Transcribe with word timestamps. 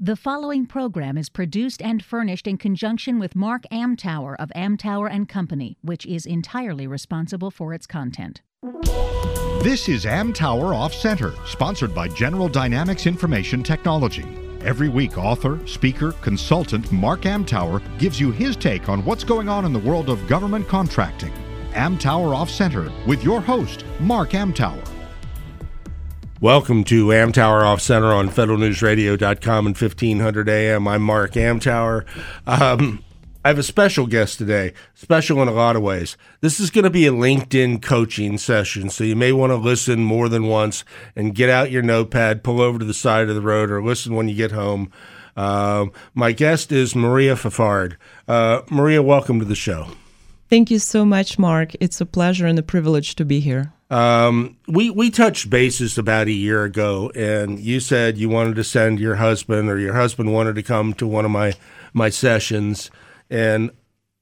The 0.00 0.14
following 0.14 0.64
program 0.64 1.18
is 1.18 1.28
produced 1.28 1.82
and 1.82 2.04
furnished 2.04 2.46
in 2.46 2.56
conjunction 2.56 3.18
with 3.18 3.34
Mark 3.34 3.64
Amtower 3.72 4.36
of 4.38 4.48
Amtower 4.54 5.10
and 5.10 5.28
Company, 5.28 5.76
which 5.82 6.06
is 6.06 6.24
entirely 6.24 6.86
responsible 6.86 7.50
for 7.50 7.74
its 7.74 7.84
content. 7.84 8.40
This 9.60 9.88
is 9.88 10.04
Amtower 10.04 10.72
Off 10.72 10.94
Center, 10.94 11.34
sponsored 11.44 11.96
by 11.96 12.06
General 12.06 12.48
Dynamics 12.48 13.08
Information 13.08 13.64
Technology. 13.64 14.24
Every 14.60 14.88
week, 14.88 15.18
author, 15.18 15.58
speaker, 15.66 16.12
consultant 16.22 16.92
Mark 16.92 17.22
Amtower 17.22 17.82
gives 17.98 18.20
you 18.20 18.30
his 18.30 18.54
take 18.54 18.88
on 18.88 19.04
what's 19.04 19.24
going 19.24 19.48
on 19.48 19.64
in 19.64 19.72
the 19.72 19.80
world 19.80 20.10
of 20.10 20.28
government 20.28 20.68
contracting. 20.68 21.32
Amtower 21.72 22.36
Off 22.36 22.50
Center 22.50 22.92
with 23.04 23.24
your 23.24 23.40
host, 23.40 23.84
Mark 23.98 24.30
Amtower. 24.30 24.97
Welcome 26.40 26.84
to 26.84 27.06
Amtower 27.06 27.64
Off 27.64 27.80
Center 27.80 28.12
on 28.12 28.28
federalnewsradio.com 28.28 29.66
and 29.66 29.76
1500 29.76 30.48
AM. 30.48 30.86
I'm 30.86 31.02
Mark 31.02 31.32
Amtower. 31.32 32.04
Um, 32.46 33.02
I 33.44 33.48
have 33.48 33.58
a 33.58 33.64
special 33.64 34.06
guest 34.06 34.38
today, 34.38 34.72
special 34.94 35.42
in 35.42 35.48
a 35.48 35.52
lot 35.52 35.74
of 35.74 35.82
ways. 35.82 36.16
This 36.40 36.60
is 36.60 36.70
going 36.70 36.84
to 36.84 36.90
be 36.90 37.08
a 37.08 37.10
LinkedIn 37.10 37.82
coaching 37.82 38.38
session, 38.38 38.88
so 38.88 39.02
you 39.02 39.16
may 39.16 39.32
want 39.32 39.50
to 39.50 39.56
listen 39.56 40.04
more 40.04 40.28
than 40.28 40.46
once 40.46 40.84
and 41.16 41.34
get 41.34 41.50
out 41.50 41.72
your 41.72 41.82
notepad, 41.82 42.44
pull 42.44 42.60
over 42.60 42.78
to 42.78 42.84
the 42.84 42.94
side 42.94 43.28
of 43.28 43.34
the 43.34 43.42
road, 43.42 43.68
or 43.72 43.82
listen 43.82 44.14
when 44.14 44.28
you 44.28 44.36
get 44.36 44.52
home. 44.52 44.92
Um, 45.36 45.90
my 46.14 46.30
guest 46.30 46.70
is 46.70 46.94
Maria 46.94 47.34
Fafard. 47.34 47.96
Uh, 48.28 48.62
Maria, 48.70 49.02
welcome 49.02 49.40
to 49.40 49.44
the 49.44 49.56
show. 49.56 49.88
Thank 50.48 50.70
you 50.70 50.78
so 50.78 51.04
much, 51.04 51.36
Mark. 51.36 51.72
It's 51.80 52.00
a 52.00 52.06
pleasure 52.06 52.46
and 52.46 52.60
a 52.60 52.62
privilege 52.62 53.16
to 53.16 53.24
be 53.24 53.40
here. 53.40 53.72
Um, 53.90 54.56
we 54.66 54.90
we 54.90 55.10
touched 55.10 55.48
bases 55.48 55.96
about 55.96 56.26
a 56.26 56.32
year 56.32 56.64
ago, 56.64 57.10
and 57.14 57.58
you 57.58 57.80
said 57.80 58.18
you 58.18 58.28
wanted 58.28 58.56
to 58.56 58.64
send 58.64 59.00
your 59.00 59.16
husband, 59.16 59.70
or 59.70 59.78
your 59.78 59.94
husband 59.94 60.32
wanted 60.32 60.56
to 60.56 60.62
come 60.62 60.92
to 60.94 61.06
one 61.06 61.24
of 61.24 61.30
my 61.30 61.54
my 61.94 62.10
sessions. 62.10 62.90
And 63.30 63.70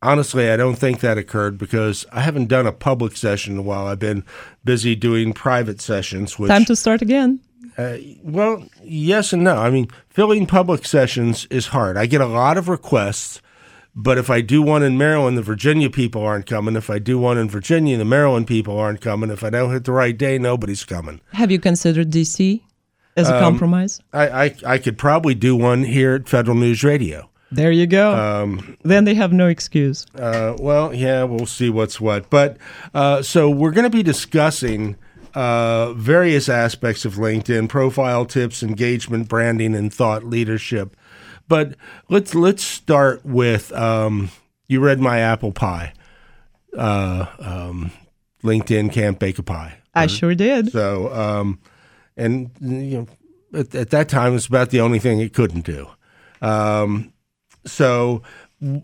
honestly, 0.03 0.51
I 0.51 0.57
don't 0.57 0.77
think 0.77 1.01
that 1.01 1.19
occurred 1.19 1.59
because 1.59 2.07
I 2.13 2.21
haven't 2.21 2.47
done 2.47 2.67
a 2.67 2.73
public 2.73 3.17
session 3.17 3.55
in 3.55 3.59
a 3.59 3.63
while. 3.63 3.87
I've 3.87 3.99
been 3.99 4.25
busy 4.65 4.95
doing 4.95 5.33
private 5.33 5.81
sessions. 5.81 6.39
Which, 6.39 6.49
Time 6.49 6.65
to 6.67 6.77
start 6.77 7.03
again. 7.03 7.41
uh, 7.77 7.97
well, 8.23 8.65
yes 8.85 9.33
and 9.33 9.43
no. 9.43 9.57
I 9.57 9.71
mean, 9.71 9.89
filling 10.09 10.47
public 10.47 10.87
sessions 10.87 11.47
is 11.51 11.69
hard. 11.69 11.97
I 11.97 12.07
get 12.07 12.21
a 12.21 12.27
lot 12.27 12.57
of 12.57 12.69
requests, 12.69 13.41
but 13.97 14.19
if 14.19 14.29
I 14.29 14.43
do 14.43 14.61
one 14.61 14.83
in 14.83 14.99
Maryland, 14.99 15.39
the 15.39 15.43
Virginia 15.43 15.89
people 15.89 16.23
aren't 16.23 16.45
coming. 16.47 16.77
If 16.77 16.91
I 16.91 16.99
do 16.99 17.19
one 17.19 17.39
in 17.39 17.49
Virginia, 17.49 17.97
the 17.97 18.05
Maryland 18.05 18.47
people 18.47 18.79
aren't 18.79 19.01
coming. 19.01 19.31
If 19.31 19.43
I 19.43 19.49
don't 19.51 19.73
hit 19.73 19.85
the 19.85 19.93
right 19.93 20.17
day, 20.17 20.39
nobody's 20.39 20.85
coming. 20.85 21.21
Have 21.33 21.51
you 21.51 21.59
considered 21.59 22.11
DC 22.11 22.61
as 23.17 23.31
a 23.31 23.37
Um, 23.37 23.41
compromise? 23.43 24.01
I, 24.13 24.29
I, 24.45 24.55
I 24.67 24.79
could 24.79 24.99
probably 24.99 25.35
do 25.35 25.57
one 25.57 25.83
here 25.85 26.15
at 26.15 26.29
Federal 26.29 26.57
News 26.59 26.85
Radio. 26.85 27.31
There 27.51 27.71
you 27.71 27.87
go. 27.87 28.13
Um, 28.15 28.77
then 28.83 29.05
they 29.05 29.15
have 29.15 29.33
no 29.33 29.47
excuse. 29.47 30.05
Uh, 30.19 30.57
well, 30.59 30.93
yeah, 30.93 31.23
we'll 31.25 31.47
see 31.47 31.71
what's 31.71 32.01
what. 32.01 32.29
But 32.29 32.59
uh, 32.93 33.23
so 33.23 33.49
we're 33.49 33.71
going 33.71 33.85
to 33.91 33.97
be 33.97 34.03
discussing 34.03 34.97
uh, 35.33 35.93
various 35.93 36.49
aspects 36.49 37.05
of 37.05 37.15
LinkedIn: 37.15 37.69
profile 37.69 38.27
tips, 38.27 38.63
engagement, 38.65 39.29
branding, 39.29 39.75
and 39.77 39.95
thought 39.95 40.25
leadership. 40.25 40.97
But 41.49 41.75
let's 42.09 42.35
let's 42.35 42.63
start 42.63 43.25
with 43.25 43.73
um, 43.73 44.31
you 44.69 44.81
read 44.81 45.01
my 45.01 45.21
apple 45.21 45.53
pie. 45.53 45.93
Uh, 46.77 47.27
um, 47.39 47.91
LinkedIn 48.43 48.93
can't 48.93 49.19
bake 49.19 49.39
a 49.39 49.43
pie. 49.43 49.79
I 49.95 50.07
sure 50.09 50.35
did. 50.35 50.73
So, 50.73 51.13
um, 51.15 51.59
and 52.17 52.51
you 52.61 52.99
know, 52.99 53.59
at, 53.59 53.75
at 53.75 53.91
that 53.91 54.09
time, 54.09 54.35
it's 54.35 54.47
about 54.47 54.71
the 54.71 54.81
only 54.81 54.99
thing 54.99 55.21
it 55.21 55.33
couldn't 55.33 55.65
do. 55.65 55.89
Um, 56.43 57.13
so, 57.65 58.23
w- 58.61 58.83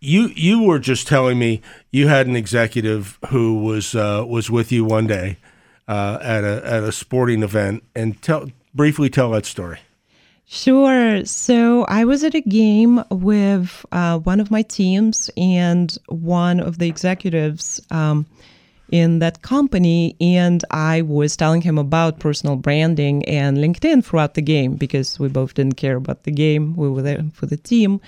you 0.00 0.28
you 0.36 0.62
were 0.62 0.78
just 0.78 1.08
telling 1.08 1.38
me 1.38 1.60
you 1.90 2.06
had 2.06 2.28
an 2.28 2.36
executive 2.36 3.18
who 3.30 3.62
was 3.64 3.94
uh, 3.94 4.24
was 4.26 4.48
with 4.48 4.70
you 4.70 4.84
one 4.84 5.06
day 5.08 5.38
uh, 5.88 6.18
at 6.22 6.44
a 6.44 6.62
at 6.64 6.84
a 6.84 6.92
sporting 6.92 7.42
event, 7.42 7.82
and 7.96 8.20
tell 8.22 8.50
briefly 8.72 9.10
tell 9.10 9.30
that 9.32 9.44
story. 9.44 9.80
Sure. 10.50 11.26
So 11.26 11.84
I 11.84 12.06
was 12.06 12.24
at 12.24 12.34
a 12.34 12.40
game 12.40 13.04
with 13.10 13.84
uh, 13.92 14.18
one 14.20 14.40
of 14.40 14.50
my 14.50 14.62
teams 14.62 15.28
and 15.36 15.94
one 16.08 16.58
of 16.58 16.78
the 16.78 16.88
executives 16.88 17.82
um, 17.90 18.24
in 18.90 19.18
that 19.18 19.42
company, 19.42 20.16
and 20.22 20.64
I 20.70 21.02
was 21.02 21.36
telling 21.36 21.60
him 21.60 21.76
about 21.76 22.18
personal 22.18 22.56
branding 22.56 23.26
and 23.26 23.58
LinkedIn 23.58 24.02
throughout 24.02 24.32
the 24.32 24.40
game 24.40 24.76
because 24.76 25.18
we 25.18 25.28
both 25.28 25.52
didn't 25.52 25.74
care 25.74 25.96
about 25.96 26.22
the 26.22 26.30
game. 26.30 26.74
We 26.76 26.88
were 26.88 27.02
there 27.02 27.24
for 27.34 27.44
the 27.44 27.58
team. 27.58 28.00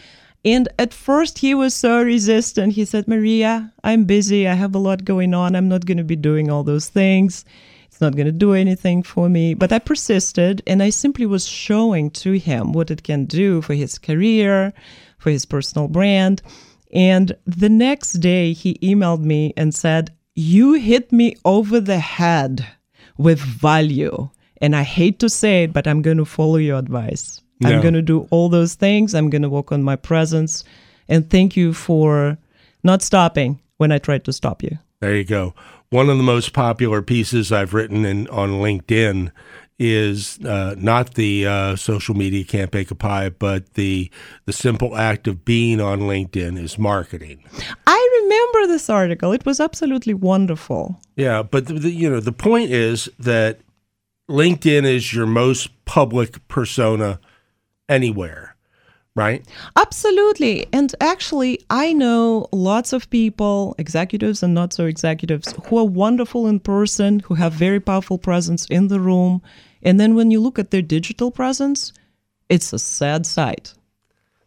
And 0.42 0.66
at 0.78 0.94
first, 0.94 1.40
he 1.40 1.54
was 1.54 1.74
so 1.74 2.02
resistant. 2.02 2.72
He 2.72 2.86
said, 2.86 3.06
Maria, 3.06 3.70
I'm 3.84 4.04
busy. 4.04 4.48
I 4.48 4.54
have 4.54 4.74
a 4.74 4.78
lot 4.78 5.04
going 5.04 5.34
on. 5.34 5.54
I'm 5.54 5.68
not 5.68 5.84
going 5.84 5.98
to 5.98 6.04
be 6.04 6.16
doing 6.16 6.50
all 6.50 6.64
those 6.64 6.88
things. 6.88 7.44
It's 8.00 8.02
not 8.06 8.16
going 8.16 8.32
to 8.32 8.32
do 8.32 8.54
anything 8.54 9.02
for 9.02 9.28
me. 9.28 9.52
But 9.52 9.72
I 9.72 9.78
persisted 9.78 10.62
and 10.66 10.82
I 10.82 10.88
simply 10.88 11.26
was 11.26 11.46
showing 11.46 12.10
to 12.12 12.32
him 12.32 12.72
what 12.72 12.90
it 12.90 13.02
can 13.02 13.26
do 13.26 13.60
for 13.60 13.74
his 13.74 13.98
career, 13.98 14.72
for 15.18 15.28
his 15.28 15.44
personal 15.44 15.86
brand. 15.86 16.40
And 16.94 17.36
the 17.44 17.68
next 17.68 18.14
day, 18.14 18.54
he 18.54 18.78
emailed 18.82 19.20
me 19.20 19.52
and 19.54 19.74
said, 19.74 20.14
You 20.34 20.72
hit 20.72 21.12
me 21.12 21.36
over 21.44 21.78
the 21.78 21.98
head 21.98 22.66
with 23.18 23.38
value. 23.38 24.30
And 24.62 24.74
I 24.74 24.82
hate 24.82 25.18
to 25.18 25.28
say 25.28 25.64
it, 25.64 25.74
but 25.74 25.86
I'm 25.86 26.00
going 26.00 26.16
to 26.16 26.24
follow 26.24 26.56
your 26.56 26.78
advice. 26.78 27.42
I'm 27.62 27.82
going 27.82 27.92
to 27.92 28.00
do 28.00 28.26
all 28.30 28.48
those 28.48 28.76
things. 28.76 29.14
I'm 29.14 29.28
going 29.28 29.42
to 29.42 29.50
work 29.50 29.72
on 29.72 29.82
my 29.82 29.96
presence. 29.96 30.64
And 31.06 31.28
thank 31.28 31.54
you 31.54 31.74
for 31.74 32.38
not 32.82 33.02
stopping 33.02 33.60
when 33.76 33.92
I 33.92 33.98
tried 33.98 34.24
to 34.24 34.32
stop 34.32 34.62
you. 34.62 34.78
There 35.00 35.14
you 35.14 35.24
go. 35.24 35.54
One 35.90 36.08
of 36.08 36.18
the 36.18 36.22
most 36.22 36.52
popular 36.52 37.02
pieces 37.02 37.50
I've 37.50 37.74
written 37.74 38.04
in, 38.04 38.28
on 38.28 38.60
LinkedIn 38.60 39.32
is 39.76 40.38
uh, 40.44 40.76
not 40.78 41.14
the 41.14 41.46
uh, 41.46 41.74
social 41.74 42.14
media 42.14 42.44
can't 42.44 42.70
bake 42.70 42.92
a 42.92 42.94
pie, 42.94 43.30
but 43.30 43.74
the 43.74 44.08
the 44.44 44.52
simple 44.52 44.96
act 44.96 45.26
of 45.26 45.44
being 45.44 45.80
on 45.80 46.00
LinkedIn 46.00 46.56
is 46.62 46.78
marketing. 46.78 47.42
I 47.88 48.20
remember 48.22 48.68
this 48.68 48.88
article. 48.88 49.32
It 49.32 49.44
was 49.44 49.58
absolutely 49.58 50.14
wonderful. 50.14 51.00
Yeah, 51.16 51.42
but 51.42 51.66
the, 51.66 51.74
the, 51.74 51.90
you 51.90 52.08
know 52.08 52.20
the 52.20 52.30
point 52.30 52.70
is 52.70 53.08
that 53.18 53.58
LinkedIn 54.28 54.84
is 54.84 55.12
your 55.12 55.26
most 55.26 55.84
public 55.86 56.46
persona 56.46 57.18
anywhere, 57.88 58.54
right? 59.14 59.44
Absolutely. 59.76 60.66
And 60.72 60.94
actually, 61.00 61.60
I 61.68 61.92
know 61.92 62.48
lots 62.52 62.92
of 62.92 63.10
people, 63.10 63.74
executives 63.78 64.42
and 64.42 64.54
not 64.54 64.72
so 64.72 64.86
executives, 64.86 65.54
who 65.66 65.78
are 65.78 65.84
wonderful 65.84 66.46
in 66.46 66.60
person, 66.60 67.20
who 67.20 67.34
have 67.34 67.52
very 67.52 67.80
powerful 67.80 68.18
presence 68.18 68.66
in 68.66 68.88
the 68.88 69.00
room. 69.00 69.42
And 69.82 69.98
then 69.98 70.14
when 70.14 70.30
you 70.30 70.40
look 70.40 70.58
at 70.58 70.70
their 70.70 70.82
digital 70.82 71.30
presence, 71.30 71.92
it's 72.48 72.72
a 72.72 72.78
sad 72.78 73.26
sight. 73.26 73.74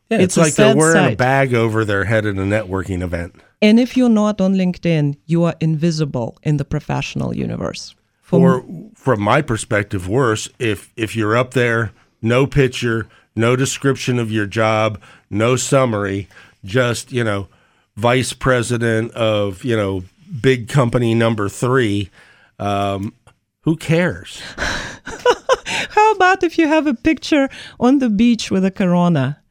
Yeah, 0.10 0.20
It's 0.20 0.38
it's, 0.38 0.38
like 0.38 0.56
they're 0.56 0.76
wearing 0.76 1.14
a 1.14 1.16
bag 1.16 1.54
over 1.54 1.86
their 1.86 2.04
head 2.04 2.26
at 2.26 2.36
a 2.36 2.42
networking 2.42 3.02
event. 3.02 3.36
And 3.62 3.80
if 3.80 3.96
you're 3.96 4.10
not 4.10 4.42
on 4.42 4.56
LinkedIn, 4.56 5.18
you 5.26 5.44
are 5.46 5.56
invisible 5.62 6.38
in 6.44 6.58
the 6.58 6.66
professional 6.66 7.36
universe. 7.36 7.96
For 8.22 8.60
or 8.60 8.90
from 8.96 9.22
my 9.22 9.42
perspective, 9.42 10.08
worse 10.08 10.50
if 10.60 10.92
if 10.98 11.16
you're 11.16 11.38
up 11.38 11.54
there, 11.54 11.92
no 12.22 12.46
picture, 12.46 13.08
no 13.36 13.56
description 13.56 14.20
of 14.20 14.32
your 14.32 14.46
job, 14.46 15.02
no 15.30 15.56
summary, 15.56 16.28
just 16.64 17.12
you 17.12 17.24
know, 17.24 17.48
vice 17.96 18.34
president 18.34 19.12
of 19.14 19.64
you 19.64 19.76
know 19.76 20.04
big 20.42 20.68
company 20.68 21.14
number 21.14 21.50
three. 21.50 22.10
Um, 22.60 23.14
who 23.62 23.76
cares? 23.76 24.42
How 25.90 26.12
about 26.14 26.44
if 26.44 26.58
you 26.58 26.68
have 26.68 26.88
a 26.88 26.94
picture 26.94 27.50
on 27.80 28.00
the 28.00 28.10
beach 28.10 28.52
with 28.52 28.66
a 28.66 28.72
corona? 28.72 29.42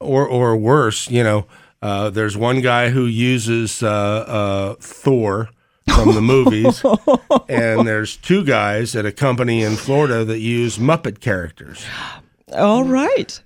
Or 0.00 0.26
or 0.26 0.56
worse, 0.56 1.10
you 1.10 1.22
know, 1.22 1.46
uh, 1.80 2.10
there's 2.10 2.36
one 2.36 2.60
guy 2.60 2.90
who 2.90 3.06
uses 3.06 3.82
uh, 3.82 3.88
uh, 3.88 4.74
Thor 4.80 5.50
from 5.94 6.14
the 6.14 6.20
movies, 6.20 6.82
and 7.48 7.86
there's 7.86 8.16
two 8.16 8.44
guys 8.44 8.96
at 8.96 9.06
a 9.06 9.12
company 9.12 9.62
in 9.62 9.76
Florida 9.76 10.24
that 10.24 10.40
use 10.40 10.78
Muppet 10.78 11.20
characters. 11.20 11.84
All 12.54 12.84
right. 12.84 13.40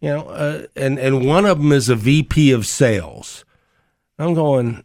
you 0.00 0.08
know, 0.10 0.22
uh, 0.28 0.66
and 0.76 0.98
and 0.98 1.26
one 1.26 1.44
of 1.46 1.58
them 1.58 1.72
is 1.72 1.88
a 1.88 1.96
VP 1.96 2.52
of 2.52 2.66
sales. 2.66 3.44
I'm 4.18 4.34
going. 4.34 4.84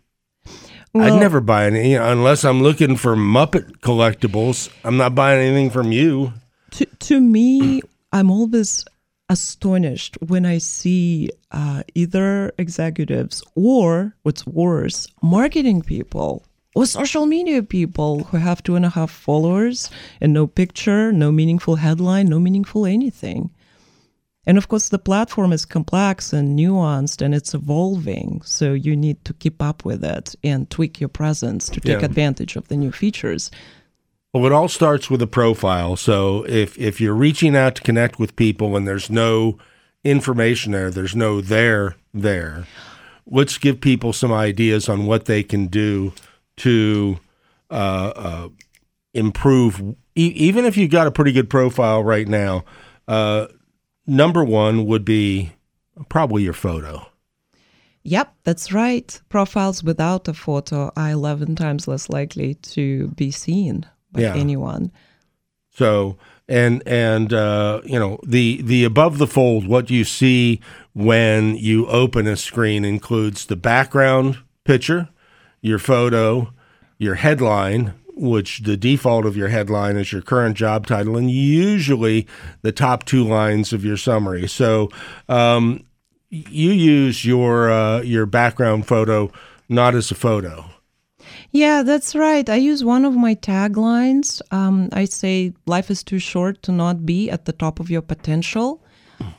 Well- 0.93 1.15
I'd 1.15 1.19
never 1.19 1.41
buy 1.41 1.65
any 1.65 1.91
you 1.93 1.97
know, 1.97 2.11
unless 2.11 2.43
I'm 2.43 2.61
looking 2.61 2.97
for 2.97 3.15
Muppet 3.15 3.79
collectibles. 3.79 4.69
I'm 4.83 4.97
not 4.97 5.15
buying 5.15 5.41
anything 5.41 5.71
from 5.71 5.91
you. 5.91 6.33
to, 6.71 6.85
to 6.85 7.19
me, 7.19 7.81
I'm 8.11 8.29
always 8.29 8.85
astonished 9.29 10.17
when 10.21 10.45
I 10.45 10.59
see 10.59 11.31
uh, 11.51 11.81
either 11.95 12.51
executives 12.59 13.41
or, 13.55 14.15
what's 14.21 14.45
worse, 14.45 15.07
marketing 15.23 15.81
people 15.81 16.45
or 16.75 16.85
social 16.85 17.25
media 17.25 17.61
people 17.63 18.23
who 18.25 18.37
have 18.37 18.63
two 18.63 18.75
and 18.75 18.85
a 18.85 18.89
half 18.89 19.11
followers 19.11 19.89
and 20.19 20.33
no 20.33 20.47
picture, 20.47 21.11
no 21.11 21.31
meaningful 21.31 21.75
headline, 21.75 22.27
no 22.27 22.39
meaningful 22.39 22.85
anything. 22.85 23.49
And 24.45 24.57
of 24.57 24.67
course, 24.67 24.89
the 24.89 24.99
platform 24.99 25.53
is 25.53 25.63
complex 25.65 26.33
and 26.33 26.59
nuanced 26.59 27.21
and 27.21 27.33
it's 27.33 27.53
evolving. 27.53 28.41
So 28.43 28.73
you 28.73 28.95
need 28.95 29.23
to 29.25 29.33
keep 29.33 29.61
up 29.61 29.85
with 29.85 30.03
it 30.03 30.35
and 30.43 30.69
tweak 30.69 30.99
your 30.99 31.07
presence 31.09 31.69
to 31.69 31.79
take 31.79 31.99
Yeah. 31.99 32.05
advantage 32.05 32.55
of 32.57 32.67
the 32.67 32.75
new 32.75 32.91
features. 32.91 33.49
Well, 34.33 34.45
it 34.45 34.51
all 34.51 34.67
starts 34.67 35.09
with 35.09 35.21
a 35.21 35.27
profile. 35.27 35.95
So 35.95 36.43
if 36.49 36.77
if 36.77 36.99
you're 36.99 37.13
reaching 37.13 37.55
out 37.55 37.75
to 37.75 37.83
connect 37.83 38.19
with 38.19 38.35
people 38.35 38.75
and 38.75 38.87
there's 38.87 39.09
no 39.09 39.57
information 40.03 40.71
there, 40.73 40.89
there's 40.89 41.15
no 41.15 41.39
there 41.39 41.95
there. 42.13 42.65
Let's 43.25 43.57
give 43.57 43.79
people 43.79 44.11
some 44.11 44.33
ideas 44.33 44.89
on 44.89 45.05
what 45.05 45.25
they 45.25 45.43
can 45.43 45.67
do 45.67 46.11
to 46.57 47.19
uh, 47.69 47.73
uh, 48.15 48.49
improve. 49.13 49.81
E- 50.15 50.33
even 50.35 50.65
if 50.65 50.77
you've 50.77 50.91
got 50.91 51.07
a 51.07 51.11
pretty 51.11 51.31
good 51.31 51.49
profile 51.49 52.03
right 52.03 52.27
now, 52.27 52.63
uh, 53.07 53.47
number 54.07 54.43
one 54.43 54.85
would 54.85 55.05
be 55.05 55.51
probably 56.09 56.43
your 56.43 56.53
photo. 56.53 57.07
Yep, 58.03 58.33
that's 58.43 58.73
right. 58.73 59.21
Profiles 59.29 59.81
without 59.83 60.27
a 60.27 60.33
photo 60.33 60.91
are 60.95 61.11
11 61.11 61.55
times 61.55 61.87
less 61.87 62.09
likely 62.09 62.55
to 62.55 63.07
be 63.09 63.31
seen 63.31 63.85
by 64.11 64.21
Yeah. 64.21 64.35
anyone. 64.35 64.91
So 65.75 66.17
and 66.47 66.83
and 66.85 67.33
uh, 67.33 67.81
you 67.85 67.97
know 67.97 68.19
the 68.27 68.61
the 68.61 68.83
above 68.83 69.17
the 69.17 69.25
fold, 69.25 69.65
what 69.67 69.89
you 69.89 70.03
see 70.03 70.59
when 70.93 71.55
you 71.55 71.87
open 71.87 72.27
a 72.27 72.35
screen 72.35 72.83
includes 72.85 73.45
the 73.45 73.55
background 73.55 74.37
picture, 74.65 75.09
your 75.63 75.79
photo, 75.79 76.53
your 76.99 77.15
headline, 77.15 77.95
which 78.15 78.59
the 78.59 78.77
default 78.77 79.25
of 79.25 79.35
your 79.35 79.47
headline 79.47 79.97
is 79.97 80.11
your 80.11 80.21
current 80.21 80.55
job 80.55 80.85
title, 80.85 81.17
and 81.17 81.31
usually 81.31 82.27
the 82.61 82.71
top 82.71 83.05
two 83.05 83.23
lines 83.23 83.73
of 83.73 83.83
your 83.83 83.97
summary. 83.97 84.47
So 84.47 84.89
um, 85.27 85.83
you 86.29 86.71
use 86.71 87.25
your 87.25 87.71
uh, 87.71 88.01
your 88.01 88.27
background 88.27 88.85
photo 88.87 89.31
not 89.69 89.95
as 89.95 90.11
a 90.11 90.15
photo. 90.15 90.65
Yeah, 91.51 91.83
that's 91.83 92.15
right. 92.15 92.47
I 92.49 92.55
use 92.55 92.83
one 92.83 93.05
of 93.05 93.15
my 93.15 93.35
taglines. 93.35 94.41
Um, 94.51 94.89
I 94.91 95.05
say, 95.05 95.53
life 95.65 95.89
is 95.89 96.03
too 96.03 96.19
short 96.19 96.61
to 96.63 96.71
not 96.71 97.05
be 97.05 97.29
at 97.29 97.45
the 97.45 97.53
top 97.53 97.79
of 97.79 97.89
your 97.89 98.01
potential. 98.01 98.82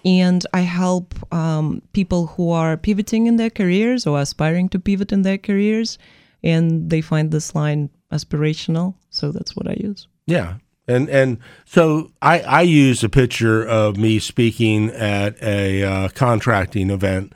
And 0.04 0.46
I 0.52 0.60
help 0.60 1.14
um, 1.32 1.82
people 1.92 2.26
who 2.26 2.50
are 2.50 2.76
pivoting 2.76 3.26
in 3.26 3.36
their 3.36 3.50
careers 3.50 4.06
or 4.06 4.20
aspiring 4.20 4.68
to 4.70 4.78
pivot 4.78 5.12
in 5.12 5.22
their 5.22 5.38
careers. 5.38 5.98
And 6.42 6.90
they 6.90 7.00
find 7.00 7.30
this 7.30 7.54
line 7.54 7.90
aspirational. 8.12 8.94
So 9.10 9.32
that's 9.32 9.56
what 9.56 9.68
I 9.68 9.76
use. 9.80 10.08
Yeah. 10.26 10.54
And 10.86 11.08
and 11.08 11.38
so 11.64 12.10
I, 12.20 12.40
I 12.40 12.60
use 12.60 13.02
a 13.02 13.08
picture 13.08 13.66
of 13.66 13.96
me 13.96 14.18
speaking 14.18 14.90
at 14.90 15.42
a 15.42 15.82
uh, 15.82 16.08
contracting 16.08 16.90
event, 16.90 17.32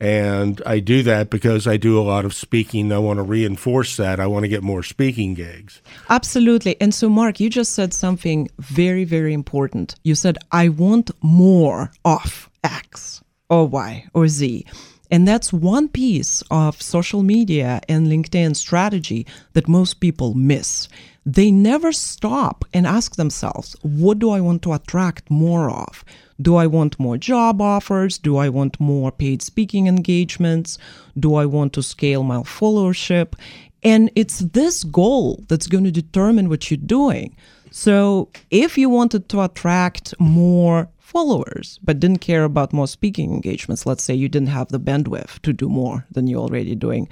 and 0.00 0.62
I 0.64 0.80
do 0.80 1.02
that 1.02 1.28
because 1.28 1.66
I 1.66 1.76
do 1.76 1.98
a 1.98 2.02
lot 2.02 2.24
of 2.24 2.32
speaking. 2.32 2.90
I 2.90 2.98
want 2.98 3.18
to 3.18 3.22
reinforce 3.22 3.96
that. 3.98 4.18
I 4.18 4.26
want 4.26 4.44
to 4.44 4.48
get 4.48 4.62
more 4.62 4.82
speaking 4.82 5.34
gigs. 5.34 5.82
Absolutely. 6.08 6.80
And 6.80 6.94
so, 6.94 7.10
Mark, 7.10 7.38
you 7.38 7.50
just 7.50 7.72
said 7.74 7.92
something 7.92 8.48
very, 8.58 9.04
very 9.04 9.34
important. 9.34 9.94
You 10.02 10.14
said, 10.14 10.38
I 10.50 10.70
want 10.70 11.10
more 11.22 11.92
of 12.04 12.48
X 12.64 13.22
or 13.50 13.66
Y 13.66 14.06
or 14.14 14.26
Z. 14.26 14.64
And 15.10 15.26
that's 15.26 15.52
one 15.52 15.88
piece 15.88 16.42
of 16.50 16.80
social 16.80 17.22
media 17.22 17.80
and 17.88 18.06
LinkedIn 18.06 18.56
strategy 18.56 19.26
that 19.52 19.68
most 19.68 20.00
people 20.00 20.34
miss. 20.34 20.88
They 21.26 21.50
never 21.50 21.92
stop 21.92 22.64
and 22.72 22.86
ask 22.86 23.16
themselves, 23.16 23.76
what 23.82 24.18
do 24.18 24.30
I 24.30 24.40
want 24.40 24.62
to 24.62 24.72
attract 24.72 25.30
more 25.30 25.70
of? 25.70 26.04
Do 26.40 26.56
I 26.56 26.66
want 26.66 26.98
more 26.98 27.18
job 27.18 27.60
offers? 27.60 28.18
Do 28.18 28.36
I 28.36 28.48
want 28.48 28.80
more 28.80 29.12
paid 29.12 29.42
speaking 29.42 29.86
engagements? 29.86 30.78
Do 31.18 31.34
I 31.34 31.46
want 31.46 31.72
to 31.74 31.82
scale 31.82 32.22
my 32.22 32.38
followership? 32.38 33.34
And 33.82 34.10
it's 34.14 34.40
this 34.40 34.84
goal 34.84 35.44
that's 35.48 35.66
going 35.66 35.84
to 35.84 35.90
determine 35.90 36.48
what 36.48 36.70
you're 36.70 36.78
doing. 36.78 37.36
So 37.70 38.28
if 38.50 38.76
you 38.76 38.88
wanted 38.90 39.28
to 39.28 39.42
attract 39.42 40.14
more 40.18 40.88
followers, 40.98 41.78
but 41.82 42.00
didn't 42.00 42.20
care 42.20 42.44
about 42.44 42.72
more 42.72 42.88
speaking 42.88 43.32
engagements, 43.32 43.86
let's 43.86 44.02
say 44.02 44.14
you 44.14 44.28
didn't 44.28 44.48
have 44.48 44.68
the 44.68 44.80
bandwidth 44.80 45.40
to 45.40 45.52
do 45.52 45.68
more 45.68 46.06
than 46.10 46.26
you're 46.26 46.40
already 46.40 46.74
doing, 46.74 47.08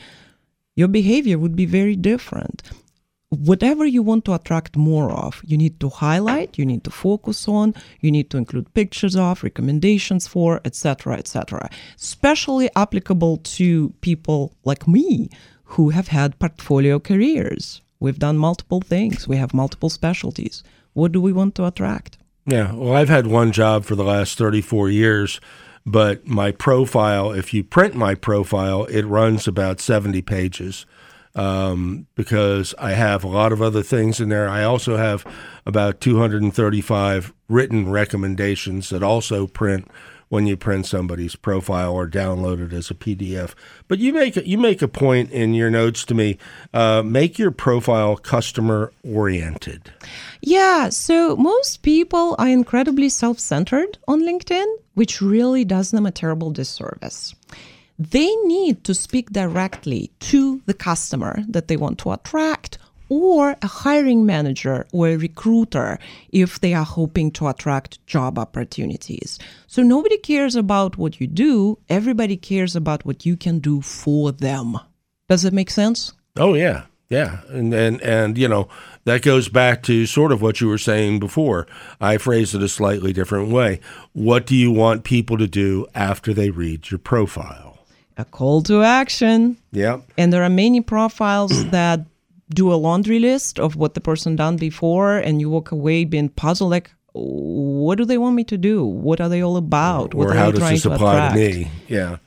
your 0.76 0.88
behavior 0.88 1.38
would 1.38 1.56
be 1.56 1.66
very 1.66 1.96
different. 1.96 2.62
Whatever 3.30 3.84
you 3.84 4.02
want 4.02 4.24
to 4.24 4.32
attract 4.32 4.74
more 4.74 5.10
of, 5.10 5.42
you 5.44 5.58
need 5.58 5.78
to 5.80 5.90
highlight, 5.90 6.56
you 6.56 6.64
need 6.64 6.82
to 6.84 6.90
focus 6.90 7.46
on, 7.46 7.74
you 8.00 8.10
need 8.10 8.30
to 8.30 8.38
include 8.38 8.72
pictures 8.72 9.14
of, 9.14 9.44
recommendations 9.44 10.26
for, 10.26 10.62
etc., 10.64 11.18
etc. 11.18 11.68
Especially 11.96 12.70
applicable 12.74 13.36
to 13.58 13.90
people 14.00 14.54
like 14.64 14.88
me 14.88 15.28
who 15.64 15.90
have 15.90 16.08
had 16.08 16.38
portfolio 16.38 16.98
careers. 16.98 17.82
We've 18.00 18.18
done 18.18 18.38
multiple 18.38 18.80
things, 18.80 19.28
we 19.28 19.36
have 19.36 19.52
multiple 19.52 19.90
specialties. 19.90 20.64
What 20.94 21.12
do 21.12 21.20
we 21.20 21.34
want 21.34 21.54
to 21.56 21.66
attract? 21.66 22.16
Yeah. 22.46 22.72
Well, 22.72 22.96
I've 22.96 23.10
had 23.10 23.26
one 23.26 23.52
job 23.52 23.84
for 23.84 23.94
the 23.94 24.04
last 24.04 24.38
34 24.38 24.88
years, 24.88 25.38
but 25.84 26.26
my 26.26 26.50
profile, 26.50 27.32
if 27.32 27.52
you 27.52 27.62
print 27.62 27.94
my 27.94 28.14
profile, 28.14 28.86
it 28.86 29.04
runs 29.04 29.46
about 29.46 29.80
70 29.80 30.22
pages 30.22 30.86
um, 31.38 32.08
because 32.16 32.74
I 32.78 32.92
have 32.92 33.22
a 33.22 33.28
lot 33.28 33.52
of 33.52 33.62
other 33.62 33.82
things 33.82 34.20
in 34.20 34.28
there. 34.28 34.48
I 34.48 34.64
also 34.64 34.96
have 34.96 35.24
about 35.64 36.00
235 36.00 37.32
written 37.48 37.88
recommendations 37.88 38.90
that 38.90 39.04
also 39.04 39.46
print 39.46 39.88
when 40.30 40.46
you 40.46 40.56
print 40.56 40.84
somebody's 40.84 41.36
profile 41.36 41.94
or 41.94 42.06
download 42.06 42.60
it 42.60 42.72
as 42.72 42.90
a 42.90 42.94
PDF. 42.94 43.54
But 43.86 44.00
you 44.00 44.12
make 44.12 44.34
you 44.36 44.58
make 44.58 44.82
a 44.82 44.88
point 44.88 45.30
in 45.30 45.54
your 45.54 45.70
notes 45.70 46.04
to 46.06 46.14
me. 46.14 46.38
Uh, 46.74 47.02
make 47.04 47.38
your 47.38 47.52
profile 47.52 48.16
customer 48.16 48.92
oriented. 49.08 49.92
Yeah, 50.42 50.88
so 50.90 51.36
most 51.36 51.82
people 51.82 52.34
are 52.38 52.48
incredibly 52.48 53.08
self 53.08 53.38
centered 53.38 53.96
on 54.08 54.22
LinkedIn, 54.22 54.66
which 54.94 55.22
really 55.22 55.64
does 55.64 55.92
them 55.92 56.04
a 56.04 56.10
terrible 56.10 56.50
disservice. 56.50 57.34
They 57.98 58.32
need 58.44 58.84
to 58.84 58.94
speak 58.94 59.30
directly 59.30 60.12
to 60.20 60.47
the 60.68 60.74
customer 60.74 61.42
that 61.48 61.66
they 61.66 61.76
want 61.76 61.98
to 61.98 62.12
attract 62.12 62.78
or 63.08 63.56
a 63.62 63.66
hiring 63.66 64.26
manager 64.26 64.86
or 64.92 65.08
a 65.08 65.16
recruiter 65.16 65.98
if 66.30 66.60
they 66.60 66.74
are 66.74 66.84
hoping 66.84 67.30
to 67.32 67.48
attract 67.48 68.06
job 68.06 68.38
opportunities. 68.38 69.38
So 69.66 69.82
nobody 69.82 70.18
cares 70.18 70.54
about 70.54 70.96
what 70.96 71.20
you 71.20 71.26
do, 71.26 71.78
everybody 71.88 72.36
cares 72.36 72.76
about 72.76 73.04
what 73.04 73.24
you 73.24 73.36
can 73.36 73.58
do 73.58 73.80
for 73.80 74.30
them. 74.30 74.78
Does 75.28 75.44
it 75.44 75.52
make 75.52 75.70
sense? 75.70 76.12
Oh 76.36 76.54
yeah, 76.54 76.84
yeah, 77.08 77.40
and 77.48 77.72
and 77.74 78.00
and 78.02 78.38
you 78.38 78.48
know 78.48 78.68
that 79.04 79.22
goes 79.22 79.48
back 79.48 79.82
to 79.84 80.06
sort 80.06 80.32
of 80.32 80.42
what 80.42 80.60
you 80.60 80.68
were 80.68 80.78
saying 80.78 81.18
before. 81.18 81.66
I 82.00 82.18
phrased 82.18 82.54
it 82.54 82.62
a 82.62 82.68
slightly 82.68 83.12
different 83.12 83.48
way. 83.48 83.80
What 84.12 84.46
do 84.46 84.54
you 84.54 84.70
want 84.70 85.04
people 85.04 85.38
to 85.38 85.48
do 85.48 85.86
after 85.94 86.32
they 86.32 86.50
read 86.50 86.90
your 86.90 86.98
profile? 86.98 87.77
A 88.18 88.24
call 88.24 88.62
to 88.64 88.82
action. 88.82 89.56
Yeah. 89.72 90.00
And 90.16 90.32
there 90.32 90.42
are 90.42 90.50
many 90.50 90.80
profiles 90.80 91.64
that 91.70 92.00
do 92.50 92.72
a 92.72 92.76
laundry 92.76 93.18
list 93.18 93.58
of 93.58 93.76
what 93.76 93.94
the 93.94 94.00
person 94.00 94.36
done 94.36 94.56
before, 94.56 95.18
and 95.18 95.40
you 95.40 95.48
walk 95.50 95.70
away 95.70 96.04
being 96.04 96.28
puzzled 96.28 96.70
like, 96.70 96.90
what 97.12 97.98
do 97.98 98.04
they 98.04 98.18
want 98.18 98.36
me 98.36 98.44
to 98.44 98.58
do? 98.58 98.84
What 98.84 99.20
are 99.20 99.28
they 99.28 99.42
all 99.42 99.56
about? 99.56 100.14
What 100.14 100.28
or 100.28 100.30
are 100.32 100.34
how 100.34 100.46
they 100.46 100.52
does 100.52 100.60
trying 100.60 100.74
this 100.74 100.82
to 100.82 100.94
apply 100.94 101.14
attract? 101.14 101.34
to 101.34 101.40
me? 101.40 101.70
Yeah. 101.88 102.18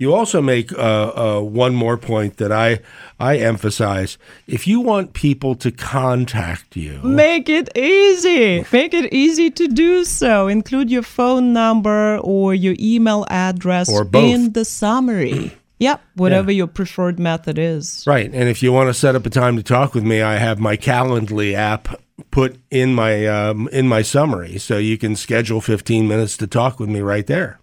You 0.00 0.14
also 0.14 0.40
make 0.40 0.72
uh, 0.72 0.78
uh, 0.78 1.40
one 1.40 1.74
more 1.74 1.96
point 1.96 2.36
that 2.36 2.52
I 2.52 2.78
I 3.18 3.38
emphasize. 3.38 4.16
If 4.46 4.66
you 4.68 4.80
want 4.80 5.12
people 5.12 5.56
to 5.56 5.72
contact 5.72 6.76
you, 6.76 7.00
Make 7.02 7.48
it 7.48 7.68
easy. 7.76 8.64
Make 8.72 8.94
it 8.94 9.12
easy 9.12 9.50
to 9.50 9.66
do 9.66 10.04
so. 10.04 10.46
Include 10.46 10.88
your 10.88 11.02
phone 11.02 11.52
number 11.52 12.18
or 12.18 12.54
your 12.54 12.76
email 12.78 13.26
address 13.28 13.90
Or 13.90 14.04
both. 14.04 14.22
in 14.24 14.52
the 14.52 14.64
summary. 14.64 15.52
yep, 15.80 16.00
whatever 16.14 16.52
your 16.52 16.68
preferred 16.68 17.18
method 17.18 17.58
is. 17.58 18.04
right? 18.06 18.30
And 18.32 18.48
if 18.48 18.62
you 18.62 18.72
want 18.72 18.88
to 18.90 18.94
set 18.94 19.16
up 19.16 19.26
a 19.26 19.30
time 19.30 19.56
to 19.56 19.62
talk 19.64 19.94
with 19.94 20.04
me, 20.04 20.22
I 20.22 20.36
have 20.36 20.60
my 20.60 20.76
Calendly 20.76 21.54
app 21.54 22.00
put 22.30 22.56
in 22.70 22.94
my 22.94 23.26
um, 23.26 23.68
in 23.72 23.88
my 23.88 24.02
summary, 24.02 24.58
so 24.58 24.78
you 24.78 24.96
can 24.96 25.16
schedule 25.16 25.60
fifteen 25.60 26.06
minutes 26.06 26.36
to 26.36 26.46
talk 26.46 26.78
with 26.78 26.88
me 26.88 27.00
right 27.00 27.26
there. 27.26 27.58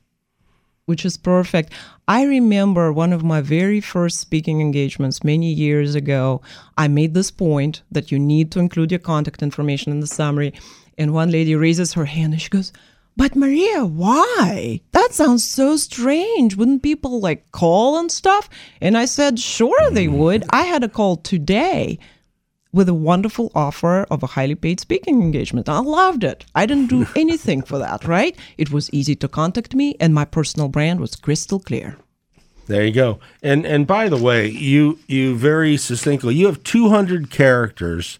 which 0.85 1.03
is 1.05 1.17
perfect. 1.17 1.71
I 2.07 2.23
remember 2.23 2.93
one 2.93 3.13
of 3.13 3.23
my 3.23 3.41
very 3.41 3.81
first 3.81 4.19
speaking 4.19 4.61
engagements 4.61 5.23
many 5.23 5.51
years 5.51 5.95
ago. 5.95 6.41
I 6.77 6.87
made 6.87 7.15
this 7.15 7.31
point 7.31 7.81
that 7.91 8.11
you 8.11 8.19
need 8.19 8.51
to 8.51 8.59
include 8.59 8.91
your 8.91 8.99
contact 8.99 9.41
information 9.41 9.91
in 9.91 10.01
the 10.01 10.07
summary. 10.07 10.53
And 10.99 11.13
one 11.13 11.31
lady 11.31 11.55
raises 11.55 11.93
her 11.93 12.05
hand 12.05 12.33
and 12.33 12.41
she 12.41 12.49
goes, 12.49 12.71
But 13.17 13.35
Maria, 13.35 13.85
why? 13.85 14.81
That 14.91 15.13
sounds 15.13 15.43
so 15.43 15.77
strange. 15.77 16.55
Wouldn't 16.55 16.83
people 16.83 17.19
like 17.19 17.51
call 17.51 17.97
and 17.97 18.11
stuff? 18.11 18.49
And 18.81 18.95
I 18.95 19.05
said, 19.05 19.39
Sure, 19.39 19.89
they 19.89 20.05
mm. 20.05 20.13
would. 20.13 20.43
I 20.51 20.61
had 20.61 20.83
a 20.83 20.89
call 20.89 21.15
today. 21.17 21.97
With 22.75 22.89
a 22.89 22.93
wonderful 22.93 23.51
offer 23.55 24.05
of 24.11 24.21
a 24.21 24.27
highly 24.27 24.53
paid 24.53 24.81
speaking 24.81 25.21
engagement. 25.21 25.69
I 25.69 25.79
loved 25.79 26.25
it. 26.25 26.45
I 26.53 26.65
didn't 26.65 26.87
do 26.87 27.07
anything 27.15 27.61
for 27.61 27.79
that, 27.79 28.03
right? 28.05 28.35
It 28.57 28.69
was 28.69 28.93
easy 28.93 29.15
to 29.15 29.29
contact 29.29 29.73
me, 29.73 29.95
and 29.99 30.13
my 30.13 30.25
personal 30.25 30.67
brand 30.67 30.99
was 30.99 31.15
crystal 31.15 31.59
clear. 31.59 31.95
There 32.67 32.83
you 32.83 32.91
go. 32.91 33.19
And 33.41 33.65
and 33.65 33.87
by 33.87 34.09
the 34.09 34.17
way, 34.17 34.47
you 34.47 34.99
you 35.07 35.35
very 35.35 35.77
succinctly 35.77 36.35
you 36.35 36.47
have 36.47 36.63
200 36.63 37.29
characters 37.29 38.19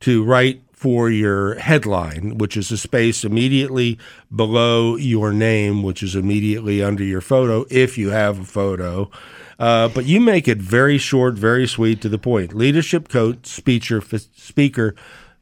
to 0.00 0.24
write 0.24 0.62
for 0.72 1.10
your 1.10 1.56
headline, 1.56 2.38
which 2.38 2.56
is 2.56 2.70
a 2.70 2.78
space 2.78 3.22
immediately 3.22 3.98
below 4.34 4.96
your 4.96 5.30
name, 5.32 5.82
which 5.82 6.02
is 6.02 6.16
immediately 6.16 6.82
under 6.82 7.04
your 7.04 7.20
photo 7.20 7.66
if 7.68 7.98
you 7.98 8.10
have 8.10 8.40
a 8.40 8.44
photo. 8.44 9.10
Uh, 9.60 9.88
but 9.88 10.06
you 10.06 10.20
make 10.20 10.48
it 10.48 10.58
very 10.58 10.96
short, 10.96 11.34
very 11.34 11.68
sweet, 11.68 12.00
to 12.00 12.08
the 12.08 12.18
point. 12.18 12.54
Leadership 12.54 13.08
coach, 13.08 13.46
speaker, 13.46 14.00
speaker, 14.34 14.94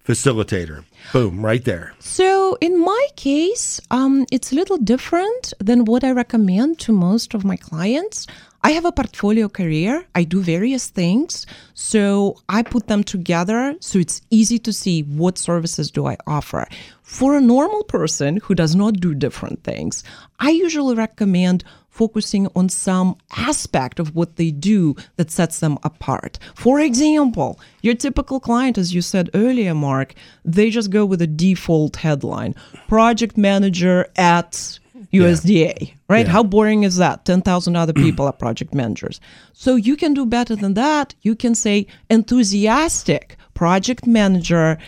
facilitator. 0.05 0.85
Boom, 1.13 1.45
right 1.45 1.65
there. 1.65 1.95
So, 2.01 2.59
in 2.61 2.81
my 2.81 3.07
case, 3.15 3.81
um, 3.93 4.27
it's 4.33 4.51
a 4.51 4.57
little 4.57 4.79
different 4.79 5.53
than 5.61 5.85
what 5.85 6.03
I 6.03 6.11
recommend 6.11 6.81
to 6.81 6.93
most 6.93 7.33
of 7.33 7.45
my 7.45 7.57
clients. 7.57 8.27
I 8.65 8.73
have 8.73 8.85
a 8.85 8.91
portfolio 8.91 9.49
career. 9.49 10.05
I 10.17 10.25
do 10.25 10.41
various 10.41 10.89
things. 10.89 11.47
So 11.75 12.37
I 12.49 12.63
put 12.63 12.89
them 12.89 13.05
together 13.05 13.77
so 13.81 14.01
it's 14.01 14.21
easy 14.31 14.59
to 14.59 14.73
see 14.73 15.03
what 15.03 15.39
services 15.39 15.93
do 15.93 16.07
I 16.07 16.17
offer. 16.27 16.67
For 17.03 17.37
a 17.37 17.41
normal 17.41 17.85
person 17.85 18.39
who 18.39 18.57
does 18.57 18.75
not 18.75 18.95
do 18.95 19.15
different 19.15 19.63
things, 19.63 20.03
I 20.41 20.51
usually 20.51 20.97
recommend 20.97 21.63
focusing 21.99 22.47
on 22.55 22.69
some 22.69 23.17
aspect 23.37 23.99
of 23.99 24.15
what 24.15 24.37
they 24.37 24.51
do 24.53 24.95
that 25.17 25.33
sets 25.33 25.59
them 25.59 25.77
apart. 25.83 26.39
For 26.55 26.79
example, 26.79 27.59
your 27.83 27.95
typical 27.95 28.39
client, 28.39 28.79
as 28.79 28.95
you 28.95 29.03
said 29.03 29.29
earlier, 29.35 29.75
Mark, 29.75 30.15
they 30.45 30.71
just 30.71 30.91
go 30.91 31.05
with 31.05 31.21
a 31.21 31.27
default 31.27 31.97
headline 31.97 32.55
project 32.87 33.37
manager 33.37 34.07
at 34.17 34.79
USDA, 35.13 35.75
yeah. 35.81 35.95
right? 36.09 36.27
Yeah. 36.27 36.33
How 36.33 36.45
boring 36.45 36.85
is 36.85 36.97
that? 36.99 37.25
10,000 37.25 37.75
other 37.75 37.93
people 38.05 38.27
are 38.27 38.33
project 38.33 38.75
managers. 38.75 39.21
So 39.53 39.75
you 39.75 39.97
can 39.97 40.15
do 40.15 40.25
better 40.25 40.55
than 40.55 40.75
that. 40.75 41.15
You 41.23 41.35
can 41.35 41.55
say 41.55 41.87
enthusiastic 42.09 43.37
project 43.55 44.07
manager, 44.07 44.79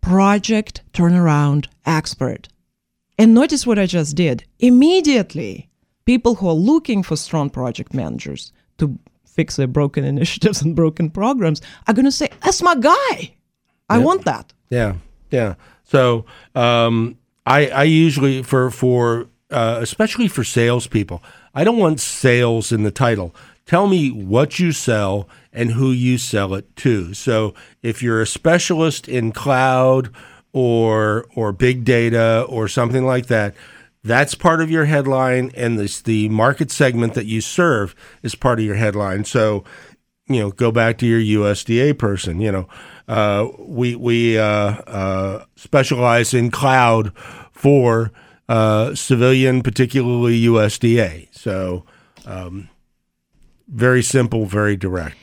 project 0.00 0.82
turnaround 0.94 1.66
expert. 1.84 2.48
And 3.18 3.34
notice 3.34 3.66
what 3.66 3.78
I 3.78 3.86
just 3.86 4.14
did. 4.14 4.44
Immediately, 4.58 5.65
people 6.06 6.36
who 6.36 6.48
are 6.48 6.54
looking 6.54 7.02
for 7.02 7.16
strong 7.16 7.50
project 7.50 7.92
managers 7.92 8.52
to 8.78 8.98
fix 9.26 9.56
their 9.56 9.66
broken 9.66 10.04
initiatives 10.04 10.62
and 10.62 10.74
broken 10.74 11.10
programs 11.10 11.60
are 11.86 11.94
going 11.94 12.06
to 12.06 12.12
say, 12.12 12.30
That's 12.42 12.62
my 12.62 12.74
guy. 12.74 13.34
I 13.88 13.98
want 13.98 14.24
that. 14.24 14.52
Yeah. 14.70 14.94
Yeah. 15.30 15.54
So, 15.84 16.24
um, 16.54 17.18
I, 17.44 17.68
I 17.68 17.82
usually 17.84 18.42
for 18.42 18.70
for 18.70 19.28
uh, 19.50 19.78
especially 19.80 20.26
for 20.26 20.42
salespeople. 20.42 21.22
I 21.54 21.62
don't 21.62 21.78
want 21.78 22.00
sales 22.00 22.72
in 22.72 22.82
the 22.82 22.90
title. 22.90 23.34
Tell 23.64 23.86
me 23.86 24.10
what 24.10 24.58
you 24.58 24.72
sell 24.72 25.28
and 25.52 25.72
who 25.72 25.90
you 25.90 26.18
sell 26.18 26.54
it 26.54 26.74
to. 26.76 27.14
So 27.14 27.54
if 27.82 28.02
you're 28.02 28.20
a 28.20 28.26
specialist 28.26 29.08
in 29.08 29.32
cloud 29.32 30.10
or 30.52 31.26
or 31.34 31.52
big 31.52 31.84
data 31.84 32.44
or 32.48 32.66
something 32.66 33.06
like 33.06 33.26
that, 33.26 33.54
that's 34.06 34.34
part 34.34 34.60
of 34.60 34.70
your 34.70 34.84
headline, 34.84 35.50
and 35.56 35.78
this, 35.78 36.00
the 36.00 36.28
market 36.28 36.70
segment 36.70 37.14
that 37.14 37.26
you 37.26 37.40
serve 37.40 37.94
is 38.22 38.34
part 38.34 38.60
of 38.60 38.64
your 38.64 38.76
headline. 38.76 39.24
So, 39.24 39.64
you 40.28 40.40
know, 40.40 40.50
go 40.50 40.70
back 40.70 40.98
to 40.98 41.06
your 41.06 41.42
USDA 41.42 41.98
person. 41.98 42.40
You 42.40 42.52
know, 42.52 42.68
uh, 43.08 43.48
we 43.58 43.96
we 43.96 44.38
uh, 44.38 44.44
uh, 44.44 45.44
specialize 45.56 46.32
in 46.34 46.50
cloud 46.50 47.12
for 47.52 48.12
uh, 48.48 48.94
civilian, 48.94 49.62
particularly 49.62 50.40
USDA. 50.42 51.28
So, 51.32 51.84
um, 52.24 52.68
very 53.68 54.02
simple, 54.02 54.46
very 54.46 54.76
direct. 54.76 55.16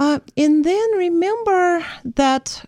Uh, 0.00 0.20
and 0.36 0.64
then 0.64 0.90
remember 0.96 1.84
that 2.04 2.64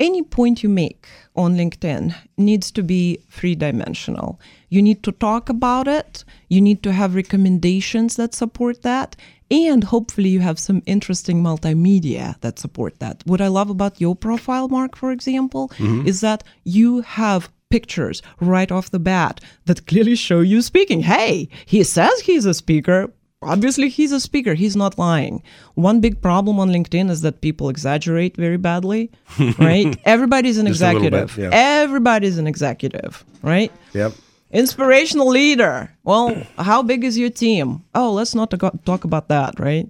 any 0.00 0.22
point 0.22 0.62
you 0.62 0.68
make 0.68 1.06
on 1.36 1.56
LinkedIn 1.56 2.14
needs 2.36 2.70
to 2.72 2.82
be 2.82 3.18
three 3.30 3.54
dimensional. 3.54 4.40
You 4.74 4.82
need 4.82 5.04
to 5.04 5.12
talk 5.12 5.48
about 5.48 5.86
it, 5.86 6.24
you 6.48 6.60
need 6.60 6.82
to 6.82 6.92
have 6.92 7.14
recommendations 7.14 8.16
that 8.16 8.34
support 8.34 8.82
that, 8.82 9.14
and 9.48 9.84
hopefully 9.84 10.30
you 10.30 10.40
have 10.40 10.58
some 10.58 10.82
interesting 10.84 11.44
multimedia 11.44 12.40
that 12.40 12.58
support 12.58 12.98
that. 12.98 13.22
What 13.24 13.40
I 13.40 13.46
love 13.46 13.70
about 13.70 14.00
your 14.00 14.16
profile, 14.16 14.68
Mark, 14.68 14.96
for 14.96 15.12
example, 15.12 15.68
mm-hmm. 15.76 16.08
is 16.08 16.22
that 16.22 16.42
you 16.64 17.02
have 17.02 17.52
pictures 17.70 18.20
right 18.40 18.72
off 18.72 18.90
the 18.90 18.98
bat 18.98 19.40
that 19.66 19.86
clearly 19.86 20.16
show 20.16 20.40
you 20.40 20.60
speaking. 20.60 21.02
Hey, 21.02 21.48
he 21.66 21.84
says 21.84 22.18
he's 22.20 22.44
a 22.44 22.54
speaker. 22.54 23.12
Obviously, 23.42 23.88
he's 23.88 24.10
a 24.10 24.18
speaker. 24.18 24.54
He's 24.54 24.74
not 24.74 24.98
lying. 24.98 25.40
One 25.74 26.00
big 26.00 26.20
problem 26.20 26.58
on 26.58 26.70
LinkedIn 26.70 27.10
is 27.10 27.20
that 27.20 27.42
people 27.42 27.68
exaggerate 27.68 28.36
very 28.36 28.56
badly, 28.56 29.12
right? 29.58 29.96
Everybody's 30.04 30.58
an 30.58 30.66
executive. 30.66 31.36
Bit, 31.36 31.42
yeah. 31.44 31.50
Everybody's 31.52 32.38
an 32.38 32.48
executive, 32.48 33.24
right? 33.42 33.70
Yep. 33.92 34.14
Inspirational 34.50 35.28
leader. 35.28 35.96
Well, 36.04 36.46
how 36.56 36.82
big 36.82 37.04
is 37.04 37.18
your 37.18 37.30
team? 37.30 37.84
Oh, 37.94 38.12
let's 38.12 38.34
not 38.34 38.52
talk 38.84 39.04
about 39.04 39.28
that, 39.28 39.58
right? 39.58 39.88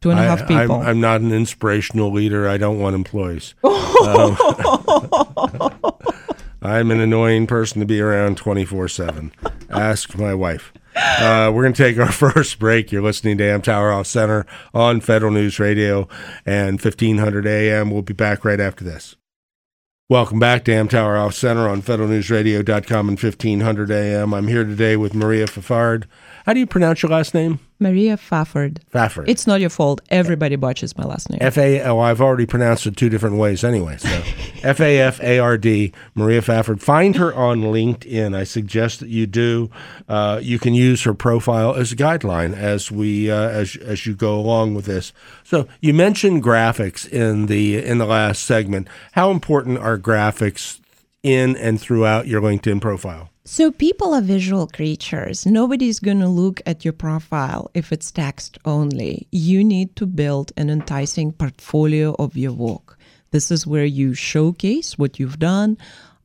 Two 0.00 0.10
and 0.10 0.20
a 0.20 0.22
half 0.22 0.46
people. 0.46 0.76
I'm, 0.76 0.86
I'm, 0.86 1.00
not 1.00 1.22
an 1.22 1.32
inspirational 1.32 2.12
leader. 2.12 2.46
I 2.46 2.58
don't 2.58 2.78
want 2.78 2.94
employees. 2.94 3.54
um, 3.64 4.36
I'm 6.62 6.90
an 6.90 7.00
annoying 7.00 7.46
person 7.46 7.80
to 7.80 7.86
be 7.86 8.00
around 8.00 8.36
24 8.36 8.88
7. 8.88 9.32
Ask 9.70 10.18
my 10.18 10.34
wife. 10.34 10.72
Uh, 10.96 11.50
we're 11.54 11.62
going 11.62 11.74
to 11.74 11.82
take 11.82 11.98
our 11.98 12.12
first 12.12 12.58
break. 12.58 12.90
You're 12.90 13.02
listening 13.02 13.38
to 13.38 13.44
Amtower 13.44 13.94
Off 13.94 14.06
Center 14.06 14.46
on 14.72 15.00
Federal 15.00 15.32
News 15.32 15.58
Radio 15.58 16.08
and 16.44 16.82
1500 16.82 17.46
AM. 17.46 17.90
We'll 17.90 18.02
be 18.02 18.14
back 18.14 18.44
right 18.44 18.60
after 18.60 18.84
this. 18.84 19.16
Welcome 20.08 20.38
back 20.38 20.64
to 20.66 20.70
Amtower 20.70 21.18
Off 21.18 21.34
Center 21.34 21.68
on 21.68 21.82
federalnewsradio.com 21.82 23.08
and 23.08 23.20
1500 23.20 23.90
AM. 23.90 24.34
I'm 24.34 24.46
here 24.46 24.62
today 24.62 24.96
with 24.96 25.14
Maria 25.14 25.46
Fafard. 25.46 26.04
How 26.46 26.52
do 26.52 26.60
you 26.60 26.66
pronounce 26.66 27.02
your 27.02 27.10
last 27.10 27.34
name? 27.34 27.58
Maria 27.80 28.16
Fafard. 28.16 28.78
Fafard. 28.94 29.24
It's 29.26 29.48
not 29.48 29.60
your 29.60 29.68
fault. 29.68 30.00
Everybody 30.10 30.54
botches 30.54 30.96
my 30.96 31.02
last 31.02 31.28
name. 31.28 31.38
F 31.42 31.58
A. 31.58 31.82
Oh, 31.82 31.98
I've 31.98 32.20
already 32.20 32.46
pronounced 32.46 32.86
it 32.86 32.96
two 32.96 33.08
different 33.08 33.36
ways 33.36 33.64
anyway. 33.64 33.96
So 33.96 34.08
F 34.62 34.80
A 34.80 35.00
F 35.00 35.20
A 35.20 35.40
R 35.40 35.58
D. 35.58 35.92
Maria 36.14 36.40
Fafard. 36.40 36.80
Find 36.80 37.16
her 37.16 37.34
on 37.34 37.62
LinkedIn. 37.62 38.36
I 38.36 38.44
suggest 38.44 39.00
that 39.00 39.08
you 39.08 39.26
do. 39.26 39.72
Uh, 40.08 40.38
you 40.40 40.60
can 40.60 40.72
use 40.72 41.02
her 41.02 41.14
profile 41.14 41.74
as 41.74 41.90
a 41.90 41.96
guideline 41.96 42.56
as 42.56 42.92
we 42.92 43.28
uh, 43.28 43.48
as 43.48 43.74
as 43.78 44.06
you 44.06 44.14
go 44.14 44.38
along 44.38 44.76
with 44.76 44.84
this. 44.84 45.12
So 45.42 45.66
you 45.80 45.92
mentioned 45.94 46.44
graphics 46.44 47.08
in 47.08 47.46
the 47.46 47.84
in 47.84 47.98
the 47.98 48.06
last 48.06 48.44
segment. 48.44 48.86
How 49.12 49.32
important 49.32 49.78
are 49.78 49.98
graphics 49.98 50.78
in 51.24 51.56
and 51.56 51.80
throughout 51.80 52.28
your 52.28 52.40
LinkedIn 52.40 52.80
profile? 52.80 53.30
So, 53.48 53.70
people 53.70 54.12
are 54.12 54.20
visual 54.20 54.66
creatures. 54.66 55.46
Nobody's 55.46 56.00
going 56.00 56.18
to 56.18 56.26
look 56.26 56.60
at 56.66 56.84
your 56.84 56.92
profile 56.92 57.70
if 57.74 57.92
it's 57.92 58.10
text 58.10 58.58
only. 58.64 59.28
You 59.30 59.62
need 59.62 59.94
to 59.96 60.04
build 60.04 60.50
an 60.56 60.68
enticing 60.68 61.30
portfolio 61.30 62.16
of 62.18 62.36
your 62.36 62.50
work. 62.50 62.98
This 63.30 63.52
is 63.52 63.64
where 63.64 63.84
you 63.84 64.14
showcase 64.14 64.98
what 64.98 65.20
you've 65.20 65.38
done. 65.38 65.78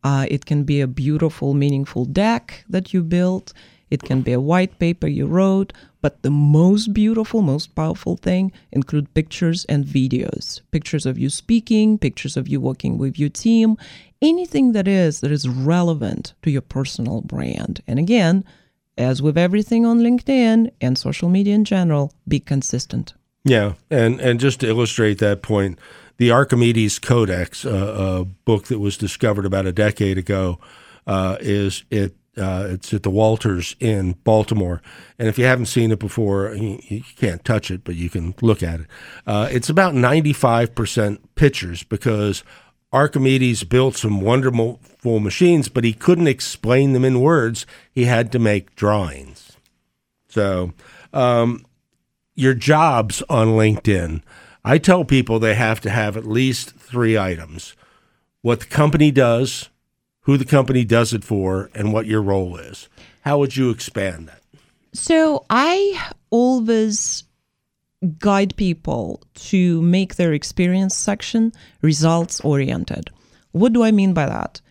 Uh, 0.03 0.25
it 0.29 0.47
can 0.47 0.63
be 0.63 0.81
a 0.81 0.87
beautiful, 0.87 1.53
meaningful 1.53 2.05
deck 2.05 2.65
that 2.67 2.91
you 2.91 3.03
built. 3.03 3.53
It 3.91 4.01
can 4.01 4.23
be 4.23 4.33
a 4.33 4.41
white 4.41 4.79
paper 4.79 5.05
you 5.05 5.27
wrote, 5.27 5.73
but 6.01 6.23
the 6.23 6.31
most 6.31 6.93
beautiful, 6.93 7.41
most 7.41 7.75
powerful 7.75 8.17
thing 8.17 8.51
include 8.71 9.13
pictures 9.13 9.65
and 9.65 9.85
videos. 9.85 10.61
Pictures 10.71 11.05
of 11.05 11.17
you 11.17 11.29
speaking, 11.29 11.97
pictures 11.97 12.35
of 12.35 12.47
you 12.47 12.59
working 12.59 12.97
with 12.97 13.19
your 13.19 13.29
team, 13.29 13.77
anything 14.21 14.71
that 14.73 14.87
is 14.87 15.21
that 15.21 15.31
is 15.31 15.47
relevant 15.47 16.33
to 16.41 16.51
your 16.51 16.61
personal 16.61 17.21
brand. 17.21 17.81
And 17.87 17.99
again, 17.99 18.43
as 18.97 19.21
with 19.21 19.37
everything 19.37 19.85
on 19.85 19.99
LinkedIn 19.99 20.71
and 20.81 20.97
social 20.97 21.29
media 21.29 21.55
in 21.55 21.65
general, 21.65 22.13
be 22.27 22.39
consistent. 22.39 23.13
Yeah, 23.43 23.73
and 23.89 24.19
and 24.19 24.39
just 24.39 24.59
to 24.59 24.67
illustrate 24.67 25.17
that 25.19 25.41
point, 25.41 25.79
the 26.17 26.31
Archimedes 26.31 26.99
Codex, 26.99 27.65
uh, 27.65 28.19
a 28.19 28.25
book 28.25 28.65
that 28.65 28.79
was 28.79 28.97
discovered 28.97 29.45
about 29.45 29.65
a 29.65 29.71
decade 29.71 30.19
ago, 30.19 30.59
uh, 31.07 31.37
is 31.39 31.83
it 31.89 32.15
uh, 32.41 32.67
it's 32.71 32.93
at 32.93 33.03
the 33.03 33.09
Walters 33.09 33.75
in 33.79 34.13
Baltimore, 34.23 34.81
and 35.17 35.27
if 35.27 35.37
you 35.37 35.45
haven't 35.45 35.67
seen 35.67 35.91
it 35.91 35.99
before, 35.99 36.53
you, 36.55 36.79
you 36.87 37.03
can't 37.15 37.45
touch 37.45 37.71
it, 37.71 37.83
but 37.83 37.95
you 37.95 38.09
can 38.09 38.33
look 38.41 38.61
at 38.63 38.81
it. 38.81 38.87
Uh, 39.25 39.47
it's 39.51 39.69
about 39.69 39.93
ninety-five 39.93 40.75
percent 40.75 41.35
pictures 41.35 41.83
because 41.83 42.43
Archimedes 42.91 43.63
built 43.63 43.95
some 43.95 44.19
wonderful 44.19 45.19
machines, 45.19 45.69
but 45.69 45.83
he 45.83 45.93
couldn't 45.93 46.27
explain 46.27 46.93
them 46.93 47.05
in 47.05 47.21
words. 47.21 47.65
He 47.91 48.05
had 48.05 48.31
to 48.33 48.39
make 48.39 48.75
drawings. 48.75 49.57
So, 50.27 50.73
um, 51.13 51.65
your 52.35 52.53
jobs 52.53 53.23
on 53.29 53.49
LinkedIn. 53.49 54.21
I 54.63 54.77
tell 54.77 55.03
people 55.05 55.39
they 55.39 55.55
have 55.55 55.81
to 55.81 55.89
have 55.89 56.15
at 56.15 56.23
least 56.23 56.75
three 56.75 57.17
items 57.17 57.75
what 58.43 58.59
the 58.59 58.65
company 58.67 59.09
does, 59.09 59.70
who 60.21 60.37
the 60.37 60.45
company 60.45 60.83
does 60.83 61.13
it 61.13 61.23
for, 61.23 61.69
and 61.73 61.93
what 61.93 62.05
your 62.05 62.21
role 62.21 62.57
is. 62.57 62.87
How 63.21 63.39
would 63.39 63.55
you 63.55 63.69
expand 63.69 64.27
that? 64.27 64.41
So 64.93 65.45
I 65.49 66.11
always 66.29 67.23
guide 68.17 68.55
people 68.55 69.21
to 69.35 69.81
make 69.81 70.15
their 70.15 70.33
experience 70.33 70.95
section 70.95 71.51
results 71.81 72.39
oriented. 72.41 73.09
What 73.51 73.73
do 73.73 73.83
I 73.83 73.91
mean 73.91 74.13
by 74.13 74.25
that? 74.25 74.61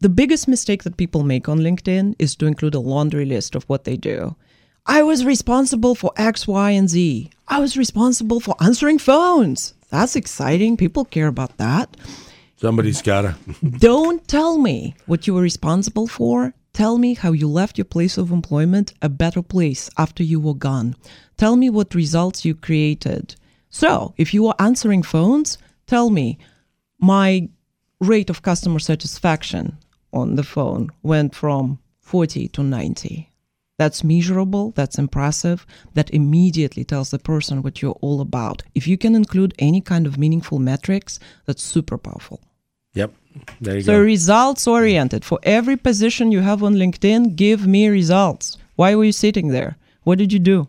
The 0.00 0.08
biggest 0.08 0.46
mistake 0.46 0.82
that 0.82 0.96
people 0.96 1.22
make 1.22 1.48
on 1.48 1.60
LinkedIn 1.60 2.16
is 2.18 2.36
to 2.36 2.46
include 2.46 2.74
a 2.74 2.80
laundry 2.80 3.24
list 3.24 3.54
of 3.54 3.64
what 3.64 3.84
they 3.84 3.96
do. 3.96 4.36
I 4.84 5.02
was 5.02 5.24
responsible 5.24 5.94
for 5.94 6.12
X, 6.16 6.46
Y, 6.46 6.70
and 6.70 6.88
Z. 6.88 7.30
I 7.48 7.60
was 7.60 7.76
responsible 7.76 8.40
for 8.40 8.54
answering 8.60 8.98
phones. 8.98 9.74
That's 9.90 10.16
exciting. 10.16 10.76
People 10.76 11.04
care 11.04 11.26
about 11.28 11.56
that. 11.56 11.96
Somebody's 12.56 13.02
got 13.02 13.22
to. 13.22 13.36
Don't 13.78 14.26
tell 14.26 14.58
me 14.58 14.94
what 15.06 15.26
you 15.26 15.34
were 15.34 15.42
responsible 15.42 16.06
for. 16.06 16.54
Tell 16.72 16.98
me 16.98 17.14
how 17.14 17.32
you 17.32 17.48
left 17.48 17.78
your 17.78 17.84
place 17.84 18.18
of 18.18 18.30
employment 18.30 18.92
a 19.00 19.08
better 19.08 19.42
place 19.42 19.88
after 19.96 20.22
you 20.22 20.40
were 20.40 20.54
gone. 20.54 20.94
Tell 21.36 21.56
me 21.56 21.70
what 21.70 21.94
results 21.94 22.44
you 22.44 22.54
created. 22.54 23.34
So, 23.70 24.14
if 24.16 24.32
you 24.32 24.42
were 24.42 24.54
answering 24.58 25.02
phones, 25.02 25.58
tell 25.86 26.10
me 26.10 26.38
my 26.98 27.48
rate 28.00 28.30
of 28.30 28.42
customer 28.42 28.78
satisfaction 28.78 29.78
on 30.12 30.36
the 30.36 30.42
phone 30.42 30.90
went 31.02 31.34
from 31.34 31.78
40 32.00 32.48
to 32.48 32.62
90. 32.62 33.30
That's 33.78 34.02
measurable, 34.02 34.72
that's 34.74 34.98
impressive, 34.98 35.66
that 35.94 36.08
immediately 36.10 36.82
tells 36.84 37.10
the 37.10 37.18
person 37.18 37.62
what 37.62 37.82
you're 37.82 37.98
all 38.00 38.20
about. 38.22 38.62
If 38.74 38.88
you 38.88 38.96
can 38.96 39.14
include 39.14 39.54
any 39.58 39.80
kind 39.82 40.06
of 40.06 40.16
meaningful 40.16 40.58
metrics, 40.58 41.18
that's 41.44 41.62
super 41.62 41.98
powerful. 41.98 42.40
Yep. 42.94 43.12
There 43.60 43.74
you 43.76 43.82
go. 43.82 43.86
so 43.86 43.92
go. 43.98 44.02
results 44.02 44.66
oriented. 44.66 45.24
For 45.26 45.38
every 45.42 45.76
position 45.76 46.32
you 46.32 46.40
have 46.40 46.62
on 46.62 46.74
LinkedIn, 46.76 47.36
give 47.36 47.66
me 47.66 47.88
results. 47.88 48.56
Why 48.76 48.94
were 48.94 49.04
you 49.04 49.12
sitting 49.12 49.48
there? 49.48 49.76
What 50.04 50.16
did 50.16 50.32
you 50.32 50.38
do? 50.38 50.68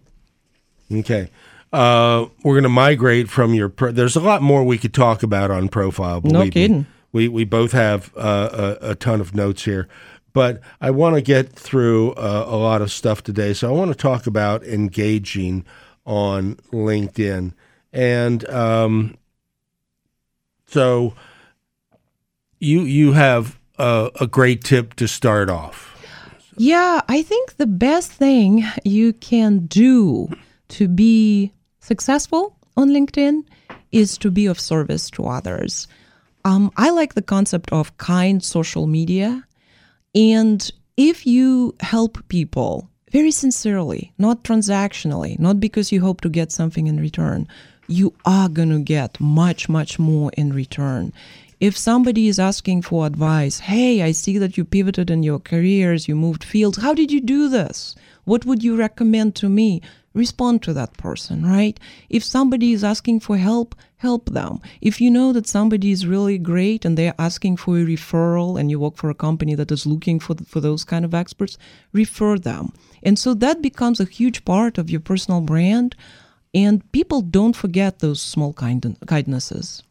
Okay. 0.92 1.30
Uh, 1.72 2.26
we're 2.44 2.56
going 2.56 2.64
to 2.64 2.70
migrate 2.70 3.30
from 3.30 3.54
your. 3.54 3.70
Pro- 3.70 3.92
There's 3.92 4.18
a 4.18 4.22
lot 4.22 4.42
more 4.42 4.64
we 4.66 4.78
could 4.78 4.94
talk 4.94 5.24
about 5.24 5.50
on 5.52 5.70
profile. 5.70 6.22
No 6.24 6.32
believe 6.32 6.46
me. 6.46 6.52
kidding. 6.52 6.86
We 7.14 7.28
we 7.30 7.46
both 7.46 7.72
have 7.72 8.12
uh, 8.18 8.76
a, 8.82 8.92
a 8.92 8.96
ton 8.96 9.22
of 9.22 9.34
notes 9.34 9.64
here, 9.66 9.88
but 10.38 10.62
I 10.79 10.91
want 10.91 11.15
to 11.15 11.22
get 11.24 11.51
through 11.51 12.12
uh, 12.12 12.46
a 12.48 12.56
lot 12.56 12.84
of 12.84 12.91
stuff 12.91 13.24
today. 13.24 13.53
So 13.53 13.67
I 13.67 13.72
want 13.72 13.89
to 13.89 13.98
talk 13.98 14.27
about 14.27 14.63
engaging 14.63 15.65
on 16.06 16.58
LinkedIn, 16.72 17.53
and 17.91 18.48
um, 18.48 19.17
so 20.67 21.15
you 22.60 22.82
you 22.82 23.13
have 23.13 23.58
a, 23.79 24.12
a 24.22 24.27
great 24.27 24.63
tip 24.63 24.94
to 24.98 25.08
start 25.08 25.50
off. 25.50 25.98
Yeah, 26.56 27.01
I 27.10 27.24
think 27.24 27.56
the 27.56 27.65
best 27.65 28.12
thing 28.12 28.63
you 28.86 29.13
can 29.13 29.65
do 29.65 30.29
to 30.67 30.88
be 30.88 31.51
successful 31.79 32.56
on 32.75 32.89
LinkedIn 32.89 33.41
is 33.91 34.20
to 34.20 34.29
be 34.29 34.46
of 34.46 34.60
service 34.60 35.10
to 35.17 35.25
others. 35.25 35.88
Um, 36.46 36.72
I 36.77 36.91
like 36.91 37.15
the 37.15 37.24
concept 37.24 37.72
of 37.72 37.98
kind 37.98 38.44
social 38.44 38.86
media. 38.86 39.47
And 40.16 40.70
if 40.96 41.26
you 41.28 41.76
help 41.80 42.28
people 42.28 42.90
very 43.12 43.32
sincerely, 43.32 44.14
not 44.18 44.44
transactionally, 44.44 45.40
not 45.40 45.60
because 45.60 45.92
you 45.92 46.02
hope 46.02 46.22
to 46.22 46.30
get 46.30 46.52
something 46.52 46.88
in 46.88 47.00
return, 47.00 47.48
you 47.88 48.14
are 48.26 48.50
going 48.50 48.70
to 48.70 48.80
get 48.80 49.20
much, 49.20 49.70
much 49.70 49.98
more 49.98 50.32
in 50.36 50.54
return. 50.54 51.14
If 51.60 51.78
somebody 51.78 52.28
is 52.28 52.38
asking 52.38 52.84
for 52.84 53.06
advice, 53.08 53.60
hey, 53.60 54.04
I 54.04 54.12
see 54.12 54.38
that 54.38 54.58
you 54.58 54.66
pivoted 54.66 55.10
in 55.10 55.24
your 55.24 55.40
careers, 55.40 56.08
you 56.08 56.16
moved 56.16 56.44
fields, 56.44 56.78
how 56.78 56.94
did 56.94 57.12
you 57.12 57.22
do 57.22 57.50
this? 57.50 57.96
What 58.27 58.46
would 58.46 58.62
you 58.62 58.75
recommend 58.75 59.36
to 59.36 59.48
me? 59.48 59.81
Respond 60.13 60.62
to 60.63 60.74
that 60.74 60.98
person, 60.98 61.46
right? 61.46 61.79
If 62.09 62.25
somebody 62.25 62.74
is 62.74 62.83
asking 62.83 63.22
for 63.22 63.37
help, 63.37 63.74
help 63.96 64.31
them. 64.31 64.59
If 64.81 65.00
you 65.00 65.09
know 65.09 65.31
that 65.31 65.48
somebody 65.48 65.92
is 65.92 66.05
really 66.05 66.37
great 66.37 66.83
and 66.83 66.98
they're 66.98 67.13
asking 67.18 67.55
for 67.55 67.77
a 67.77 67.85
referral 67.85 68.59
and 68.59 68.70
you 68.70 68.81
work 68.81 68.98
for 68.98 69.09
a 69.09 69.16
company 69.27 69.55
that 69.55 69.72
is 69.72 69.85
looking 69.85 70.20
for, 70.20 70.35
for 70.46 70.59
those 70.59 70.83
kind 70.83 71.05
of 71.05 71.13
experts, 71.13 71.57
refer 71.94 72.37
them. 72.37 72.74
And 73.01 73.18
so 73.18 73.33
that 73.35 73.61
becomes 73.61 74.01
a 74.01 74.05
huge 74.20 74.44
part 74.44 74.77
of 74.77 74.90
your 74.90 75.00
personal 75.00 75.40
brand. 75.40 75.96
And 76.53 76.92
people 76.92 77.22
don't 77.22 77.55
forget 77.55 78.00
those 78.00 78.22
small 78.22 78.51
kind- 78.51 78.98
kindnesses. 79.07 79.83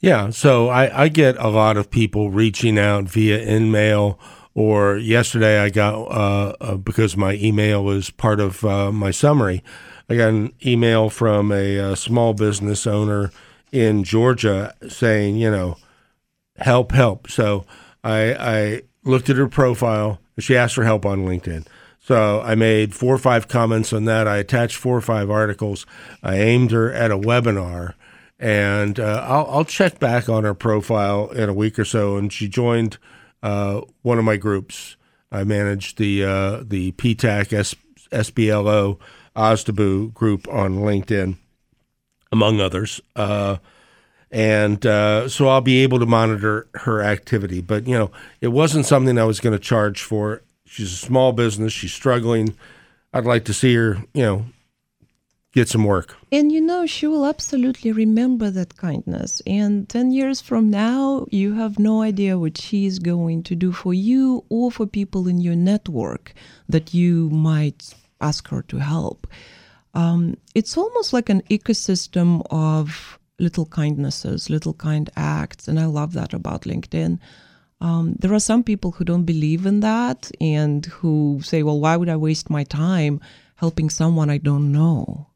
Yeah, 0.00 0.30
so 0.30 0.68
I, 0.68 1.04
I 1.04 1.08
get 1.08 1.36
a 1.38 1.48
lot 1.48 1.76
of 1.76 1.90
people 1.90 2.32
reaching 2.32 2.76
out 2.76 3.04
via 3.04 3.38
InMail, 3.38 4.18
or 4.54 4.96
yesterday 4.96 5.58
I 5.58 5.70
got 5.70 5.94
uh, 5.94 6.54
uh, 6.60 6.76
because 6.76 7.16
my 7.16 7.34
email 7.34 7.90
is 7.90 8.10
part 8.10 8.40
of 8.40 8.64
uh, 8.64 8.92
my 8.92 9.10
summary. 9.10 9.62
I 10.08 10.16
got 10.16 10.28
an 10.28 10.52
email 10.64 11.10
from 11.10 11.50
a, 11.50 11.78
uh, 11.78 11.94
small 11.94 12.34
business 12.34 12.86
owner 12.86 13.30
in 13.72 14.04
Georgia 14.04 14.74
saying, 14.88 15.36
you 15.36 15.50
know, 15.50 15.76
help, 16.56 16.92
help. 16.92 17.30
So 17.30 17.64
I, 18.04 18.34
I 18.34 18.82
looked 19.02 19.30
at 19.30 19.36
her 19.36 19.48
profile. 19.48 20.20
She 20.38 20.56
asked 20.56 20.74
for 20.74 20.84
help 20.84 21.04
on 21.04 21.24
LinkedIn. 21.24 21.66
So 22.00 22.42
I 22.42 22.54
made 22.54 22.94
four 22.94 23.14
or 23.14 23.18
five 23.18 23.48
comments 23.48 23.92
on 23.92 24.04
that. 24.04 24.28
I 24.28 24.36
attached 24.36 24.76
four 24.76 24.96
or 24.96 25.00
five 25.00 25.30
articles. 25.30 25.86
I 26.22 26.36
aimed 26.36 26.70
her 26.70 26.92
at 26.92 27.10
a 27.10 27.18
webinar 27.18 27.94
and 28.38 29.00
uh, 29.00 29.24
I'll, 29.26 29.46
I'll 29.48 29.64
check 29.64 29.98
back 29.98 30.28
on 30.28 30.44
her 30.44 30.54
profile 30.54 31.30
in 31.30 31.48
a 31.48 31.54
week 31.54 31.78
or 31.78 31.84
so. 31.84 32.16
And 32.16 32.30
she 32.32 32.46
joined 32.46 32.98
uh, 33.44 33.82
one 34.02 34.18
of 34.18 34.24
my 34.24 34.36
groups. 34.36 34.96
I 35.30 35.44
manage 35.44 35.96
the 35.96 36.24
uh, 36.24 36.62
the 36.64 36.92
PTAC 36.92 37.52
S- 37.52 37.76
SBLO 38.10 38.98
group 40.14 40.48
on 40.48 40.78
LinkedIn, 40.78 41.36
among 42.32 42.60
others. 42.60 43.00
Uh, 43.14 43.58
and 44.30 44.84
uh, 44.86 45.28
so 45.28 45.48
I'll 45.48 45.60
be 45.60 45.82
able 45.82 45.98
to 45.98 46.06
monitor 46.06 46.66
her 46.74 47.02
activity. 47.02 47.60
But 47.60 47.86
you 47.86 47.96
know, 47.96 48.10
it 48.40 48.48
wasn't 48.48 48.86
something 48.86 49.18
I 49.18 49.24
was 49.24 49.40
going 49.40 49.52
to 49.56 49.62
charge 49.62 50.02
for. 50.02 50.42
She's 50.64 50.92
a 50.92 50.96
small 50.96 51.32
business. 51.32 51.72
She's 51.72 51.92
struggling. 51.92 52.56
I'd 53.12 53.26
like 53.26 53.44
to 53.44 53.54
see 53.54 53.74
her, 53.74 53.98
you 54.12 54.22
know, 54.22 54.46
get 55.54 55.68
some 55.68 55.84
work. 55.84 56.16
And 56.32 56.50
you 56.50 56.60
know, 56.60 56.84
she 56.84 57.06
will 57.06 57.24
absolutely 57.24 57.92
remember 57.92 58.50
that 58.50 58.76
kindness. 58.76 59.40
And 59.46 59.88
10 59.88 60.10
years 60.10 60.40
from 60.40 60.68
now, 60.68 61.26
you 61.30 61.54
have 61.54 61.78
no 61.78 62.02
idea 62.02 62.38
what 62.38 62.58
she 62.58 62.86
is 62.86 62.98
going 62.98 63.44
to 63.44 63.54
do 63.54 63.70
for 63.70 63.94
you 63.94 64.44
or 64.48 64.72
for 64.72 64.86
people 64.86 65.28
in 65.28 65.40
your 65.40 65.54
network 65.54 66.34
that 66.68 66.92
you 66.92 67.30
might 67.30 67.94
ask 68.20 68.48
her 68.48 68.62
to 68.62 68.78
help. 68.78 69.28
Um, 69.94 70.36
it's 70.56 70.76
almost 70.76 71.12
like 71.12 71.28
an 71.28 71.42
ecosystem 71.42 72.44
of 72.50 73.18
little 73.38 73.66
kindnesses, 73.66 74.50
little 74.50 74.74
kind 74.74 75.08
acts. 75.14 75.68
And 75.68 75.78
I 75.78 75.86
love 75.86 76.14
that 76.14 76.34
about 76.34 76.62
LinkedIn. 76.62 77.20
Um, 77.80 78.16
there 78.18 78.32
are 78.32 78.40
some 78.40 78.64
people 78.64 78.92
who 78.92 79.04
don't 79.04 79.24
believe 79.24 79.66
in 79.66 79.80
that 79.80 80.30
and 80.40 80.86
who 80.86 81.40
say, 81.42 81.62
well, 81.62 81.80
why 81.80 81.96
would 81.96 82.08
I 82.08 82.16
waste 82.16 82.50
my 82.50 82.64
time 82.64 83.20
helping 83.56 83.88
someone 83.90 84.30
I 84.30 84.38
don't 84.38 84.72
know? 84.72 85.28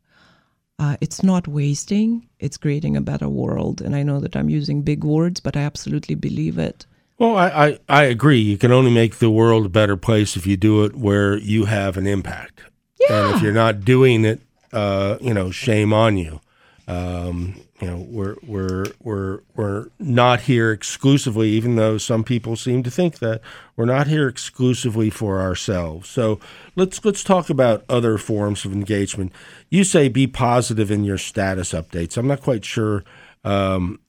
Uh, 0.78 0.96
it's 1.00 1.22
not 1.24 1.48
wasting, 1.48 2.28
it's 2.38 2.56
creating 2.56 2.96
a 2.96 3.00
better 3.00 3.28
world. 3.28 3.80
And 3.80 3.96
I 3.96 4.04
know 4.04 4.20
that 4.20 4.36
I'm 4.36 4.48
using 4.48 4.82
big 4.82 5.02
words, 5.02 5.40
but 5.40 5.56
I 5.56 5.60
absolutely 5.60 6.14
believe 6.14 6.56
it. 6.56 6.86
Well, 7.18 7.36
I, 7.36 7.48
I, 7.48 7.78
I 7.88 8.02
agree. 8.04 8.38
You 8.38 8.56
can 8.56 8.70
only 8.70 8.92
make 8.92 9.16
the 9.16 9.30
world 9.30 9.66
a 9.66 9.68
better 9.68 9.96
place 9.96 10.36
if 10.36 10.46
you 10.46 10.56
do 10.56 10.84
it 10.84 10.94
where 10.94 11.36
you 11.36 11.64
have 11.64 11.96
an 11.96 12.06
impact. 12.06 12.60
Yeah. 13.00 13.26
And 13.26 13.36
if 13.36 13.42
you're 13.42 13.52
not 13.52 13.84
doing 13.84 14.24
it, 14.24 14.40
uh, 14.72 15.18
you 15.20 15.34
know, 15.34 15.50
shame 15.50 15.92
on 15.92 16.16
you. 16.16 16.40
Um, 16.86 17.60
you 17.80 17.86
know, 17.86 18.06
we're 18.08 18.34
we're 18.42 18.86
we're 19.02 19.40
we're 19.54 19.86
not 20.00 20.40
here 20.42 20.72
exclusively, 20.72 21.50
even 21.50 21.76
though 21.76 21.96
some 21.96 22.24
people 22.24 22.56
seem 22.56 22.82
to 22.82 22.90
think 22.90 23.20
that 23.20 23.40
we're 23.76 23.84
not 23.84 24.08
here 24.08 24.26
exclusively 24.26 25.10
for 25.10 25.40
ourselves. 25.40 26.08
So 26.08 26.40
let's 26.74 27.04
let's 27.04 27.22
talk 27.22 27.50
about 27.50 27.84
other 27.88 28.18
forms 28.18 28.64
of 28.64 28.72
engagement. 28.72 29.32
You 29.70 29.84
say 29.84 30.08
be 30.08 30.26
positive 30.26 30.90
in 30.90 31.04
your 31.04 31.18
status 31.18 31.72
updates. 31.72 32.16
I'm 32.16 32.26
not 32.26 32.42
quite 32.42 32.64
sure. 32.64 33.04
Um, 33.44 34.00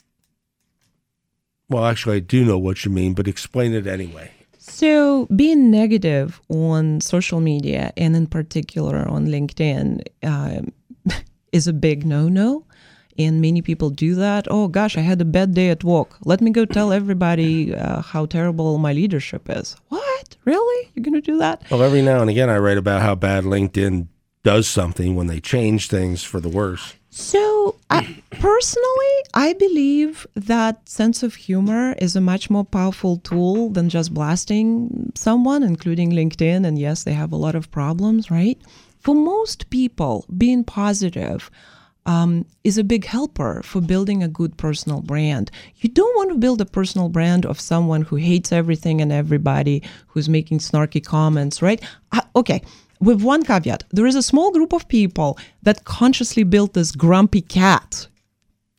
well, 1.69 1.85
actually, 1.85 2.17
I 2.17 2.21
do 2.21 2.43
know 2.43 2.57
what 2.57 2.83
you 2.85 2.89
mean, 2.89 3.13
but 3.13 3.27
explain 3.27 3.73
it 3.73 3.85
anyway. 3.85 4.31
So, 4.57 5.27
being 5.35 5.69
negative 5.69 6.41
on 6.49 7.01
social 7.01 7.39
media 7.39 7.93
and 7.95 8.15
in 8.15 8.25
particular 8.25 9.07
on 9.07 9.27
LinkedIn 9.27 10.01
um, 10.23 10.73
is 11.51 11.67
a 11.67 11.73
big 11.73 12.05
no 12.05 12.27
no. 12.27 12.65
And 13.19 13.41
many 13.41 13.61
people 13.61 13.89
do 13.89 14.15
that. 14.15 14.47
Oh 14.49 14.69
gosh, 14.69 14.97
I 14.97 15.01
had 15.01 15.19
a 15.19 15.25
bad 15.25 15.53
day 15.53 15.69
at 15.69 15.83
work. 15.83 16.15
Let 16.23 16.39
me 16.39 16.51
go 16.51 16.63
tell 16.63 16.93
everybody 16.93 17.75
uh, 17.75 18.01
how 18.01 18.25
terrible 18.25 18.77
my 18.77 18.93
leadership 18.93 19.49
is. 19.49 19.75
What? 19.89 20.37
Really? 20.45 20.89
You're 20.95 21.03
going 21.03 21.21
to 21.21 21.31
do 21.31 21.37
that? 21.39 21.61
Well, 21.69 21.83
every 21.83 22.01
now 22.01 22.21
and 22.21 22.29
again, 22.29 22.49
I 22.49 22.57
write 22.57 22.77
about 22.77 23.01
how 23.01 23.15
bad 23.15 23.43
LinkedIn 23.43 24.07
does 24.43 24.67
something 24.69 25.15
when 25.15 25.27
they 25.27 25.41
change 25.41 25.89
things 25.89 26.23
for 26.23 26.39
the 26.39 26.47
worse. 26.47 26.95
So, 27.09 27.75
I, 27.89 28.21
personally, 28.31 29.15
I 29.33 29.53
believe 29.53 30.25
that 30.35 30.87
sense 30.87 31.21
of 31.21 31.35
humor 31.35 31.95
is 31.97 32.15
a 32.15 32.21
much 32.21 32.49
more 32.49 32.63
powerful 32.63 33.17
tool 33.17 33.69
than 33.69 33.89
just 33.89 34.13
blasting 34.13 35.11
someone, 35.15 35.61
including 35.63 36.11
LinkedIn. 36.11 36.65
And 36.65 36.79
yes, 36.79 37.03
they 37.03 37.13
have 37.13 37.33
a 37.33 37.35
lot 37.35 37.55
of 37.55 37.69
problems, 37.71 38.31
right? 38.31 38.57
For 38.99 39.13
most 39.15 39.69
people, 39.69 40.25
being 40.37 40.63
positive 40.63 41.49
um, 42.05 42.45
is 42.63 42.77
a 42.77 42.83
big 42.83 43.05
helper 43.05 43.61
for 43.63 43.81
building 43.81 44.23
a 44.23 44.27
good 44.27 44.57
personal 44.57 45.01
brand. 45.01 45.51
You 45.77 45.89
don't 45.89 46.15
want 46.15 46.31
to 46.31 46.37
build 46.37 46.61
a 46.61 46.65
personal 46.65 47.09
brand 47.09 47.45
of 47.45 47.59
someone 47.59 48.03
who 48.03 48.15
hates 48.15 48.51
everything 48.51 49.01
and 49.01 49.11
everybody, 49.11 49.83
who's 50.07 50.29
making 50.29 50.59
snarky 50.59 51.03
comments, 51.03 51.61
right? 51.61 51.81
Uh, 52.11 52.21
okay 52.35 52.61
with 52.99 53.21
one 53.21 53.43
caveat 53.43 53.83
there 53.91 54.05
is 54.05 54.15
a 54.15 54.21
small 54.21 54.51
group 54.51 54.73
of 54.73 54.87
people 54.87 55.37
that 55.63 55.85
consciously 55.85 56.43
built 56.43 56.73
this 56.73 56.91
grumpy 56.91 57.41
cat 57.41 58.07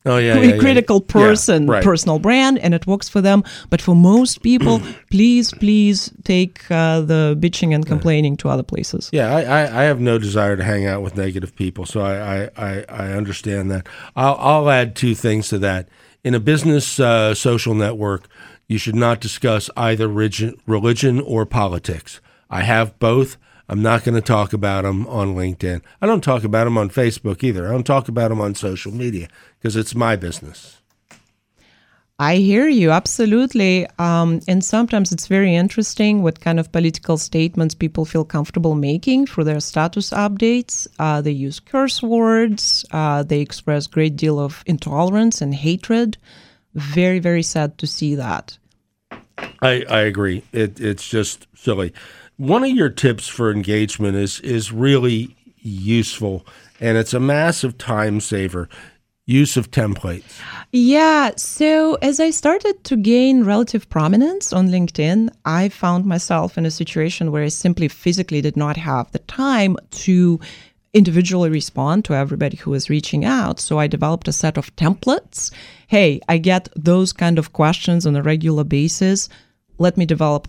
Oh 0.05 0.17
yeah, 0.17 0.39
yeah, 0.39 0.57
critical 0.57 1.03
yeah. 1.05 1.13
person 1.13 1.67
Yeah, 1.67 1.73
right. 1.73 1.83
personal 1.83 2.17
brand 2.17 2.57
and 2.57 2.73
it 2.73 2.87
works 2.87 3.07
for 3.07 3.21
them 3.21 3.43
but 3.69 3.81
for 3.81 3.95
most 3.95 4.41
people 4.41 4.81
please 5.11 5.51
please 5.53 6.11
take 6.23 6.69
uh, 6.71 7.01
the 7.01 7.37
bitching 7.39 7.73
and 7.75 7.85
complaining 7.85 8.35
to 8.37 8.49
other 8.49 8.63
places 8.63 9.09
Yeah, 9.13 9.35
I, 9.35 9.41
I, 9.41 9.81
I 9.81 9.83
have 9.83 9.99
no 9.99 10.17
desire 10.17 10.57
to 10.57 10.63
hang 10.63 10.87
out 10.87 11.01
with 11.01 11.15
negative 11.15 11.55
people, 11.55 11.85
so 11.85 12.01
I, 12.01 12.45
I, 12.45 12.49
I, 12.57 12.85
I 12.89 13.11
understand 13.13 13.69
that. 13.71 13.87
I'll, 14.15 14.35
I'll 14.39 14.69
add 14.69 14.95
two 14.95 15.13
things 15.15 15.49
to 15.49 15.59
that. 15.59 15.89
In 16.23 16.35
a 16.35 16.39
business 16.39 16.99
uh, 16.99 17.33
social 17.33 17.73
network, 17.73 18.27
you 18.67 18.77
should 18.77 18.95
not 18.95 19.19
discuss 19.19 19.69
either 19.75 20.07
religion 20.07 21.19
or 21.19 21.45
politics. 21.45 22.21
I 22.49 22.61
have 22.61 22.97
both. 22.99 23.37
I'm 23.67 23.81
not 23.81 24.03
going 24.03 24.15
to 24.15 24.21
talk 24.21 24.53
about 24.53 24.83
them 24.83 25.07
on 25.07 25.35
LinkedIn. 25.35 25.81
I 26.01 26.05
don't 26.05 26.23
talk 26.23 26.43
about 26.43 26.65
them 26.65 26.77
on 26.77 26.89
Facebook 26.89 27.43
either. 27.43 27.67
I 27.67 27.71
don't 27.71 27.85
talk 27.85 28.07
about 28.07 28.29
them 28.29 28.41
on 28.41 28.53
social 28.53 28.91
media 28.91 29.29
because 29.61 29.75
it's 29.75 29.93
my 29.93 30.15
business. 30.15 30.81
I 32.17 32.35
hear 32.35 32.67
you 32.67 32.91
absolutely. 32.91 33.87
Um, 33.97 34.41
and 34.47 34.63
sometimes 34.63 35.11
it's 35.11 35.27
very 35.27 35.55
interesting 35.55 36.21
what 36.21 36.39
kind 36.39 36.59
of 36.59 36.71
political 36.71 37.17
statements 37.17 37.73
people 37.73 38.05
feel 38.05 38.25
comfortable 38.25 38.75
making 38.75 39.25
for 39.25 39.43
their 39.43 39.59
status 39.59 40.11
updates. 40.11 40.87
Uh, 40.99 41.21
they 41.21 41.31
use 41.31 41.59
curse 41.59 42.03
words. 42.03 42.85
Uh, 42.91 43.23
they 43.23 43.39
express 43.39 43.87
great 43.87 44.15
deal 44.15 44.39
of 44.39 44.63
intolerance 44.67 45.41
and 45.41 45.55
hatred. 45.55 46.17
Very, 46.75 47.17
very 47.17 47.41
sad 47.41 47.79
to 47.79 47.87
see 47.87 48.13
that. 48.13 48.55
I, 49.61 49.83
I 49.89 50.01
agree. 50.01 50.43
It, 50.53 50.79
it's 50.79 51.07
just 51.07 51.47
silly. 51.55 51.91
One 52.37 52.63
of 52.63 52.69
your 52.69 52.89
tips 52.89 53.27
for 53.27 53.51
engagement 53.51 54.15
is 54.15 54.39
is 54.41 54.71
really 54.71 55.35
useful, 55.57 56.45
and 56.79 56.97
it's 56.97 57.13
a 57.13 57.19
massive 57.19 57.77
time 57.77 58.19
saver. 58.19 58.69
Use 59.27 59.55
of 59.55 59.71
templates. 59.71 60.41
Yeah. 60.71 61.31
So 61.37 61.95
as 62.01 62.19
I 62.19 62.31
started 62.31 62.83
to 62.85 62.95
gain 62.97 63.43
relative 63.43 63.89
prominence 63.89 64.51
on 64.51 64.69
LinkedIn, 64.69 65.29
I 65.45 65.69
found 65.69 66.05
myself 66.05 66.57
in 66.57 66.65
a 66.65 66.71
situation 66.71 67.31
where 67.31 67.43
I 67.43 67.49
simply 67.49 67.87
physically 67.87 68.41
did 68.41 68.57
not 68.57 68.77
have 68.77 69.11
the 69.11 69.19
time 69.19 69.77
to 69.91 70.39
individually 70.93 71.49
respond 71.49 72.03
to 72.05 72.13
everybody 72.13 72.57
who 72.57 72.71
was 72.71 72.89
reaching 72.89 73.23
out. 73.23 73.59
So 73.59 73.79
I 73.79 73.87
developed 73.87 74.27
a 74.27 74.33
set 74.33 74.57
of 74.57 74.75
templates. 74.75 75.51
Hey, 75.87 76.19
I 76.27 76.37
get 76.37 76.67
those 76.75 77.13
kind 77.13 77.39
of 77.39 77.53
questions 77.53 78.05
on 78.05 78.15
a 78.15 78.23
regular 78.23 78.63
basis. 78.63 79.29
Let 79.77 79.97
me 79.97 80.05
develop 80.05 80.47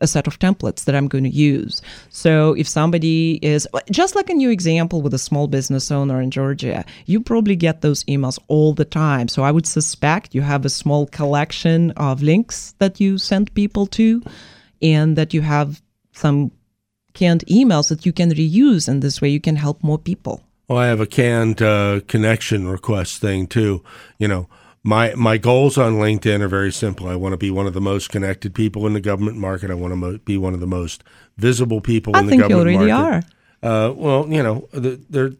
a 0.00 0.06
set 0.06 0.26
of 0.26 0.38
templates 0.38 0.84
that 0.84 0.94
I'm 0.94 1.08
going 1.08 1.24
to 1.24 1.30
use. 1.30 1.80
So 2.08 2.52
if 2.54 2.68
somebody 2.68 3.38
is 3.42 3.66
just 3.90 4.14
like 4.14 4.28
a 4.28 4.34
new 4.34 4.50
example 4.50 5.02
with 5.02 5.14
a 5.14 5.18
small 5.18 5.46
business 5.46 5.90
owner 5.90 6.20
in 6.20 6.30
Georgia, 6.30 6.84
you 7.06 7.20
probably 7.20 7.56
get 7.56 7.80
those 7.80 8.04
emails 8.04 8.38
all 8.48 8.72
the 8.74 8.84
time. 8.84 9.28
So 9.28 9.42
I 9.42 9.50
would 9.50 9.66
suspect 9.66 10.34
you 10.34 10.42
have 10.42 10.64
a 10.64 10.70
small 10.70 11.06
collection 11.06 11.92
of 11.92 12.22
links 12.22 12.74
that 12.78 13.00
you 13.00 13.18
send 13.18 13.54
people 13.54 13.86
to 13.88 14.22
and 14.82 15.16
that 15.16 15.32
you 15.32 15.42
have 15.42 15.80
some 16.12 16.50
canned 17.14 17.44
emails 17.46 17.88
that 17.88 18.04
you 18.04 18.12
can 18.12 18.30
reuse 18.32 18.88
and 18.88 19.00
this 19.00 19.20
way 19.20 19.28
you 19.28 19.40
can 19.40 19.56
help 19.56 19.82
more 19.82 19.98
people. 19.98 20.42
Well, 20.68 20.78
I 20.78 20.86
have 20.86 21.00
a 21.00 21.06
canned 21.06 21.62
uh, 21.62 22.00
connection 22.08 22.66
request 22.68 23.20
thing 23.20 23.46
too. 23.46 23.82
You 24.18 24.28
know, 24.28 24.48
my 24.84 25.14
my 25.14 25.38
goals 25.38 25.78
on 25.78 25.94
LinkedIn 25.94 26.40
are 26.40 26.48
very 26.48 26.70
simple. 26.70 27.08
I 27.08 27.16
want 27.16 27.32
to 27.32 27.38
be 27.38 27.50
one 27.50 27.66
of 27.66 27.72
the 27.72 27.80
most 27.80 28.10
connected 28.10 28.54
people 28.54 28.86
in 28.86 28.92
the 28.92 29.00
government 29.00 29.38
market. 29.38 29.70
I 29.70 29.74
want 29.74 29.92
to 29.92 29.96
mo- 29.96 30.18
be 30.18 30.36
one 30.36 30.52
of 30.52 30.60
the 30.60 30.66
most 30.66 31.02
visible 31.38 31.80
people 31.80 32.14
I 32.14 32.20
in 32.20 32.26
the 32.26 32.36
government 32.36 32.68
think 32.68 32.80
you 32.80 32.84
already 32.84 32.92
market. 32.92 33.28
are. 33.62 33.88
Uh, 33.88 33.92
well, 33.94 34.28
you 34.28 34.42
know, 34.42 34.68
th- 34.72 35.00
there 35.08 35.32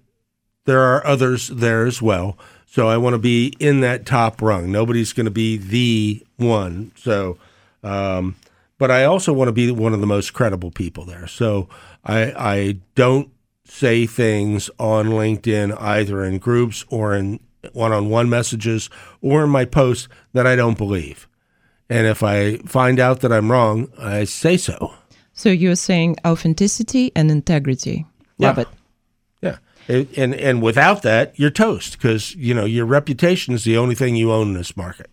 there 0.65 0.81
are 0.81 1.07
others 1.07 1.49
there 1.49 1.87
as 1.87 2.01
well. 2.01 2.39
So 2.65 2.89
I 2.89 2.97
want 2.97 3.15
to 3.15 3.19
be 3.19 3.55
in 3.61 3.81
that 3.81 4.07
top 4.07 4.41
rung. 4.41 4.73
Nobody's 4.73 5.13
going 5.13 5.27
to 5.27 5.31
be 5.31 5.59
the 5.59 6.27
one. 6.39 6.91
So, 6.97 7.37
um, 7.85 8.35
but 8.79 8.91
I 8.91 9.05
also 9.05 9.33
want 9.33 9.49
to 9.49 9.53
be 9.53 9.71
one 9.71 9.93
of 9.93 10.01
the 10.01 10.07
most 10.07 10.33
credible 10.33 10.71
people 10.71 11.05
there. 11.05 11.27
So 11.27 11.69
I 12.03 12.33
I 12.33 12.77
don't 12.95 13.31
say 13.67 14.07
things 14.07 14.71
on 14.79 15.09
LinkedIn 15.09 15.79
either 15.81 16.25
in 16.25 16.39
groups 16.39 16.85
or 16.89 17.15
in 17.15 17.41
one-on-one 17.73 18.29
messages 18.29 18.91
or 19.21 19.45
in 19.45 19.51
my 19.51 19.65
posts 19.65 20.09
that 20.33 20.47
I 20.47 20.57
don't 20.57 20.79
believe. 20.79 21.29
And 21.89 22.07
if 22.07 22.23
I 22.23 22.59
find 22.59 22.99
out 22.99 23.21
that 23.21 23.33
I'm 23.33 23.51
wrong, 23.51 23.89
I 23.99 24.25
say 24.25 24.57
so. 24.57 24.95
So 25.33 25.49
you're 25.51 25.77
saying 25.77 26.17
authenticity 26.27 27.13
and 27.15 27.31
integrity. 27.31 28.07
Love 28.39 28.57
Yeah. 28.57 28.63
it. 28.63 28.69
Yeah. 29.43 29.59
And, 29.89 30.09
and 30.17 30.35
and 30.35 30.63
without 30.63 31.03
that, 31.03 31.39
you're 31.39 31.51
toast 31.51 31.93
because 31.99 32.35
you 32.37 32.55
know 32.55 32.65
your 32.65 32.87
reputation 32.87 33.53
is 33.55 33.65
the 33.65 33.77
only 33.77 33.95
thing 33.95 34.17
you 34.17 34.33
own 34.33 34.49
in 34.49 34.55
this 34.55 34.77
market. 34.77 35.11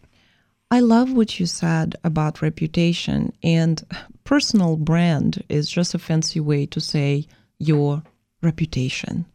I 0.69 0.79
love 0.79 1.11
what 1.11 1.37
you 1.39 1.45
said 1.45 1.95
about 2.05 2.41
reputation 2.41 3.33
and 3.43 3.83
personal 4.23 4.77
brand 4.77 5.43
is 5.49 5.69
just 5.69 5.93
a 5.93 5.99
fancy 5.99 6.39
way 6.39 6.65
to 6.67 6.79
say 6.79 7.27
your 7.59 8.03
reputation. 8.41 9.25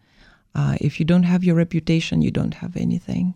Uh, 0.57 0.75
if 0.81 0.99
you 0.99 1.05
don't 1.05 1.25
have 1.25 1.45
your 1.45 1.55
reputation, 1.55 2.23
you 2.23 2.31
don't 2.31 2.55
have 2.55 2.77
anything. 2.77 3.35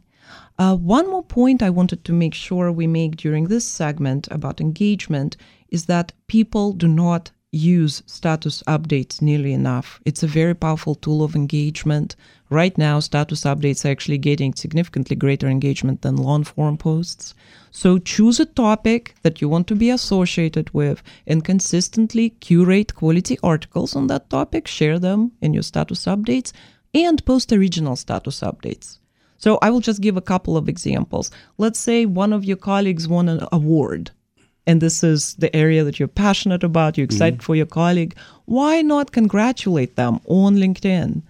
Uh, 0.58 0.74
one 0.74 1.08
more 1.10 1.22
point 1.22 1.62
I 1.62 1.68
wanted 1.70 2.02
to 2.04 2.12
make 2.12 2.34
sure 2.34 2.72
we 2.72 2.86
make 2.86 3.16
during 3.16 3.44
this 3.44 3.68
segment 3.68 4.26
about 4.30 4.60
engagement 4.60 5.36
is 5.68 5.84
that 5.86 6.12
people 6.28 6.72
do 6.72 6.88
not 6.88 7.30
use 7.52 8.02
status 8.06 8.62
updates 8.66 9.20
nearly 9.20 9.52
enough. 9.52 10.00
It's 10.06 10.22
a 10.22 10.28
very 10.28 10.54
powerful 10.54 10.94
tool 10.94 11.22
of 11.22 11.34
engagement. 11.34 12.14
Right 12.48 12.76
now, 12.78 13.00
status 13.00 13.42
updates 13.42 13.84
are 13.84 13.90
actually 13.90 14.18
getting 14.18 14.54
significantly 14.54 15.16
greater 15.16 15.48
engagement 15.48 16.02
than 16.02 16.16
long 16.16 16.44
form 16.44 16.78
posts. 16.78 17.34
So 17.70 17.98
choose 17.98 18.40
a 18.40 18.46
topic 18.46 19.14
that 19.22 19.40
you 19.40 19.48
want 19.48 19.66
to 19.66 19.74
be 19.74 19.90
associated 19.90 20.72
with 20.72 21.02
and 21.26 21.44
consistently 21.44 22.30
curate 22.30 22.94
quality 22.94 23.36
articles 23.42 23.96
on 23.96 24.06
that 24.06 24.30
topic, 24.30 24.66
share 24.68 24.98
them 24.98 25.32
in 25.40 25.52
your 25.52 25.64
status 25.64 26.06
updates, 26.06 26.52
and 26.94 27.24
post 27.24 27.52
original 27.52 27.96
status 27.96 28.40
updates. 28.40 28.98
So 29.38 29.58
I 29.62 29.70
will 29.70 29.80
just 29.80 30.02
give 30.02 30.16
a 30.16 30.22
couple 30.22 30.56
of 30.56 30.68
examples. 30.68 31.30
Let's 31.56 31.78
say 31.78 32.04
one 32.04 32.32
of 32.32 32.44
your 32.44 32.58
colleagues 32.58 33.08
won 33.08 33.28
an 33.28 33.46
award, 33.52 34.10
and 34.66 34.80
this 34.80 35.02
is 35.02 35.34
the 35.36 35.54
area 35.56 35.82
that 35.84 35.98
you're 35.98 36.08
passionate 36.08 36.62
about, 36.62 36.98
you're 36.98 37.06
excited 37.06 37.42
for 37.42 37.56
your 37.56 37.66
colleague. 37.66 38.14
Why 38.44 38.82
not 38.82 39.12
congratulate 39.12 39.96
them 39.96 40.20
on 40.26 40.56
LinkedIn? 40.56 41.22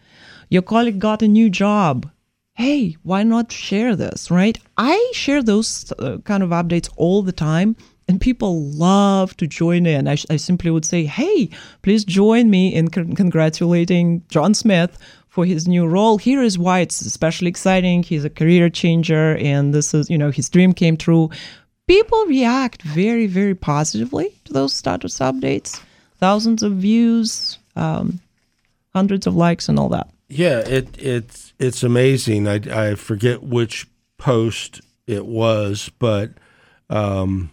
Your 0.48 0.62
colleague 0.62 0.98
got 0.98 1.22
a 1.22 1.28
new 1.28 1.48
job. 1.48 2.10
Hey, 2.54 2.96
why 3.04 3.22
not 3.22 3.52
share 3.52 3.94
this, 3.94 4.30
right? 4.30 4.58
I 4.76 5.10
share 5.14 5.42
those 5.42 5.92
uh, 5.98 6.18
kind 6.24 6.42
of 6.42 6.50
updates 6.50 6.90
all 6.96 7.22
the 7.22 7.32
time, 7.32 7.76
and 8.08 8.20
people 8.20 8.64
love 8.72 9.36
to 9.36 9.46
join 9.46 9.86
in. 9.86 10.08
I, 10.08 10.16
I 10.28 10.36
simply 10.36 10.72
would 10.72 10.84
say, 10.84 11.04
hey, 11.04 11.48
please 11.82 12.04
join 12.04 12.50
me 12.50 12.74
in 12.74 12.88
con- 12.88 13.14
congratulating 13.14 14.24
John 14.28 14.52
Smith 14.52 14.98
for 15.30 15.46
his 15.46 15.66
new 15.66 15.86
role. 15.86 16.18
Here 16.18 16.42
is 16.42 16.58
why 16.58 16.80
it's 16.80 17.00
especially 17.00 17.48
exciting. 17.48 18.02
He's 18.02 18.24
a 18.24 18.30
career 18.30 18.68
changer, 18.68 19.36
and 19.36 19.72
this 19.72 19.94
is, 19.94 20.10
you 20.10 20.18
know, 20.18 20.30
his 20.30 20.50
dream 20.50 20.74
came 20.74 20.96
true. 20.96 21.30
People 21.86 22.26
react 22.26 22.82
very, 22.82 23.26
very 23.26 23.54
positively 23.54 24.34
to 24.44 24.52
those 24.52 24.74
status 24.74 25.18
updates. 25.20 25.80
Thousands 26.18 26.62
of 26.62 26.72
views, 26.74 27.58
um, 27.76 28.20
hundreds 28.92 29.26
of 29.26 29.34
likes, 29.34 29.68
and 29.68 29.78
all 29.78 29.88
that. 29.88 30.10
Yeah, 30.28 30.58
it 30.58 30.88
it's 30.98 31.54
it's 31.58 31.82
amazing. 31.82 32.46
I 32.46 32.90
I 32.90 32.94
forget 32.94 33.42
which 33.42 33.86
post 34.18 34.80
it 35.06 35.26
was, 35.26 35.90
but 35.98 36.30
um, 36.90 37.50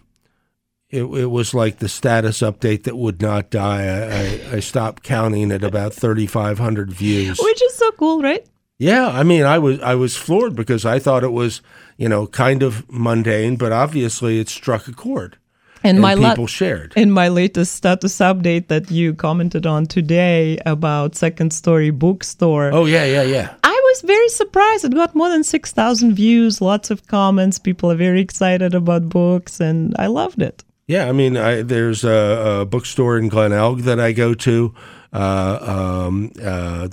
it 0.90 1.02
it 1.04 1.26
was 1.26 1.52
like 1.54 1.78
the 1.78 1.88
status 1.88 2.40
update 2.40 2.84
that 2.84 2.96
would 2.96 3.20
not 3.20 3.50
die. 3.50 3.84
I 3.84 4.52
I, 4.52 4.56
I 4.56 4.60
stopped 4.60 5.02
counting 5.02 5.52
at 5.52 5.62
about 5.64 5.92
thirty 5.94 6.26
five 6.26 6.58
hundred 6.58 6.92
views. 6.92 7.38
Which 7.42 7.62
is 7.62 7.74
so 7.74 7.90
cool, 7.92 8.22
right? 8.22 8.46
Yeah, 8.78 9.08
I 9.08 9.22
mean, 9.24 9.42
I 9.44 9.58
was 9.58 9.80
I 9.80 9.94
was 9.96 10.16
floored 10.16 10.54
because 10.54 10.84
I 10.86 10.98
thought 10.98 11.24
it 11.24 11.32
was 11.32 11.60
you 11.96 12.08
know 12.08 12.26
kind 12.26 12.62
of 12.62 12.90
mundane, 12.90 13.56
but 13.56 13.72
obviously 13.72 14.38
it 14.40 14.48
struck 14.48 14.86
a 14.88 14.92
chord, 14.92 15.36
And, 15.82 15.96
and 15.96 16.00
my 16.00 16.14
la- 16.14 16.30
people 16.30 16.46
shared. 16.46 16.92
in 16.96 17.10
my 17.10 17.28
latest 17.28 17.74
status 17.74 18.16
update 18.18 18.68
that 18.68 18.90
you 18.90 19.14
commented 19.14 19.66
on 19.66 19.86
today 19.86 20.58
about 20.64 21.16
second 21.16 21.52
story 21.52 21.90
bookstore. 21.90 22.70
Oh 22.72 22.86
yeah, 22.86 23.04
yeah, 23.04 23.22
yeah. 23.22 23.54
I 23.64 23.70
was 23.70 23.78
was 23.88 24.02
very 24.02 24.28
surprised. 24.28 24.84
It 24.84 24.92
got 24.94 25.14
more 25.14 25.30
than 25.30 25.42
6,000 25.42 26.14
views, 26.14 26.60
lots 26.60 26.90
of 26.90 27.06
comments. 27.06 27.58
People 27.58 27.90
are 27.90 27.96
very 27.96 28.20
excited 28.20 28.74
about 28.74 29.08
books, 29.08 29.60
and 29.60 29.94
I 29.98 30.08
loved 30.08 30.42
it. 30.42 30.62
Yeah, 30.88 31.06
I 31.06 31.12
mean, 31.12 31.36
I, 31.36 31.60
there's 31.60 32.02
a, 32.02 32.60
a, 32.60 32.64
bookstore 32.64 33.18
in 33.18 33.28
Glenelg 33.28 33.80
that 33.80 34.00
I 34.00 34.12
go 34.12 34.32
to, 34.32 34.74
uh, 35.12 36.06
um, 36.08 36.32
uh, 36.42 36.88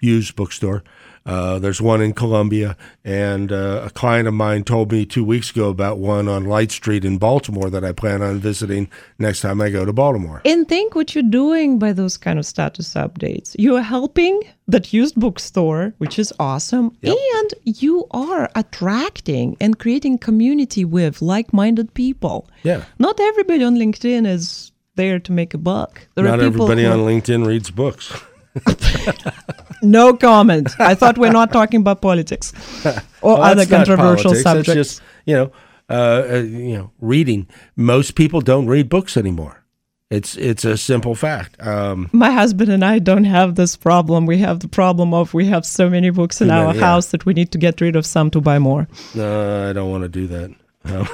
used 0.00 0.34
bookstore. 0.36 0.82
Uh, 1.26 1.58
there's 1.58 1.80
one 1.80 2.00
in 2.00 2.12
Columbia, 2.12 2.76
and 3.04 3.52
uh, 3.52 3.82
a 3.84 3.90
client 3.90 4.26
of 4.26 4.34
mine 4.34 4.64
told 4.64 4.90
me 4.90 5.04
two 5.04 5.24
weeks 5.24 5.50
ago 5.50 5.68
about 5.68 5.98
one 5.98 6.28
on 6.28 6.44
Light 6.44 6.70
Street 6.70 7.04
in 7.04 7.18
Baltimore 7.18 7.68
that 7.70 7.84
I 7.84 7.92
plan 7.92 8.22
on 8.22 8.38
visiting 8.38 8.88
next 9.18 9.42
time 9.42 9.60
I 9.60 9.68
go 9.68 9.84
to 9.84 9.92
Baltimore. 9.92 10.40
And 10.44 10.66
think 10.66 10.94
what 10.94 11.14
you're 11.14 11.22
doing 11.22 11.78
by 11.78 11.92
those 11.92 12.16
kind 12.16 12.38
of 12.38 12.46
status 12.46 12.94
updates. 12.94 13.54
You 13.58 13.76
are 13.76 13.82
helping 13.82 14.42
that 14.66 14.92
used 14.92 15.14
bookstore, 15.16 15.92
which 15.98 16.18
is 16.18 16.32
awesome, 16.38 16.96
yep. 17.02 17.16
and 17.34 17.54
you 17.64 18.06
are 18.12 18.50
attracting 18.54 19.56
and 19.60 19.78
creating 19.78 20.18
community 20.18 20.84
with 20.84 21.20
like-minded 21.20 21.92
people. 21.94 22.48
Yeah. 22.62 22.84
Not 22.98 23.20
everybody 23.20 23.62
on 23.62 23.76
LinkedIn 23.76 24.26
is 24.26 24.72
there 24.96 25.18
to 25.20 25.32
make 25.32 25.54
a 25.54 25.58
buck. 25.58 26.06
There 26.14 26.24
Not 26.24 26.40
everybody 26.40 26.86
on 26.86 27.00
LinkedIn 27.00 27.46
reads 27.46 27.70
books. 27.70 28.12
no 29.82 30.16
comment. 30.16 30.68
I 30.78 30.94
thought 30.94 31.18
we're 31.18 31.32
not 31.32 31.52
talking 31.52 31.80
about 31.80 32.00
politics 32.02 32.52
or 33.22 33.34
well, 33.34 33.42
other 33.42 33.66
controversial 33.66 34.34
subjects. 34.34 34.68
It's 34.68 34.74
just 34.74 35.02
you 35.24 35.34
know, 35.34 35.52
uh, 35.88 36.26
uh, 36.30 36.36
you 36.36 36.76
know, 36.76 36.90
reading. 37.00 37.48
Most 37.76 38.14
people 38.14 38.40
don't 38.40 38.66
read 38.66 38.88
books 38.88 39.16
anymore. 39.16 39.64
It's 40.10 40.36
it's 40.36 40.64
a 40.64 40.76
simple 40.76 41.14
fact. 41.14 41.56
Um, 41.64 42.10
My 42.12 42.32
husband 42.32 42.70
and 42.70 42.84
I 42.84 42.98
don't 42.98 43.24
have 43.24 43.54
this 43.54 43.76
problem. 43.76 44.26
We 44.26 44.38
have 44.38 44.58
the 44.58 44.68
problem 44.68 45.14
of 45.14 45.32
we 45.32 45.46
have 45.46 45.64
so 45.64 45.88
many 45.88 46.10
books 46.10 46.40
in 46.40 46.48
many, 46.48 46.60
our 46.60 46.74
yeah. 46.74 46.80
house 46.80 47.06
that 47.12 47.24
we 47.24 47.32
need 47.32 47.52
to 47.52 47.58
get 47.58 47.80
rid 47.80 47.94
of 47.94 48.04
some 48.04 48.28
to 48.30 48.40
buy 48.40 48.58
more. 48.58 48.88
No, 49.14 49.70
I 49.70 49.72
don't 49.72 49.90
want 49.90 50.02
to 50.02 50.08
do 50.08 50.26
that. 50.26 50.54
No. 50.84 51.06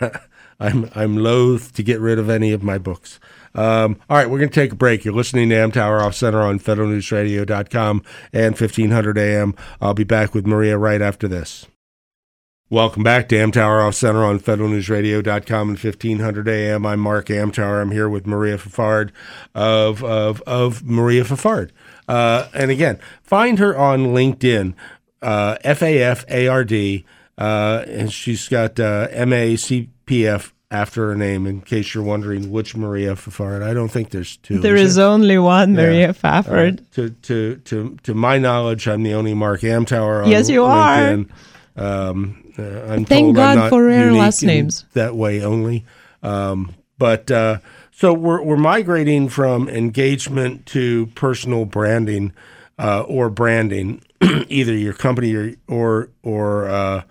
I'm 0.60 0.90
I'm 0.94 1.16
loath 1.16 1.72
to 1.74 1.82
get 1.82 2.00
rid 2.00 2.18
of 2.18 2.28
any 2.28 2.52
of 2.52 2.62
my 2.62 2.76
books. 2.76 3.18
Um, 3.56 3.98
all 4.08 4.18
right, 4.18 4.28
we're 4.28 4.38
going 4.38 4.50
to 4.50 4.54
take 4.54 4.72
a 4.72 4.76
break. 4.76 5.04
You're 5.04 5.14
listening 5.14 5.48
to 5.48 5.54
Amtower 5.54 6.02
Off 6.02 6.14
Center 6.14 6.42
on 6.42 6.60
federalnewsradio.com 6.60 8.02
and 8.32 8.60
1500 8.60 9.18
AM. 9.18 9.54
I'll 9.80 9.94
be 9.94 10.04
back 10.04 10.34
with 10.34 10.46
Maria 10.46 10.76
right 10.76 11.00
after 11.00 11.26
this. 11.26 11.66
Welcome 12.68 13.04
back 13.04 13.28
to 13.28 13.36
Amtower 13.36 13.86
Off 13.86 13.94
Center 13.94 14.24
on 14.24 14.40
federalnewsradio.com 14.40 15.68
and 15.70 15.78
1500 15.78 16.48
AM. 16.48 16.84
I'm 16.84 17.00
Mark 17.00 17.26
Amtower. 17.26 17.80
I'm 17.80 17.92
here 17.92 18.08
with 18.08 18.26
Maria 18.26 18.58
Fafard 18.58 19.12
of, 19.54 20.04
of, 20.04 20.42
of 20.42 20.84
Maria 20.84 21.22
Fafard. 21.22 21.70
Uh, 22.08 22.48
and 22.54 22.70
again, 22.70 22.98
find 23.22 23.60
her 23.60 23.76
on 23.76 24.06
LinkedIn, 24.08 24.74
uh, 25.22 25.56
F 25.62 25.80
A 25.80 26.02
F 26.02 26.24
A 26.28 26.48
R 26.48 26.64
D, 26.64 27.04
uh, 27.38 27.84
and 27.86 28.12
she's 28.12 28.48
got 28.48 28.78
uh, 28.80 29.06
M 29.12 29.32
A 29.32 29.54
C 29.54 29.88
P 30.04 30.26
F 30.26 30.52
after 30.70 31.08
her 31.08 31.14
name 31.16 31.46
in 31.46 31.60
case 31.60 31.94
you're 31.94 32.02
wondering 32.02 32.50
which 32.50 32.76
Maria 32.76 33.14
Fafard. 33.14 33.62
I 33.62 33.72
don't 33.72 33.88
think 33.88 34.10
there's 34.10 34.36
two. 34.38 34.58
There 34.58 34.74
is, 34.76 34.92
is 34.92 34.98
only 34.98 35.38
one 35.38 35.74
Maria 35.74 36.08
yeah. 36.08 36.12
Fafard. 36.12 36.80
Uh, 36.80 36.84
to, 36.92 37.10
to, 37.10 37.56
to, 37.56 37.96
to 38.02 38.14
my 38.14 38.38
knowledge, 38.38 38.88
I'm 38.88 39.02
the 39.02 39.14
only 39.14 39.34
Mark 39.34 39.60
Amtower 39.60 40.24
on 40.24 40.30
Yes, 40.30 40.48
you 40.48 40.62
LinkedIn. 40.62 41.30
are. 41.76 42.08
Um, 42.10 42.52
uh, 42.58 42.62
I'm 42.62 43.04
Thank 43.04 43.36
God 43.36 43.68
for 43.68 43.84
rare 43.84 44.12
last 44.12 44.42
names. 44.42 44.86
That 44.94 45.14
way 45.14 45.42
only. 45.42 45.84
Um, 46.22 46.74
but 46.98 47.30
uh, 47.30 47.58
so 47.92 48.12
we're, 48.12 48.42
we're 48.42 48.56
migrating 48.56 49.28
from 49.28 49.68
engagement 49.68 50.66
to 50.66 51.06
personal 51.14 51.64
branding 51.64 52.32
uh, 52.78 53.02
or 53.02 53.30
branding, 53.30 54.02
either 54.48 54.74
your 54.74 54.94
company 54.94 55.34
or 55.34 55.54
or 55.68 56.10
or, 56.22 56.68
uh, 56.68 57.02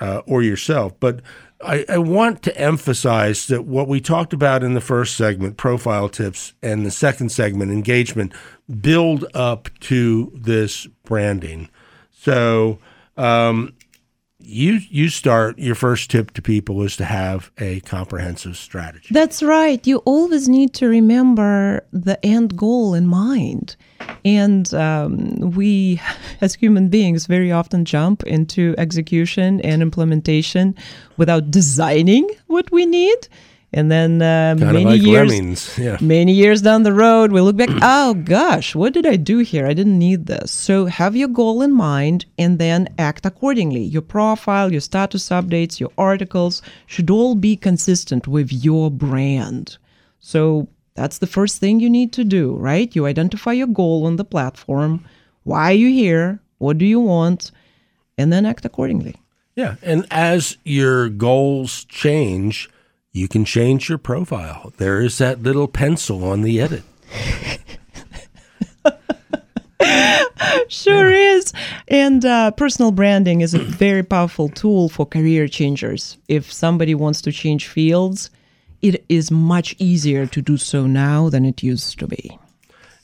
uh, 0.00 0.22
or 0.26 0.42
yourself. 0.42 0.92
But 1.00 1.20
I, 1.64 1.84
I, 1.88 1.98
want 1.98 2.42
to 2.42 2.56
emphasize 2.58 3.46
that 3.46 3.62
what 3.62 3.88
we 3.88 4.00
talked 4.00 4.32
about 4.32 4.62
in 4.62 4.74
the 4.74 4.80
first 4.80 5.16
segment, 5.16 5.56
profile 5.56 6.08
tips, 6.08 6.52
and 6.62 6.84
the 6.84 6.90
second 6.90 7.30
segment, 7.30 7.70
engagement, 7.70 8.32
build 8.80 9.24
up 9.34 9.68
to 9.80 10.32
this 10.34 10.86
branding. 11.04 11.68
So, 12.10 12.78
um, 13.16 13.74
you 14.44 14.80
you 14.90 15.08
start 15.08 15.58
your 15.58 15.74
first 15.74 16.10
tip 16.10 16.32
to 16.32 16.42
people 16.42 16.82
is 16.82 16.96
to 16.96 17.04
have 17.04 17.50
a 17.58 17.80
comprehensive 17.80 18.56
strategy. 18.56 19.08
That's 19.10 19.42
right. 19.42 19.84
You 19.86 19.98
always 19.98 20.48
need 20.48 20.74
to 20.74 20.88
remember 20.88 21.86
the 21.92 22.24
end 22.24 22.56
goal 22.56 22.94
in 22.94 23.06
mind. 23.06 23.76
And 24.24 24.72
um, 24.74 25.52
we, 25.52 26.00
as 26.40 26.54
human 26.54 26.88
beings, 26.88 27.26
very 27.26 27.50
often 27.50 27.84
jump 27.84 28.22
into 28.22 28.74
execution 28.78 29.60
and 29.62 29.82
implementation 29.82 30.76
without 31.16 31.50
designing 31.50 32.28
what 32.46 32.70
we 32.70 32.86
need. 32.86 33.28
And 33.74 33.90
then 33.90 34.20
uh, 34.20 34.54
many 34.58 34.84
like 34.84 35.00
years, 35.00 35.78
yeah. 35.78 35.96
many 36.00 36.32
years 36.32 36.60
down 36.60 36.82
the 36.82 36.92
road, 36.92 37.32
we 37.32 37.40
look 37.40 37.56
back. 37.56 37.70
oh 37.82 38.14
gosh, 38.14 38.74
what 38.74 38.92
did 38.92 39.06
I 39.06 39.16
do 39.16 39.38
here? 39.38 39.66
I 39.66 39.72
didn't 39.72 39.98
need 39.98 40.26
this. 40.26 40.52
So 40.52 40.84
have 40.84 41.16
your 41.16 41.28
goal 41.28 41.62
in 41.62 41.72
mind, 41.72 42.26
and 42.36 42.58
then 42.58 42.94
act 42.98 43.24
accordingly. 43.24 43.82
Your 43.82 44.02
profile, 44.02 44.70
your 44.70 44.82
status 44.82 45.30
updates, 45.30 45.80
your 45.80 45.90
articles 45.96 46.60
should 46.86 47.08
all 47.08 47.34
be 47.34 47.56
consistent 47.56 48.28
with 48.28 48.52
your 48.52 48.90
brand. 48.90 49.78
So 50.20 50.68
that's 50.94 51.18
the 51.18 51.26
first 51.26 51.58
thing 51.58 51.80
you 51.80 51.90
need 51.90 52.12
to 52.12 52.24
do, 52.24 52.54
right? 52.56 52.94
You 52.94 53.06
identify 53.06 53.52
your 53.52 53.66
goal 53.66 54.06
on 54.06 54.16
the 54.16 54.24
platform. 54.24 55.04
Why 55.44 55.70
are 55.70 55.74
you 55.74 55.88
here? 55.88 56.40
What 56.58 56.78
do 56.78 56.84
you 56.84 57.00
want? 57.00 57.50
And 58.18 58.32
then 58.32 58.46
act 58.46 58.64
accordingly. 58.64 59.16
Yeah, 59.56 59.76
and 59.82 60.06
as 60.10 60.56
your 60.64 61.08
goals 61.08 61.84
change 61.84 62.70
you 63.12 63.28
can 63.28 63.44
change 63.44 63.88
your 63.88 63.98
profile. 63.98 64.72
There 64.78 65.00
is 65.00 65.18
that 65.18 65.42
little 65.42 65.68
pencil 65.68 66.24
on 66.24 66.40
the 66.42 66.60
edit. 66.60 66.82
sure 70.68 71.10
yeah. 71.10 71.34
is. 71.34 71.52
And 71.88 72.24
uh, 72.24 72.52
personal 72.52 72.90
branding 72.90 73.42
is 73.42 73.52
a 73.52 73.58
very 73.58 74.02
powerful 74.02 74.48
tool 74.48 74.88
for 74.88 75.04
career 75.04 75.46
changers. 75.46 76.16
If 76.28 76.50
somebody 76.50 76.94
wants 76.94 77.20
to 77.22 77.32
change 77.32 77.68
fields, 77.68 78.30
it 78.82 79.04
is 79.08 79.30
much 79.30 79.74
easier 79.78 80.26
to 80.26 80.42
do 80.42 80.56
so 80.56 80.86
now 80.86 81.28
than 81.28 81.44
it 81.44 81.62
used 81.62 81.98
to 82.00 82.06
be. 82.06 82.38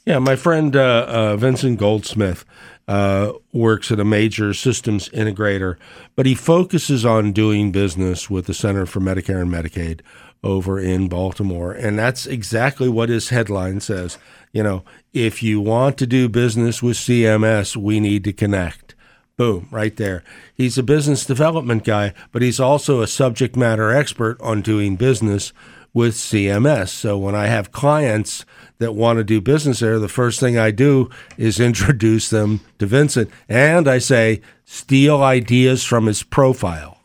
Yeah, 0.05 0.19
my 0.19 0.37
friend 0.37 0.75
uh, 0.75 1.05
uh, 1.07 1.37
Vincent 1.37 1.79
Goldsmith 1.79 2.45
uh, 2.89 3.33
works 3.53 3.93
at 3.93 4.01
a 4.01 4.05
major 4.05 4.55
systems 4.55 5.11
integrator, 5.11 5.77
but 6.17 6.25
he 6.25 6.35
focuses 6.35 7.05
on 7.05 7.33
doing 7.33 7.71
business 7.73 8.31
with 8.31 8.47
the 8.47 8.55
Center 8.55 8.87
for 8.87 9.01
Medicare 9.01 9.43
and 9.43 9.51
Medicaid 9.51 10.01
over 10.43 10.79
in 10.79 11.09
Baltimore. 11.09 11.73
And 11.73 11.99
that's 11.99 12.27
exactly 12.27 12.89
what 12.89 13.11
his 13.11 13.29
headline 13.29 13.81
says. 13.81 14.17
You 14.53 14.63
know, 14.63 14.83
if 15.13 15.43
you 15.43 15.61
want 15.61 15.99
to 15.99 16.07
do 16.07 16.29
business 16.29 16.83
with 16.83 16.97
CMS, 16.97 17.77
we 17.77 18.01
need 18.01 18.25
to 18.25 18.33
connect. 18.33 18.95
Boom, 19.39 19.69
right 19.71 19.97
there. 19.97 20.25
He's 20.53 20.79
a 20.79 20.83
business 20.83 21.25
development 21.25 21.85
guy, 21.85 22.13
but 22.33 22.43
he's 22.43 22.59
also 22.59 23.01
a 23.01 23.07
subject 23.07 23.55
matter 23.55 23.93
expert 23.93 24.37
on 24.41 24.63
doing 24.63 24.97
business 24.97 25.53
with 25.95 26.17
CMS. 26.17 26.89
So 26.89 27.17
when 27.17 27.37
I 27.37 27.47
have 27.47 27.71
clients 27.71 28.45
that 28.79 28.97
want 28.97 29.19
to 29.19 29.25
do 29.25 29.41
business 29.41 29.79
there, 29.79 30.01
the 30.01 30.09
first 30.09 30.41
thing 30.41 30.59
I 30.59 30.73
do 30.73 31.09
is 31.37 31.61
introduce 31.71 32.31
them 32.31 32.63
to 32.81 32.87
Vincent. 32.87 33.31
And 33.49 33.87
I 33.87 33.99
say, 33.99 34.41
steal 34.65 35.23
ideas 35.23 35.85
from 35.85 36.07
his 36.07 36.25
profile. 36.25 36.98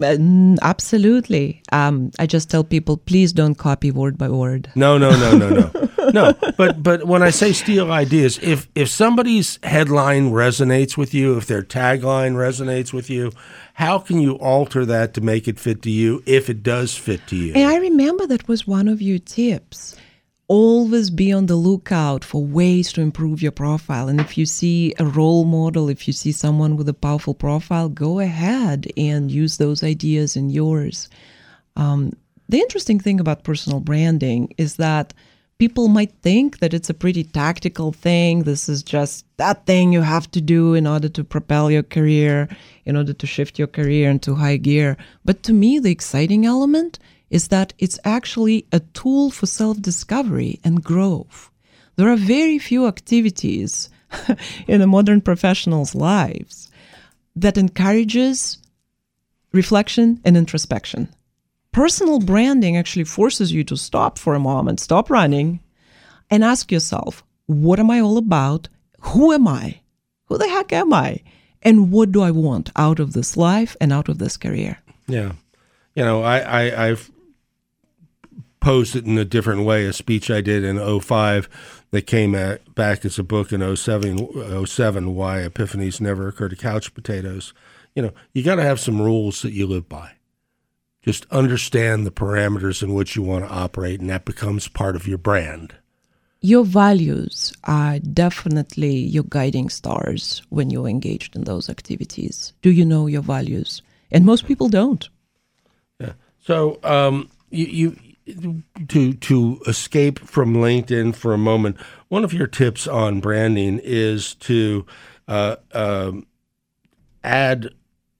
Uh, 0.00 0.56
absolutely. 0.62 1.62
Um, 1.72 2.10
I 2.18 2.26
just 2.26 2.50
tell 2.50 2.62
people, 2.62 2.96
please 2.96 3.32
don't 3.32 3.56
copy 3.56 3.90
word 3.90 4.16
by 4.16 4.28
word. 4.28 4.70
No, 4.74 4.96
no, 4.96 5.10
no, 5.10 5.36
no, 5.36 5.48
no, 5.48 6.10
no. 6.12 6.34
But 6.56 6.82
but 6.82 7.06
when 7.06 7.22
I 7.22 7.30
say 7.30 7.52
steal 7.52 7.90
ideas, 7.90 8.38
if 8.40 8.68
if 8.74 8.88
somebody's 8.88 9.58
headline 9.62 10.30
resonates 10.30 10.96
with 10.96 11.14
you, 11.14 11.36
if 11.36 11.46
their 11.46 11.62
tagline 11.62 12.34
resonates 12.34 12.92
with 12.92 13.10
you, 13.10 13.32
how 13.74 13.98
can 13.98 14.20
you 14.20 14.34
alter 14.34 14.86
that 14.86 15.14
to 15.14 15.20
make 15.20 15.48
it 15.48 15.58
fit 15.58 15.82
to 15.82 15.90
you 15.90 16.22
if 16.26 16.48
it 16.48 16.62
does 16.62 16.96
fit 16.96 17.26
to 17.28 17.36
you? 17.36 17.54
And 17.54 17.68
I 17.68 17.76
remember 17.76 18.26
that 18.26 18.46
was 18.46 18.66
one 18.66 18.86
of 18.86 19.02
your 19.02 19.18
tips 19.18 19.96
always 20.48 21.10
be 21.10 21.30
on 21.30 21.46
the 21.46 21.56
lookout 21.56 22.24
for 22.24 22.42
ways 22.42 22.92
to 22.94 23.02
improve 23.02 23.42
your 23.42 23.52
profile. 23.52 24.08
And 24.08 24.18
if 24.18 24.36
you 24.38 24.46
see 24.46 24.94
a 24.98 25.04
role 25.04 25.44
model, 25.44 25.88
if 25.88 26.08
you 26.08 26.14
see 26.14 26.32
someone 26.32 26.76
with 26.76 26.88
a 26.88 26.94
powerful 26.94 27.34
profile, 27.34 27.88
go 27.90 28.18
ahead 28.18 28.90
and 28.96 29.30
use 29.30 29.58
those 29.58 29.84
ideas 29.84 30.36
in 30.36 30.48
yours. 30.48 31.08
Um, 31.76 32.14
the 32.48 32.58
interesting 32.58 32.98
thing 32.98 33.20
about 33.20 33.44
personal 33.44 33.78
branding 33.78 34.54
is 34.56 34.76
that 34.76 35.12
people 35.58 35.88
might 35.88 36.12
think 36.22 36.60
that 36.60 36.72
it's 36.72 36.88
a 36.88 36.94
pretty 36.94 37.24
tactical 37.24 37.92
thing. 37.92 38.44
This 38.44 38.70
is 38.70 38.82
just 38.82 39.26
that 39.36 39.66
thing 39.66 39.92
you 39.92 40.00
have 40.00 40.30
to 40.30 40.40
do 40.40 40.72
in 40.72 40.86
order 40.86 41.10
to 41.10 41.24
propel 41.24 41.70
your 41.70 41.82
career, 41.82 42.48
in 42.86 42.96
order 42.96 43.12
to 43.12 43.26
shift 43.26 43.58
your 43.58 43.68
career 43.68 44.08
into 44.08 44.36
high 44.36 44.56
gear. 44.56 44.96
But 45.26 45.42
to 45.42 45.52
me, 45.52 45.78
the 45.78 45.90
exciting 45.90 46.46
element 46.46 46.98
is 47.30 47.48
that 47.48 47.74
it's 47.78 47.98
actually 48.04 48.66
a 48.72 48.80
tool 48.80 49.30
for 49.30 49.46
self 49.46 49.80
discovery 49.80 50.60
and 50.64 50.84
growth. 50.84 51.50
There 51.96 52.08
are 52.08 52.16
very 52.16 52.58
few 52.58 52.86
activities 52.86 53.90
in 54.66 54.80
a 54.80 54.86
modern 54.86 55.20
professional's 55.20 55.94
lives 55.94 56.70
that 57.36 57.58
encourages 57.58 58.58
reflection 59.52 60.20
and 60.24 60.36
introspection. 60.36 61.08
Personal 61.72 62.18
branding 62.20 62.76
actually 62.76 63.04
forces 63.04 63.52
you 63.52 63.62
to 63.64 63.76
stop 63.76 64.18
for 64.18 64.34
a 64.34 64.40
moment, 64.40 64.80
stop 64.80 65.10
running, 65.10 65.60
and 66.30 66.42
ask 66.42 66.72
yourself, 66.72 67.22
what 67.46 67.78
am 67.78 67.90
I 67.90 68.00
all 68.00 68.16
about? 68.16 68.68
Who 69.00 69.32
am 69.32 69.46
I? 69.46 69.80
Who 70.26 70.38
the 70.38 70.48
heck 70.48 70.72
am 70.72 70.92
I? 70.92 71.22
And 71.62 71.90
what 71.90 72.12
do 72.12 72.22
I 72.22 72.30
want 72.30 72.70
out 72.76 73.00
of 73.00 73.12
this 73.12 73.36
life 73.36 73.76
and 73.80 73.92
out 73.92 74.08
of 74.08 74.18
this 74.18 74.36
career? 74.36 74.78
Yeah. 75.06 75.32
You 75.94 76.04
know, 76.04 76.22
I, 76.22 76.38
I, 76.38 76.86
I've 76.88 77.10
posed 78.60 78.96
it 78.96 79.04
in 79.04 79.18
a 79.18 79.24
different 79.24 79.64
way. 79.64 79.86
A 79.86 79.92
speech 79.92 80.30
I 80.30 80.40
did 80.40 80.64
in 80.64 81.00
05 81.00 81.84
that 81.90 82.06
came 82.06 82.34
at, 82.34 82.74
back 82.74 83.04
as 83.04 83.18
a 83.18 83.22
book 83.22 83.52
in 83.52 83.76
07, 83.76 84.66
07 84.66 85.14
Why 85.14 85.38
Epiphanies 85.38 86.00
Never 86.00 86.28
Occur 86.28 86.48
to 86.48 86.56
Couch 86.56 86.94
Potatoes. 86.94 87.52
You 87.94 88.02
know, 88.02 88.12
you 88.32 88.42
got 88.42 88.56
to 88.56 88.62
have 88.62 88.80
some 88.80 89.00
rules 89.00 89.42
that 89.42 89.52
you 89.52 89.66
live 89.66 89.88
by. 89.88 90.12
Just 91.02 91.26
understand 91.30 92.06
the 92.06 92.10
parameters 92.10 92.82
in 92.82 92.92
which 92.92 93.16
you 93.16 93.22
want 93.22 93.44
to 93.44 93.50
operate, 93.50 94.00
and 94.00 94.10
that 94.10 94.24
becomes 94.24 94.68
part 94.68 94.96
of 94.96 95.06
your 95.06 95.18
brand. 95.18 95.74
Your 96.40 96.64
values 96.64 97.52
are 97.64 97.98
definitely 97.98 98.96
your 98.96 99.24
guiding 99.28 99.70
stars 99.70 100.42
when 100.50 100.70
you're 100.70 100.86
engaged 100.86 101.34
in 101.34 101.44
those 101.44 101.68
activities. 101.68 102.52
Do 102.62 102.70
you 102.70 102.84
know 102.84 103.06
your 103.06 103.22
values? 103.22 103.82
And 104.12 104.24
most 104.24 104.46
people 104.46 104.68
don't. 104.68 105.08
Yeah. 105.98 106.12
So, 106.40 106.78
um, 106.84 107.28
you, 107.50 107.66
you 107.66 107.96
to 108.88 109.12
to 109.12 109.60
escape 109.66 110.18
from 110.18 110.54
LinkedIn 110.54 111.14
for 111.14 111.34
a 111.34 111.38
moment. 111.38 111.76
One 112.08 112.24
of 112.24 112.32
your 112.32 112.46
tips 112.46 112.86
on 112.86 113.20
branding 113.20 113.80
is 113.82 114.34
to 114.36 114.86
uh, 115.26 115.56
um, 115.72 116.26
add 117.22 117.70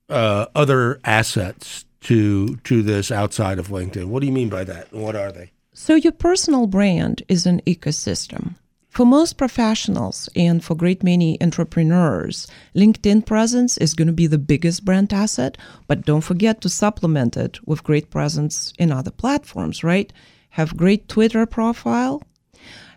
uh, 0.08 0.46
other 0.54 1.00
assets 1.04 1.84
to 2.02 2.56
to 2.56 2.82
this 2.82 3.10
outside 3.10 3.58
of 3.58 3.68
LinkedIn. 3.68 4.06
What 4.06 4.20
do 4.20 4.26
you 4.26 4.32
mean 4.32 4.48
by 4.48 4.64
that? 4.64 4.92
What 4.92 5.16
are 5.16 5.32
they? 5.32 5.52
So, 5.72 5.94
your 5.94 6.12
personal 6.12 6.66
brand 6.66 7.22
is 7.28 7.46
an 7.46 7.60
ecosystem. 7.66 8.56
For 8.98 9.06
most 9.06 9.36
professionals 9.36 10.28
and 10.34 10.64
for 10.64 10.74
great 10.74 11.04
many 11.04 11.40
entrepreneurs, 11.40 12.48
LinkedIn 12.74 13.26
presence 13.26 13.78
is 13.78 13.94
going 13.94 14.08
to 14.08 14.12
be 14.12 14.26
the 14.26 14.38
biggest 14.38 14.84
brand 14.84 15.12
asset, 15.12 15.56
but 15.86 16.04
don't 16.04 16.22
forget 16.22 16.60
to 16.62 16.68
supplement 16.68 17.36
it 17.36 17.60
with 17.64 17.84
great 17.84 18.10
presence 18.10 18.72
in 18.76 18.90
other 18.90 19.12
platforms, 19.12 19.84
right? 19.84 20.12
Have 20.50 20.76
great 20.76 21.06
Twitter 21.06 21.46
profile, 21.46 22.24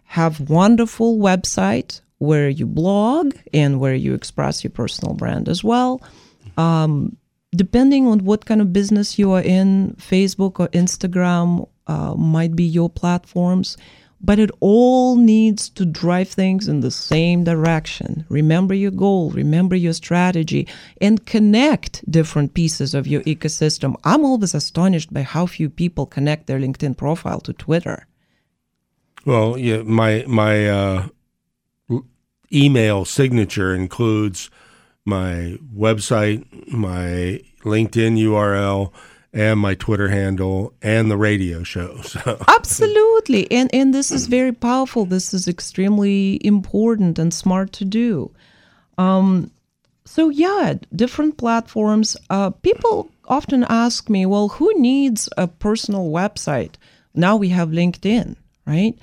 have 0.05 0.49
wonderful 0.49 1.19
website 1.19 2.01
where 2.17 2.49
you 2.49 2.65
blog 2.65 3.35
and 3.53 3.79
where 3.79 3.93
you 3.93 4.15
express 4.15 4.63
your 4.63 4.71
personal 4.71 5.13
brand 5.13 5.47
as 5.47 5.63
well. 5.63 6.01
Um, 6.57 7.15
depending 7.55 8.07
on 8.07 8.25
what 8.25 8.45
kind 8.45 8.59
of 8.59 8.73
business 8.73 9.19
you 9.19 9.33
are 9.33 9.43
in, 9.43 9.95
Facebook 9.99 10.59
or 10.59 10.67
Instagram 10.69 11.69
uh, 11.85 12.15
might 12.15 12.55
be 12.55 12.63
your 12.63 12.89
platforms, 12.89 13.77
but 14.23 14.39
it 14.39 14.51
all 14.59 15.15
needs 15.15 15.69
to 15.69 15.85
drive 15.85 16.29
things 16.29 16.67
in 16.67 16.81
the 16.81 16.91
same 16.91 17.43
direction. 17.43 18.25
Remember 18.29 18.73
your 18.73 18.91
goal, 18.91 19.31
remember 19.31 19.75
your 19.75 19.93
strategy, 19.93 20.67
and 20.99 21.25
connect 21.25 22.09
different 22.09 22.53
pieces 22.53 22.93
of 22.93 23.07
your 23.07 23.21
ecosystem. 23.21 23.95
I'm 24.03 24.23
always 24.23 24.53
astonished 24.53 25.13
by 25.13 25.23
how 25.23 25.45
few 25.45 25.69
people 25.69 26.05
connect 26.05 26.47
their 26.47 26.59
LinkedIn 26.59 26.97
profile 26.97 27.39
to 27.41 27.53
Twitter. 27.53 28.07
Well, 29.25 29.57
yeah, 29.57 29.83
my 29.83 30.25
my 30.27 30.69
uh, 30.69 31.07
email 32.51 33.05
signature 33.05 33.73
includes 33.73 34.49
my 35.05 35.57
website, 35.75 36.45
my 36.71 37.41
LinkedIn 37.63 38.17
URL, 38.17 38.91
and 39.33 39.59
my 39.59 39.75
Twitter 39.75 40.09
handle 40.09 40.73
and 40.81 41.09
the 41.09 41.17
radio 41.17 41.63
show. 41.63 42.01
So 42.03 42.37
Absolutely. 42.47 43.49
And 43.51 43.73
and 43.73 43.93
this 43.93 44.11
is 44.11 44.27
very 44.27 44.51
powerful. 44.51 45.05
This 45.05 45.33
is 45.33 45.47
extremely 45.47 46.39
important 46.45 47.19
and 47.19 47.33
smart 47.33 47.71
to 47.73 47.85
do. 47.85 48.31
Um 48.97 49.51
so 50.05 50.29
yeah, 50.29 50.73
different 50.93 51.37
platforms. 51.37 52.17
Uh, 52.29 52.49
people 52.49 53.09
often 53.27 53.63
ask 53.69 54.09
me, 54.09 54.25
well, 54.25 54.49
who 54.49 54.73
needs 54.77 55.29
a 55.37 55.47
personal 55.47 56.09
website? 56.09 56.73
Now 57.13 57.37
we 57.37 57.49
have 57.49 57.69
LinkedIn, 57.69 58.35
right? 58.65 58.97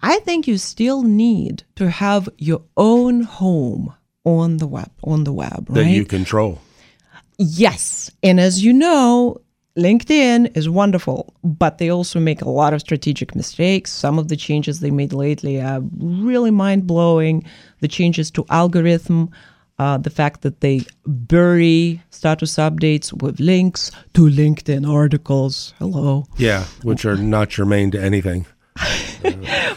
I 0.00 0.20
think 0.20 0.46
you 0.46 0.58
still 0.58 1.02
need 1.02 1.64
to 1.74 1.90
have 1.90 2.28
your 2.38 2.62
own 2.76 3.22
home 3.22 3.94
on 4.24 4.58
the 4.58 4.66
web 4.66 4.90
on 5.02 5.24
the 5.24 5.32
web, 5.32 5.66
right? 5.68 5.84
that 5.84 5.90
you 5.90 6.04
control. 6.04 6.60
Yes. 7.38 8.10
And 8.22 8.40
as 8.40 8.64
you 8.64 8.72
know, 8.72 9.40
LinkedIn 9.76 10.56
is 10.56 10.68
wonderful, 10.68 11.34
but 11.44 11.78
they 11.78 11.90
also 11.90 12.18
make 12.18 12.40
a 12.40 12.48
lot 12.48 12.72
of 12.72 12.80
strategic 12.80 13.34
mistakes. 13.34 13.92
Some 13.92 14.18
of 14.18 14.28
the 14.28 14.36
changes 14.36 14.80
they 14.80 14.90
made 14.90 15.12
lately 15.12 15.60
are 15.60 15.82
really 15.98 16.50
mind 16.50 16.86
blowing. 16.86 17.44
The 17.80 17.88
changes 17.88 18.30
to 18.32 18.46
algorithm, 18.48 19.30
uh, 19.78 19.98
the 19.98 20.08
fact 20.10 20.40
that 20.42 20.62
they 20.62 20.86
bury 21.06 22.02
status 22.08 22.54
updates 22.56 23.12
with 23.22 23.38
links 23.38 23.90
to 24.14 24.22
LinkedIn 24.22 24.88
articles. 24.90 25.74
Hello. 25.78 26.24
Yeah, 26.38 26.64
which 26.82 27.04
are 27.04 27.18
not 27.18 27.50
germane 27.50 27.90
to 27.90 28.02
anything. 28.02 28.46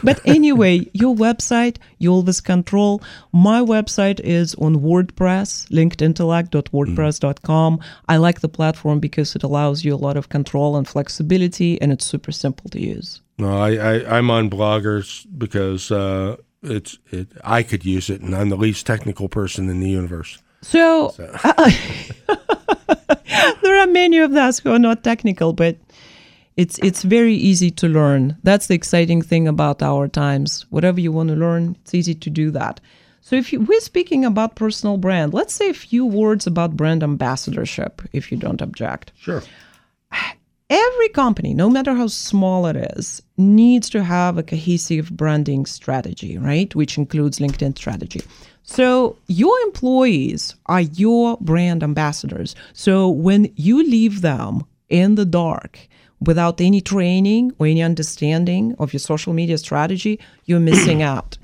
But 0.04 0.20
anyway, 0.26 0.90
your 0.94 1.16
website, 1.16 1.78
you 1.98 2.12
always 2.12 2.42
control. 2.42 3.02
My 3.32 3.62
website 3.62 4.20
is 4.22 4.56
on 4.56 4.78
WordPress, 4.78 5.70
linkedintellect.wordpress.com. 5.70 7.80
I 8.08 8.18
like 8.18 8.40
the 8.42 8.50
platform 8.50 9.00
because 9.00 9.36
it 9.36 9.44
allows 9.44 9.84
you 9.84 9.94
a 9.94 9.98
lot 9.98 10.18
of 10.18 10.30
control 10.30 10.76
and 10.78 10.88
flexibility, 10.88 11.80
and 11.82 11.92
it's 11.92 12.06
super 12.06 12.32
simple 12.32 12.70
to 12.70 12.80
use. 12.80 13.22
No, 13.38 13.58
I, 13.58 13.76
I 13.76 14.18
I'm 14.18 14.32
on 14.32 14.50
bloggers 14.50 15.26
because 15.38 15.92
uh, 15.92 16.38
it's 16.62 16.98
it. 17.12 17.28
I 17.44 17.64
could 17.64 17.86
use 17.86 18.10
it, 18.10 18.22
and 18.22 18.36
I'm 18.36 18.50
the 18.50 18.58
least 18.58 18.86
technical 18.86 19.30
person 19.30 19.70
in 19.70 19.80
the 19.80 19.90
universe. 19.90 20.40
So, 20.62 21.16
uh, 21.18 21.72
there 23.62 23.80
are 23.80 23.88
many 23.88 24.18
of 24.18 24.36
us 24.36 24.60
who 24.60 24.72
are 24.72 24.80
not 24.80 25.06
technical, 25.06 25.54
but 25.54 25.78
it's 26.60 26.78
it's 26.80 27.04
very 27.04 27.36
easy 27.36 27.72
to 27.72 27.88
learn. 27.88 28.36
That's 28.44 28.68
the 28.68 28.76
exciting 28.76 29.22
thing 29.22 29.48
about 29.48 29.82
our 29.82 30.10
times. 30.10 30.66
Whatever 30.70 31.00
you 31.00 31.14
want 31.14 31.30
to 31.30 31.36
learn, 31.36 31.78
it's 31.82 31.94
easy 31.94 32.16
to 32.16 32.30
do 32.30 32.52
that. 32.52 32.82
So 33.22 33.38
if 33.38 33.54
you, 33.54 33.62
we're 33.62 33.80
speaking 33.80 34.26
about 34.26 34.56
personal 34.56 34.98
brand, 34.98 35.34
let's 35.34 35.54
say 35.54 35.70
a 35.70 35.74
few 35.74 36.06
words 36.06 36.48
about 36.48 36.76
brand 36.76 37.02
ambassadorship, 37.02 38.02
if 38.12 38.32
you 38.32 38.38
don't 38.38 38.62
object. 38.62 39.14
Sure. 39.18 39.42
Every 40.70 41.10
company, 41.10 41.54
no 41.54 41.70
matter 41.70 41.94
how 41.94 42.08
small 42.08 42.66
it 42.68 42.76
is, 42.98 43.22
needs 43.38 43.90
to 43.92 44.04
have 44.04 44.38
a 44.38 44.44
cohesive 44.44 45.10
branding 45.12 45.66
strategy, 45.66 46.38
right? 46.38 46.74
Which 46.76 46.98
includes 46.98 47.40
LinkedIn 47.40 47.78
strategy. 47.78 48.22
So 48.64 49.18
your 49.28 49.58
employees 49.62 50.56
are 50.66 50.82
your 50.82 51.38
brand 51.42 51.84
ambassadors. 51.84 52.56
So 52.74 53.10
when 53.10 53.52
you 53.56 53.84
leave 53.84 54.22
them 54.22 54.66
in 54.90 55.16
the 55.16 55.26
dark 55.26 55.88
without 56.22 56.60
any 56.62 56.82
training 56.82 57.52
or 57.60 57.68
any 57.68 57.82
understanding 57.82 58.76
of 58.80 58.94
your 58.94 59.00
social 59.00 59.34
media 59.34 59.58
strategy, 59.58 60.20
you're 60.46 60.60
missing 60.60 61.02
out. 61.14 61.38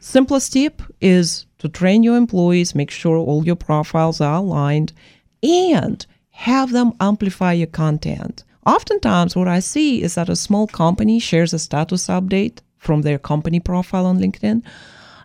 Simplest 0.00 0.52
tip 0.52 0.82
is 1.00 1.46
to 1.58 1.68
train 1.68 2.02
your 2.02 2.16
employees, 2.16 2.74
make 2.74 2.90
sure 2.90 3.16
all 3.16 3.44
your 3.44 3.56
profiles 3.56 4.20
are 4.20 4.34
aligned, 4.34 4.92
and 5.42 6.04
have 6.30 6.72
them 6.72 6.92
amplify 7.00 7.52
your 7.52 7.68
content. 7.68 8.44
Oftentimes, 8.66 9.36
what 9.36 9.48
I 9.48 9.60
see 9.60 10.02
is 10.02 10.14
that 10.14 10.28
a 10.28 10.36
small 10.36 10.66
company 10.66 11.18
shares 11.18 11.52
a 11.52 11.58
status 11.58 12.06
update 12.06 12.58
from 12.78 13.02
their 13.02 13.18
company 13.18 13.60
profile 13.60 14.06
on 14.06 14.18
LinkedIn, 14.18 14.62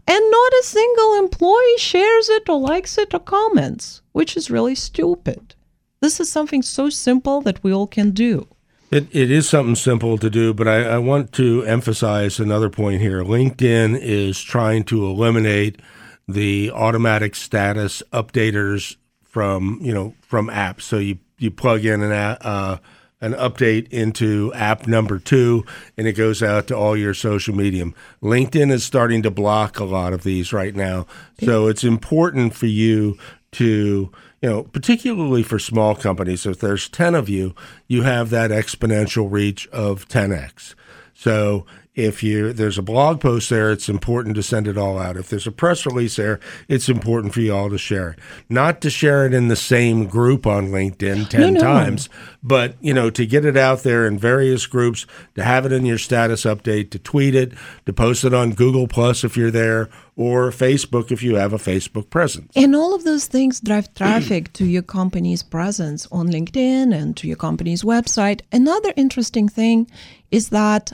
and 0.08 0.32
not 0.32 0.54
a 0.54 0.64
single 0.64 1.16
employee 1.16 1.78
shares 1.78 2.30
it 2.30 2.48
or 2.48 2.60
likes 2.60 2.98
it 2.98 3.14
or 3.14 3.20
comments, 3.20 4.02
which 4.12 4.38
is 4.38 4.52
really 4.52 4.76
stupid. 4.76 5.56
This 6.02 6.20
is 6.20 6.32
something 6.32 6.62
so 6.62 6.90
simple 6.90 7.42
that 7.42 7.64
we 7.64 7.74
all 7.74 7.88
can 7.88 8.12
do. 8.12 8.48
It, 8.90 9.14
it 9.14 9.30
is 9.30 9.50
something 9.50 9.76
simple 9.76 10.18
to 10.18 10.30
do, 10.30 10.54
but 10.54 10.68
I, 10.68 10.84
I 10.84 10.98
want 10.98 11.34
to 11.34 11.64
emphasize 11.64 12.40
another 12.40 12.70
point 12.70 13.02
here. 13.02 13.22
LinkedIn 13.22 14.00
is 14.02 14.42
trying 14.42 14.86
to 14.86 15.06
eliminate 15.06 15.82
the 16.28 16.72
automatic 16.72 17.36
status 17.36 18.02
updaters 18.14 18.96
from 19.24 19.80
you 19.82 19.94
know 19.94 20.14
from 20.22 20.48
apps. 20.48 20.82
So 20.84 20.98
you 21.00 21.20
you 21.38 21.52
plug 21.52 21.86
in 21.86 22.02
an 22.02 22.12
uh, 22.12 22.78
an 23.20 23.34
update 23.34 23.90
into 23.90 24.54
app 24.54 24.88
number 24.88 25.20
two, 25.20 25.66
and 25.98 26.08
it 26.08 26.14
goes 26.14 26.42
out 26.42 26.68
to 26.68 26.78
all 26.78 26.96
your 26.96 27.14
social 27.14 27.56
media. 27.56 27.86
LinkedIn 28.22 28.72
is 28.72 28.86
starting 28.86 29.22
to 29.24 29.32
block 29.32 29.80
a 29.80 29.86
lot 29.86 30.14
of 30.14 30.24
these 30.24 30.54
right 30.54 30.76
now, 30.76 31.08
so 31.44 31.68
it's 31.68 31.84
important 31.84 32.54
for 32.54 32.68
you 32.68 33.18
to 33.54 34.12
you 34.42 34.50
know, 34.50 34.64
particularly 34.64 35.44
for 35.44 35.60
small 35.60 35.96
companies, 35.96 36.46
if 36.46 36.60
there's 36.60 36.90
10 36.90 37.16
of 37.16 37.28
you, 37.28 37.56
you 37.88 38.04
have 38.04 38.30
that 38.30 38.52
exponential 38.52 39.32
reach 39.32 39.68
of 39.68 40.08
10x. 40.08 40.76
So 41.14 41.66
if 41.98 42.22
you 42.22 42.54
there's 42.54 42.78
a 42.78 42.84
blog 42.84 43.20
post 43.20 43.50
there, 43.50 43.72
it's 43.72 43.90
important 43.90 44.36
to 44.36 44.44
send 44.44 44.68
it 44.68 44.78
all 44.78 45.00
out. 45.00 45.18
If 45.18 45.30
there's 45.30 45.48
a 45.48 45.52
press 45.52 45.86
release 45.86 46.16
there, 46.16 46.40
it's 46.70 46.88
important 46.88 47.34
for 47.34 47.42
you 47.42 47.54
all 47.54 47.72
to 47.72 47.78
share 47.78 48.12
it. 48.12 48.20
Not 48.50 48.82
to 48.82 48.92
share 48.92 49.26
it 49.26 49.34
in 49.34 49.48
the 49.48 49.56
same 49.56 50.06
group 50.06 50.46
on 50.46 50.68
LinkedIn 50.68 51.28
ten 51.28 51.42
no, 51.42 51.50
no. 51.50 51.60
times, 51.60 52.08
but 52.44 52.76
you 52.82 52.94
know 52.94 53.10
to 53.10 53.26
get 53.26 53.46
it 53.46 53.58
out 53.58 53.82
there 53.82 54.06
in 54.06 54.20
various 54.20 54.68
groups, 54.68 55.08
to 55.34 55.44
have 55.44 55.66
it 55.66 55.72
in 55.72 55.88
your 55.88 55.98
status 55.98 56.46
update, 56.46 56.92
to 56.92 57.00
tweet 57.00 57.34
it, 57.34 57.54
to 57.88 57.94
post 57.94 58.24
it 58.24 58.34
on 58.34 58.54
Google 58.54 58.88
Plus 58.88 59.24
if 59.24 59.36
you're 59.36 59.50
there, 59.50 59.90
or 60.16 60.52
Facebook 60.52 61.12
if 61.12 61.24
you 61.24 61.36
have 61.36 61.52
a 61.52 61.58
Facebook 61.58 62.12
presence. 62.12 62.52
And 62.56 62.76
all 62.76 62.94
of 62.94 63.06
those 63.06 63.26
things 63.26 63.60
drive 63.60 63.92
traffic 63.96 64.54
to 64.54 64.66
your 64.66 64.84
company's 64.84 65.42
presence 65.42 66.08
on 66.12 66.28
LinkedIn 66.28 66.94
and 66.94 67.18
to 67.18 67.28
your 67.28 67.38
company's 67.38 67.82
website. 67.82 68.42
Another 68.52 68.94
interesting 68.96 69.50
thing 69.50 69.90
is 70.30 70.50
that 70.50 70.92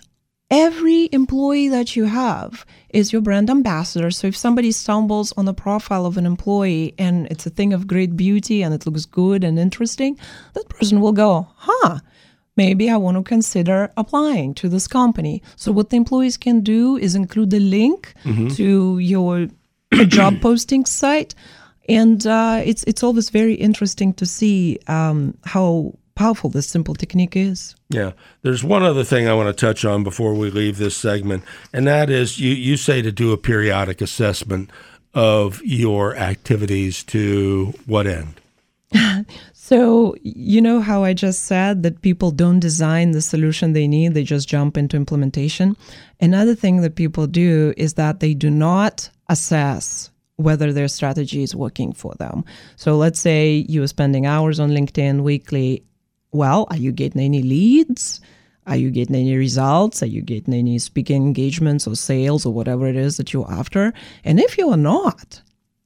every 0.53 1.09
employee 1.11 1.67
that 1.69 1.95
you 1.95 2.05
have 2.05 2.63
is 2.89 3.11
your 3.11 3.21
brand 3.23 3.49
ambassador. 3.49 4.11
So 4.11 4.27
if 4.27 4.37
somebody 4.37 4.71
stumbles 4.71 5.33
on 5.35 5.45
the 5.45 5.53
profile 5.53 6.05
of 6.05 6.15
an 6.17 6.25
employee 6.25 6.93
and 6.99 7.27
it's 7.31 7.45
a 7.47 7.49
thing 7.49 7.73
of 7.73 7.87
great 7.87 8.15
beauty 8.15 8.61
and 8.63 8.71
it 8.73 8.85
looks 8.85 9.05
good 9.05 9.43
and 9.43 9.57
interesting, 9.57 10.17
that 10.53 10.69
person 10.69 11.01
will 11.01 11.11
go, 11.11 11.47
huh, 11.55 11.99
maybe 12.55 12.89
I 12.89 12.97
want 12.97 13.17
to 13.17 13.23
consider 13.23 13.91
applying 13.97 14.53
to 14.55 14.69
this 14.69 14.87
company. 14.87 15.41
So 15.55 15.71
what 15.71 15.89
the 15.89 15.97
employees 15.97 16.37
can 16.37 16.61
do 16.61 16.97
is 16.97 17.15
include 17.15 17.49
the 17.49 17.59
link 17.59 18.13
Mm-hmm. 18.23 18.49
to 18.59 18.99
your 18.99 19.47
job 20.07 20.39
posting 20.41 20.85
site. 20.85 21.33
And 21.89 22.25
uh, 22.27 22.61
it's 22.63 22.83
it's 22.85 23.03
always 23.03 23.29
very 23.29 23.55
interesting 23.55 24.13
to 24.13 24.25
see 24.25 24.77
um, 24.87 25.33
how 25.43 25.93
powerful 26.15 26.49
this 26.49 26.67
simple 26.67 26.95
technique 26.95 27.35
is. 27.35 27.75
Yeah. 27.89 28.11
There's 28.41 28.63
one 28.63 28.83
other 28.83 29.03
thing 29.03 29.27
I 29.27 29.33
want 29.33 29.55
to 29.55 29.65
touch 29.65 29.85
on 29.85 30.03
before 30.03 30.33
we 30.33 30.49
leave 30.49 30.77
this 30.77 30.95
segment, 30.95 31.43
and 31.71 31.87
that 31.87 32.09
is 32.09 32.39
you, 32.39 32.53
you 32.53 32.77
say 32.77 33.01
to 33.01 33.11
do 33.11 33.31
a 33.31 33.37
periodic 33.37 34.01
assessment 34.01 34.69
of 35.13 35.61
your 35.63 36.15
activities 36.15 37.03
to 37.03 37.73
what 37.85 38.07
end? 38.07 38.41
So, 39.65 40.13
you 40.21 40.61
know 40.61 40.81
how 40.81 41.05
I 41.05 41.13
just 41.13 41.43
said 41.43 41.83
that 41.83 42.01
people 42.01 42.31
don't 42.31 42.59
design 42.59 43.11
the 43.11 43.21
solution 43.21 43.71
they 43.71 43.87
need, 43.87 44.13
they 44.13 44.25
just 44.25 44.49
jump 44.49 44.77
into 44.77 44.97
implementation? 44.97 45.77
Another 46.19 46.53
thing 46.53 46.81
that 46.81 46.95
people 46.95 47.27
do 47.27 47.73
is 47.77 47.93
that 47.93 48.19
they 48.19 48.33
do 48.33 48.49
not 48.49 49.09
assess 49.29 50.11
whether 50.35 50.73
their 50.73 50.89
strategy 50.89 51.43
is 51.43 51.55
working 51.55 51.93
for 51.93 52.13
them. 52.15 52.43
So, 52.75 52.97
let's 52.97 53.21
say 53.21 53.65
you 53.69 53.81
are 53.83 53.87
spending 53.87 54.25
hours 54.25 54.59
on 54.59 54.71
LinkedIn 54.71 55.21
weekly. 55.21 55.81
Well, 56.33 56.67
are 56.71 56.77
you 56.77 56.91
getting 56.91 57.21
any 57.21 57.43
leads? 57.43 58.19
Are 58.65 58.75
you 58.75 58.91
getting 58.91 59.15
any 59.15 59.35
results? 59.35 60.01
Are 60.01 60.07
you 60.07 60.21
getting 60.21 60.53
any 60.53 60.79
speaking 60.79 61.23
engagements 61.25 61.87
or 61.87 61.95
sales 61.95 62.45
or 62.45 62.53
whatever 62.53 62.87
it 62.87 62.95
is 62.95 63.17
that 63.17 63.31
you're 63.31 63.51
after? 63.51 63.93
And 64.23 64.39
if 64.39 64.57
you 64.57 64.69
are 64.69 64.77
not, 64.77 65.41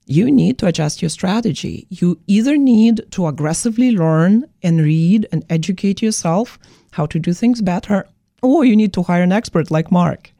you 0.05 0.31
need 0.31 0.57
to 0.59 0.67
adjust 0.67 1.01
your 1.01 1.09
strategy. 1.09 1.85
You 1.89 2.17
either 2.27 2.55
need 2.55 3.01
to 3.11 3.27
aggressively 3.27 3.91
learn 3.91 4.45
and 4.63 4.79
read 4.79 5.27
and 5.33 5.43
educate 5.49 6.01
yourself 6.01 6.57
how 6.91 7.07
to 7.07 7.19
do 7.19 7.33
things 7.33 7.61
better, 7.61 8.07
or 8.41 8.63
you 8.63 8.75
need 8.75 8.93
to 8.93 9.03
hire 9.03 9.23
an 9.23 9.33
expert 9.33 9.69
like 9.69 9.91
Mark. 9.91 10.31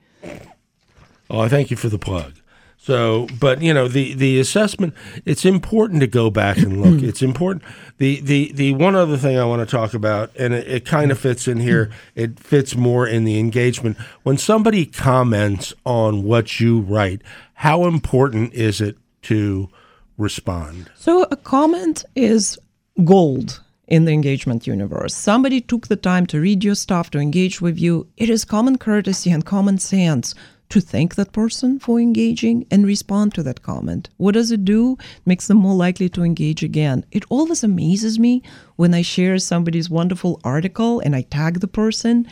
Oh, 1.30 1.50
thank 1.50 1.70
you 1.70 1.76
for 1.76 1.90
the 1.90 2.00
plug. 2.00 2.37
So, 2.80 3.28
but 3.40 3.62
you 3.62 3.74
know, 3.74 3.88
the 3.88 4.14
the 4.14 4.40
assessment. 4.40 4.94
It's 5.26 5.44
important 5.46 6.00
to 6.02 6.08
go 6.08 6.30
back 6.30 6.58
and 6.58 6.82
look. 6.82 6.96
Mm-hmm. 6.96 7.10
it's 7.10 7.22
important. 7.22 7.64
The 7.98 8.22
the 8.22 8.52
the 8.54 8.74
one 8.76 8.96
other 8.96 9.18
thing 9.18 9.38
I 9.38 9.44
want 9.46 9.68
to 9.68 9.76
talk 9.76 9.94
about, 9.94 10.32
and 10.38 10.54
it, 10.54 10.68
it 10.68 10.86
kind 10.86 11.12
of 11.12 11.20
fits 11.20 11.48
in 11.48 11.60
here. 11.60 11.88
Mm-hmm. 11.88 12.20
It 12.20 12.40
fits 12.40 12.76
more 12.76 13.06
in 13.06 13.26
the 13.26 13.40
engagement. 13.40 13.98
When 14.24 14.38
somebody 14.38 14.86
comments 14.86 15.74
on 15.86 16.24
what 16.24 16.60
you 16.60 16.80
write, 16.80 17.22
how 17.56 17.86
important 17.86 18.54
is 18.54 18.80
it 18.80 18.98
to 19.24 19.70
respond? 20.18 20.90
So, 20.96 21.24
a 21.32 21.36
comment 21.36 22.06
is 22.16 22.58
gold 23.04 23.62
in 23.88 24.06
the 24.06 24.14
engagement 24.14 24.68
universe. 24.68 25.16
Somebody 25.16 25.62
took 25.62 25.88
the 25.88 25.96
time 25.96 26.26
to 26.28 26.40
read 26.40 26.64
your 26.64 26.76
stuff, 26.76 27.10
to 27.12 27.20
engage 27.20 27.60
with 27.60 27.80
you. 27.80 28.08
It 28.18 28.30
is 28.30 28.46
common 28.46 28.78
courtesy 28.78 29.32
and 29.32 29.46
common 29.46 29.78
sense 29.78 30.36
to 30.70 30.82
thank 30.82 31.16
that 31.16 31.32
person 31.32 31.80
for 31.80 32.00
engaging 32.00 32.66
and 32.70 32.86
respond 32.86 33.34
to 33.34 33.44
that 33.44 33.62
comment. 33.62 34.10
What 34.18 34.34
does 34.34 34.52
it 34.52 34.66
do? 34.66 34.98
makes 35.26 35.48
them 35.48 35.58
more 35.58 35.76
likely 35.76 36.10
to 36.10 36.24
engage 36.24 36.64
again. 36.64 37.06
It 37.12 37.24
always 37.30 37.64
amazes 37.64 38.20
me 38.20 38.44
when 38.76 38.94
I 38.94 39.02
share 39.02 39.38
somebody's 39.40 39.90
wonderful 39.90 40.42
article 40.44 41.00
and 41.00 41.16
I 41.16 41.22
tag 41.22 41.60
the 41.60 41.68
person. 41.68 42.28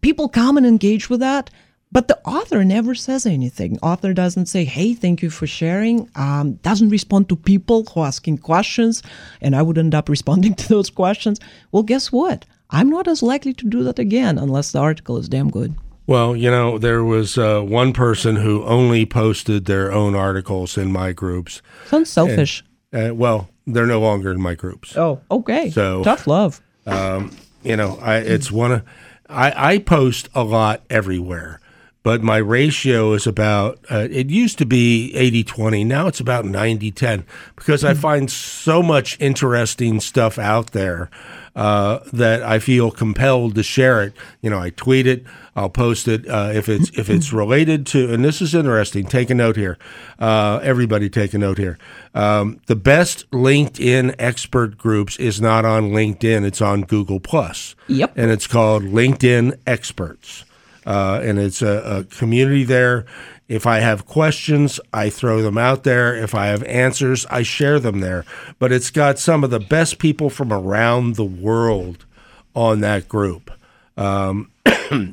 People 0.00 0.28
come 0.28 0.56
and 0.56 0.66
engage 0.66 1.10
with 1.10 1.20
that. 1.20 1.50
But 1.92 2.08
the 2.08 2.18
author 2.26 2.64
never 2.64 2.94
says 2.94 3.26
anything. 3.26 3.78
Author 3.80 4.12
doesn't 4.12 4.46
say, 4.46 4.64
"Hey, 4.64 4.92
thank 4.92 5.22
you 5.22 5.30
for 5.30 5.46
sharing." 5.46 6.10
Um, 6.16 6.54
doesn't 6.62 6.88
respond 6.88 7.28
to 7.28 7.36
people 7.36 7.84
who 7.84 8.00
are 8.00 8.08
asking 8.08 8.38
questions, 8.38 9.02
and 9.40 9.54
I 9.54 9.62
would 9.62 9.78
end 9.78 9.94
up 9.94 10.08
responding 10.08 10.54
to 10.60 10.68
those 10.68 10.90
questions. 10.90 11.38
Well, 11.70 11.84
guess 11.84 12.10
what? 12.10 12.44
I'm 12.70 12.90
not 12.90 13.06
as 13.06 13.22
likely 13.22 13.54
to 13.54 13.66
do 13.66 13.84
that 13.84 14.00
again 14.00 14.36
unless 14.36 14.72
the 14.72 14.80
article 14.80 15.16
is 15.16 15.28
damn 15.28 15.50
good. 15.50 15.74
Well, 16.06 16.36
you 16.36 16.50
know, 16.50 16.78
there 16.78 17.02
was 17.02 17.36
uh, 17.36 17.60
one 17.60 17.92
person 17.92 18.36
who 18.36 18.62
only 18.64 19.04
posted 19.06 19.64
their 19.64 19.90
own 19.92 20.14
articles 20.14 20.78
in 20.78 20.92
my 20.92 21.12
groups. 21.12 21.62
Sounds 21.86 22.10
selfish. 22.10 22.64
Uh, 22.92 23.10
well, 23.14 23.48
they're 23.66 23.86
no 23.86 24.00
longer 24.00 24.30
in 24.30 24.40
my 24.40 24.54
groups. 24.54 24.96
oh, 24.96 25.20
okay. 25.30 25.70
So- 25.70 26.04
tough 26.04 26.26
love. 26.26 26.60
you 27.64 27.76
know, 27.76 27.98
I 28.00 28.18
it's 28.18 28.52
one 28.52 28.70
of 28.72 28.82
I, 29.28 29.72
I 29.74 29.78
post 29.78 30.28
a 30.36 30.44
lot 30.44 30.84
everywhere, 30.88 31.60
but 32.04 32.22
my 32.22 32.36
ratio 32.36 33.12
is 33.14 33.26
about 33.26 33.84
uh, 33.90 34.06
it 34.08 34.30
used 34.30 34.58
to 34.58 34.66
be 34.66 35.12
80-20, 35.16 35.84
now 35.84 36.06
it's 36.06 36.20
about 36.20 36.44
90-10 36.44 37.24
because 37.56 37.82
I 37.84 37.94
find 37.94 38.30
so 38.30 38.84
much 38.84 39.16
interesting 39.20 39.98
stuff 39.98 40.38
out 40.38 40.70
there 40.70 41.10
uh, 41.56 42.00
that 42.12 42.42
I 42.42 42.58
feel 42.58 42.90
compelled 42.90 43.54
to 43.56 43.62
share 43.62 44.02
it. 44.02 44.12
You 44.42 44.50
know, 44.50 44.58
I 44.60 44.70
tweet 44.70 45.06
it, 45.06 45.24
I'll 45.56 45.70
post 45.70 46.06
it 46.06 46.28
uh, 46.28 46.50
if 46.54 46.68
it's 46.68 46.90
if 46.98 47.08
it's 47.08 47.32
related 47.32 47.86
to. 47.86 48.12
And 48.12 48.22
this 48.22 48.42
is 48.42 48.54
interesting. 48.54 49.06
Take 49.06 49.30
a 49.30 49.34
note 49.34 49.56
here. 49.56 49.78
Uh, 50.18 50.60
everybody, 50.62 51.08
take 51.08 51.32
a 51.32 51.38
note 51.38 51.56
here. 51.58 51.78
Um, 52.14 52.60
the 52.66 52.76
best 52.76 53.28
LinkedIn 53.30 54.14
expert 54.18 54.76
groups 54.76 55.16
is 55.16 55.40
not 55.40 55.64
on 55.64 55.90
LinkedIn; 55.90 56.44
it's 56.44 56.60
on 56.60 56.82
Google 56.82 57.20
Plus. 57.20 57.74
Yep. 57.88 58.12
and 58.16 58.30
it's 58.30 58.46
called 58.46 58.82
LinkedIn 58.82 59.58
Experts, 59.66 60.44
uh, 60.86 61.20
and 61.22 61.38
it's 61.38 61.60
a, 61.62 61.82
a 61.84 62.04
community 62.04 62.64
there. 62.64 63.04
If 63.48 63.66
I 63.66 63.80
have 63.80 64.06
questions, 64.06 64.80
I 64.92 65.10
throw 65.10 65.42
them 65.42 65.58
out 65.58 65.84
there. 65.84 66.14
If 66.14 66.34
I 66.34 66.46
have 66.46 66.62
answers, 66.64 67.26
I 67.26 67.42
share 67.42 67.78
them 67.78 68.00
there. 68.00 68.24
But 68.58 68.72
it's 68.72 68.90
got 68.90 69.18
some 69.18 69.44
of 69.44 69.50
the 69.50 69.60
best 69.60 69.98
people 69.98 70.30
from 70.30 70.52
around 70.52 71.16
the 71.16 71.24
world 71.24 72.06
on 72.54 72.80
that 72.80 73.08
group. 73.08 73.50
Um, 73.96 74.50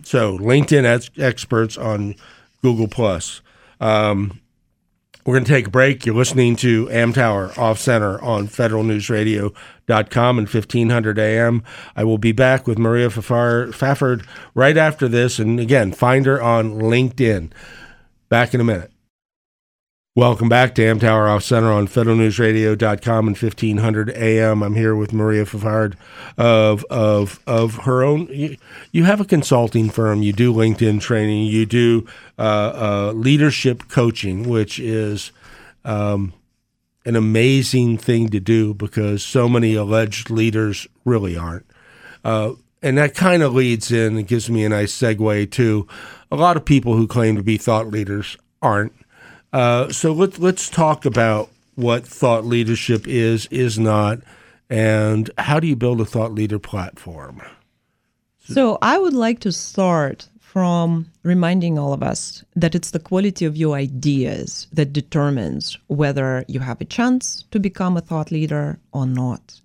so 0.04 0.38
LinkedIn 0.38 0.86
ex- 0.86 1.12
experts 1.18 1.78
on 1.78 2.16
Google 2.62 2.88
Plus. 2.88 3.42
Um, 3.80 4.40
we're 5.26 5.36
going 5.36 5.46
to 5.46 5.52
take 5.52 5.68
a 5.68 5.72
break. 5.72 6.06
You're 6.06 6.16
listening 6.16 6.56
to 6.58 6.88
Amtower 6.88 7.58
Off 7.58 7.80
Center 7.80 8.22
on 8.22 8.48
federalnewsradio.com 8.48 10.38
and 10.38 10.48
1500 10.48 11.20
AM. 11.20 11.64
I 11.96 12.04
will 12.04 12.18
be 12.18 12.32
back 12.32 12.68
with 12.68 12.78
Maria 12.78 13.10
Fafard 13.10 14.26
right 14.54 14.78
after 14.78 15.08
this. 15.08 15.40
And 15.40 15.60
again, 15.60 15.92
find 15.92 16.26
her 16.26 16.42
on 16.42 16.76
LinkedIn. 16.76 17.52
Back 18.30 18.54
in 18.54 18.62
a 18.62 18.64
minute. 18.64 18.93
Welcome 20.16 20.48
back 20.48 20.76
to 20.76 20.84
Amtower 20.84 21.28
Off 21.28 21.42
Center 21.42 21.72
on 21.72 21.88
federalnewsradio.com 21.88 23.28
and 23.28 23.36
1500 23.36 24.12
AM. 24.12 24.62
I'm 24.62 24.76
here 24.76 24.96
with 24.96 25.12
Maria 25.12 25.44
Fafard 25.44 25.96
of 26.38 26.86
of 26.92 27.40
of 27.48 27.78
her 27.78 28.04
own. 28.04 28.28
You, 28.28 28.58
you 28.92 29.06
have 29.06 29.20
a 29.20 29.26
consulting 29.26 29.90
firm. 29.90 30.22
You 30.22 30.32
do 30.32 30.54
LinkedIn 30.54 31.02
training. 31.02 31.48
You 31.48 31.66
do 31.66 32.06
uh, 32.38 32.42
uh, 32.76 33.14
leadership 33.14 33.90
coaching, 33.90 34.48
which 34.48 34.78
is 34.78 35.32
um, 35.84 36.32
an 37.06 37.16
amazing 37.16 37.98
thing 37.98 38.30
to 38.30 38.40
do 38.40 38.76
because 38.76 39.24
so 39.24 39.50
many 39.50 39.74
alleged 39.74 40.30
leaders 40.30 40.88
really 41.06 41.36
aren't. 41.36 41.66
Uh, 42.24 42.52
and 42.84 43.00
that 43.00 43.16
kind 43.16 43.42
of 43.42 43.56
leads 43.56 43.92
in 43.92 44.16
and 44.16 44.28
gives 44.28 44.48
me 44.48 44.64
a 44.64 44.70
nice 44.70 44.96
segue 44.96 45.50
to 45.54 45.88
a 46.32 46.36
lot 46.36 46.56
of 46.56 46.64
people 46.64 46.96
who 46.96 47.08
claim 47.08 47.36
to 47.36 47.42
be 47.42 47.58
thought 47.58 47.88
leaders 47.88 48.38
aren't. 48.62 48.94
Uh, 49.54 49.90
so 49.92 50.12
let's 50.12 50.40
let's 50.40 50.70
talk 50.70 51.06
about 51.06 51.50
what 51.76 52.06
thought 52.06 52.44
leadership 52.44 53.08
is, 53.08 53.46
is 53.48 53.80
not, 53.80 54.20
and 54.70 55.30
how 55.38 55.60
do 55.60 55.68
you 55.68 55.76
build 55.76 56.02
a 56.02 56.06
thought 56.06 56.34
leader 56.34 56.60
platform? 56.60 57.42
So 58.40 58.78
I 58.82 58.98
would 58.98 59.14
like 59.14 59.40
to 59.42 59.52
start 59.52 60.28
from 60.40 61.10
reminding 61.24 61.80
all 61.80 61.94
of 61.94 62.04
us 62.04 62.44
that 62.56 62.76
it's 62.76 62.92
the 62.92 63.00
quality 63.00 63.46
of 63.46 63.56
your 63.56 63.76
ideas 63.76 64.68
that 64.74 64.94
determines 64.94 65.78
whether 65.88 66.44
you 66.48 66.60
have 66.60 66.82
a 66.82 66.86
chance 66.86 67.46
to 67.52 67.60
become 67.60 67.96
a 67.96 68.02
thought 68.02 68.32
leader 68.32 68.80
or 68.92 69.06
not. 69.08 69.62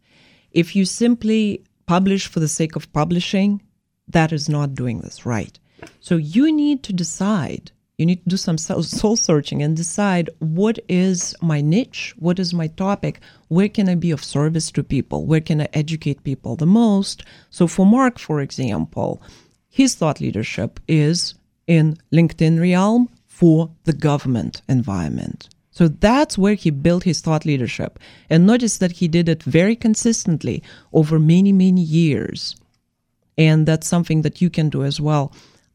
If 0.53 0.77
you 0.77 0.85
simply 0.85 1.63
publish 1.87 2.27
for 2.27 2.41
the 2.41 2.49
sake 2.49 2.77
of 2.77 2.93
publishing, 2.93 3.61
that 4.07 4.33
is 4.33 4.49
not 4.49 4.75
doing 4.75 5.01
this 5.01 5.27
right. 5.27 5.59
So 6.01 6.17
you 6.17 6.53
need 6.53 6.83
to 6.85 6.93
decide. 6.93 7.71
You 7.99 8.07
need 8.07 8.23
to 8.23 8.31
do 8.31 8.37
some 8.37 8.59
soul 8.59 9.17
searching 9.17 9.61
and 9.61 9.77
decide 9.77 10.31
what 10.39 10.79
is 10.89 11.35
my 11.43 11.61
niche, 11.61 12.15
what 12.17 12.39
is 12.39 12.55
my 12.55 12.69
topic, 12.69 13.21
where 13.49 13.69
can 13.69 13.89
I 13.89 13.97
be 13.97 14.13
of 14.13 14.23
service 14.23 14.71
to 14.71 14.85
people, 14.85 15.27
where 15.27 15.41
can 15.41 15.61
I 15.61 15.69
educate 15.73 16.23
people 16.23 16.55
the 16.55 16.65
most. 16.65 17.25
So 17.51 17.67
for 17.67 17.85
Mark, 17.85 18.21
for 18.21 18.41
example, 18.41 19.21
his 19.69 19.97
thought 19.97 20.21
leadership 20.21 20.79
is 20.87 21.35
in 21.67 21.97
LinkedIn 22.13 22.61
realm 22.61 23.09
for 23.27 23.71
the 23.83 23.93
government 23.93 24.63
environment. 24.69 25.49
So 25.73 25.89
that's 25.89 26.39
where 26.39 26.55
he 26.55 26.71
built 26.71 27.03
his 27.03 27.21
thought 27.21 27.45
leadership. 27.45 27.99
And 28.31 28.47
notice 28.47 28.79
that 28.79 28.93
he 28.93 29.09
did 29.09 29.29
it 29.29 29.43
very 29.43 29.75
consistently 29.75 30.63
over 30.93 31.19
many, 31.19 31.53
many 31.53 31.83
years. 31.83 32.55
And 33.37 33.67
that's 33.67 33.89
something 33.89 34.23
that 34.23 34.41
you 34.41 34.51
can 34.51 34.71
do 34.71 34.85
as 34.85 35.01
well. 35.01 35.33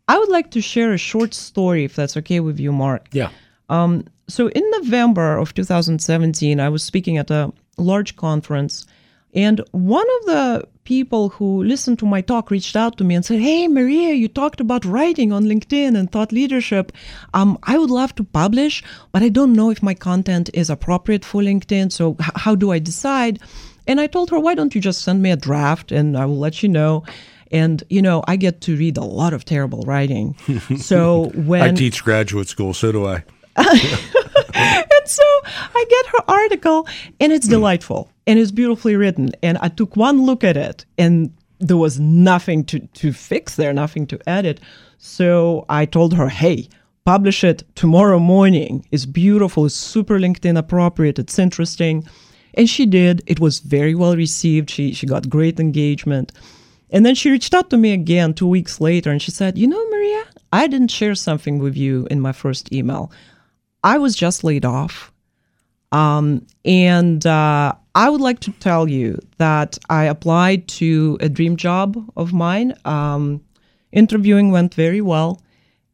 I 0.07 0.17
would 0.17 0.29
like 0.29 0.51
to 0.51 0.61
share 0.61 0.93
a 0.93 0.97
short 0.97 1.33
story, 1.33 1.85
if 1.85 1.95
that's 1.95 2.17
okay 2.17 2.39
with 2.39 2.59
you, 2.59 2.71
Mark. 2.71 3.07
Yeah. 3.11 3.29
Um, 3.69 4.05
so 4.27 4.49
in 4.49 4.63
November 4.71 5.37
of 5.37 5.53
2017, 5.53 6.59
I 6.59 6.69
was 6.69 6.83
speaking 6.83 7.17
at 7.17 7.31
a 7.31 7.53
large 7.77 8.15
conference, 8.15 8.85
and 9.33 9.61
one 9.71 10.05
of 10.19 10.25
the 10.25 10.67
people 10.83 11.29
who 11.29 11.63
listened 11.63 11.97
to 11.99 12.05
my 12.05 12.21
talk 12.21 12.51
reached 12.51 12.75
out 12.75 12.97
to 12.97 13.03
me 13.03 13.15
and 13.15 13.25
said, 13.25 13.39
Hey, 13.39 13.67
Maria, 13.67 14.13
you 14.13 14.27
talked 14.27 14.59
about 14.59 14.85
writing 14.85 15.31
on 15.31 15.45
LinkedIn 15.45 15.97
and 15.97 16.11
thought 16.11 16.31
leadership. 16.31 16.91
Um, 17.33 17.57
I 17.63 17.77
would 17.77 17.89
love 17.89 18.13
to 18.15 18.23
publish, 18.23 18.83
but 19.11 19.23
I 19.23 19.29
don't 19.29 19.53
know 19.53 19.69
if 19.71 19.81
my 19.81 19.93
content 19.93 20.49
is 20.53 20.69
appropriate 20.69 21.25
for 21.25 21.41
LinkedIn. 21.41 21.91
So, 21.91 22.17
h- 22.21 22.29
how 22.35 22.55
do 22.55 22.71
I 22.71 22.79
decide? 22.79 23.39
And 23.87 23.99
I 23.99 24.07
told 24.07 24.29
her, 24.29 24.39
Why 24.39 24.55
don't 24.55 24.75
you 24.75 24.81
just 24.81 25.01
send 25.01 25.21
me 25.21 25.31
a 25.31 25.37
draft 25.37 25.91
and 25.91 26.17
I 26.17 26.25
will 26.25 26.39
let 26.39 26.61
you 26.61 26.69
know? 26.69 27.03
And, 27.53 27.83
you 27.89 28.01
know, 28.01 28.23
I 28.27 28.35
get 28.35 28.61
to 28.61 28.75
read 28.75 28.97
a 28.97 29.03
lot 29.03 29.31
of 29.31 29.45
terrible 29.45 29.83
writing. 29.83 30.35
So, 30.77 31.31
when 31.35 31.61
I 31.61 31.71
teach 31.71 32.03
graduate 32.03 32.47
school, 32.47 32.73
so 32.73 32.91
do 32.91 33.05
I. 33.05 33.23
and 33.55 35.05
so 35.05 35.23
I 35.75 35.85
get 35.89 36.05
her 36.07 36.19
article, 36.27 36.87
and 37.19 37.31
it's 37.31 37.45
hmm. 37.45 37.51
delightful 37.51 38.09
and 38.25 38.39
it's 38.39 38.51
beautifully 38.51 38.95
written. 38.95 39.31
And 39.41 39.57
I 39.59 39.69
took 39.69 39.95
one 39.95 40.25
look 40.25 40.43
at 40.43 40.57
it, 40.57 40.85
and 40.97 41.33
there 41.59 41.77
was 41.77 41.99
nothing 41.99 42.63
to, 42.65 42.79
to 42.79 43.13
fix 43.13 43.55
there, 43.55 43.73
nothing 43.73 44.07
to 44.07 44.19
edit. 44.27 44.59
So 44.97 45.65
I 45.69 45.85
told 45.85 46.13
her, 46.13 46.29
hey, 46.29 46.67
publish 47.05 47.43
it 47.43 47.63
tomorrow 47.75 48.19
morning. 48.19 48.85
It's 48.91 49.05
beautiful, 49.05 49.65
it's 49.65 49.75
super 49.75 50.19
LinkedIn 50.19 50.57
appropriate, 50.57 51.19
it's 51.19 51.39
interesting. 51.39 52.07
And 52.55 52.69
she 52.69 52.85
did. 52.85 53.23
It 53.25 53.39
was 53.39 53.59
very 53.59 53.95
well 53.95 54.15
received. 54.15 54.69
She, 54.69 54.93
she 54.93 55.07
got 55.07 55.27
great 55.27 55.59
engagement. 55.59 56.31
And 56.93 57.03
then 57.03 57.15
she 57.15 57.31
reached 57.31 57.55
out 57.55 57.71
to 57.71 57.77
me 57.77 57.91
again 57.91 58.35
two 58.35 58.47
weeks 58.47 58.79
later 58.79 59.09
and 59.09 59.19
she 59.19 59.31
said, 59.31 59.57
You 59.57 59.67
know, 59.67 59.89
Maria, 59.89 60.23
I 60.53 60.67
didn't 60.67 60.91
share 60.91 61.15
something 61.15 61.57
with 61.57 61.75
you 61.75 62.07
in 62.11 62.21
my 62.21 62.31
first 62.31 62.71
email. 62.71 63.11
I 63.83 63.97
was 63.97 64.15
just 64.15 64.43
laid 64.43 64.63
off. 64.63 65.11
Um, 65.91 66.45
and 66.63 67.25
uh, 67.25 67.73
I 67.95 68.09
would 68.09 68.21
like 68.21 68.39
to 68.41 68.51
tell 68.53 68.87
you 68.87 69.19
that 69.39 69.79
I 69.89 70.05
applied 70.05 70.67
to 70.79 71.17
a 71.19 71.29
dream 71.29 71.57
job 71.57 71.97
of 72.15 72.31
mine. 72.31 72.75
Um, 72.85 73.43
interviewing 73.91 74.51
went 74.51 74.75
very 74.75 75.01
well. 75.01 75.41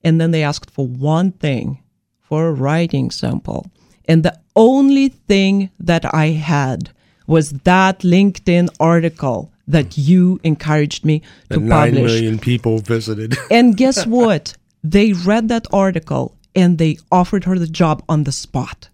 And 0.03 0.19
then 0.19 0.31
they 0.31 0.43
asked 0.43 0.69
for 0.69 0.85
one 0.85 1.31
thing 1.31 1.81
for 2.19 2.47
a 2.47 2.53
writing 2.53 3.09
sample. 3.09 3.71
And 4.05 4.23
the 4.23 4.37
only 4.55 5.07
thing 5.07 5.69
that 5.79 6.13
I 6.13 6.27
had 6.27 6.89
was 7.25 7.51
that 7.51 7.99
LinkedIn 7.99 8.69
article 8.79 9.51
that 9.69 9.97
you 9.97 10.39
encouraged 10.43 11.05
me 11.05 11.21
to 11.49 11.59
Nine 11.59 11.93
publish. 11.93 12.11
million 12.11 12.39
people 12.39 12.79
visited. 12.79 13.37
And 13.51 13.77
guess 13.77 14.05
what? 14.05 14.55
They 14.83 15.13
read 15.13 15.47
that 15.49 15.67
article 15.71 16.35
and 16.55 16.77
they 16.77 16.97
offered 17.11 17.43
her 17.45 17.57
the 17.57 17.67
job 17.67 18.03
on 18.09 18.23
the 18.23 18.31
spot. 18.31 18.89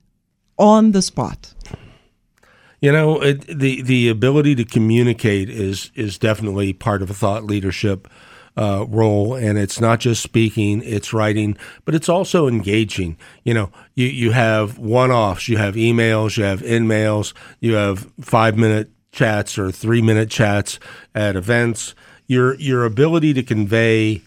On 0.58 0.92
the 0.92 1.02
spot. 1.02 1.54
You 2.82 2.92
know, 2.92 3.22
it, 3.22 3.48
the 3.48 3.82
the 3.82 4.10
ability 4.10 4.54
to 4.56 4.66
communicate 4.66 5.50
is 5.50 5.92
is 5.96 6.18
definitely 6.18 6.74
part 6.74 7.02
of 7.02 7.10
a 7.10 7.14
thought 7.14 7.44
leadership 7.44 8.08
uh, 8.58 8.86
role, 8.88 9.34
and 9.34 9.58
it's 9.58 9.80
not 9.82 10.00
just 10.00 10.22
speaking; 10.22 10.82
it's 10.84 11.14
writing, 11.14 11.58
but 11.86 11.96
it's 11.96 12.10
also 12.10 12.48
engaging. 12.48 13.18
You 13.44 13.54
know, 13.54 13.72
you 13.96 14.08
you 14.08 14.32
have 14.32 14.78
one 14.78 15.10
offs, 15.10 15.48
you 15.48 15.58
have 15.58 15.76
emails, 15.76 16.38
you 16.38 16.44
have 16.44 16.62
in 16.62 16.86
mails, 16.88 17.34
you 17.60 17.74
have 17.74 18.08
five 18.22 18.58
minute 18.58 18.92
chats 19.16 19.58
or 19.58 19.72
three 19.72 20.02
minute 20.02 20.30
chats 20.30 20.80
at 21.16 21.36
events. 21.36 21.96
Your 22.28 22.56
your 22.56 22.86
ability 22.86 23.34
to 23.34 23.44
convey 23.44 24.22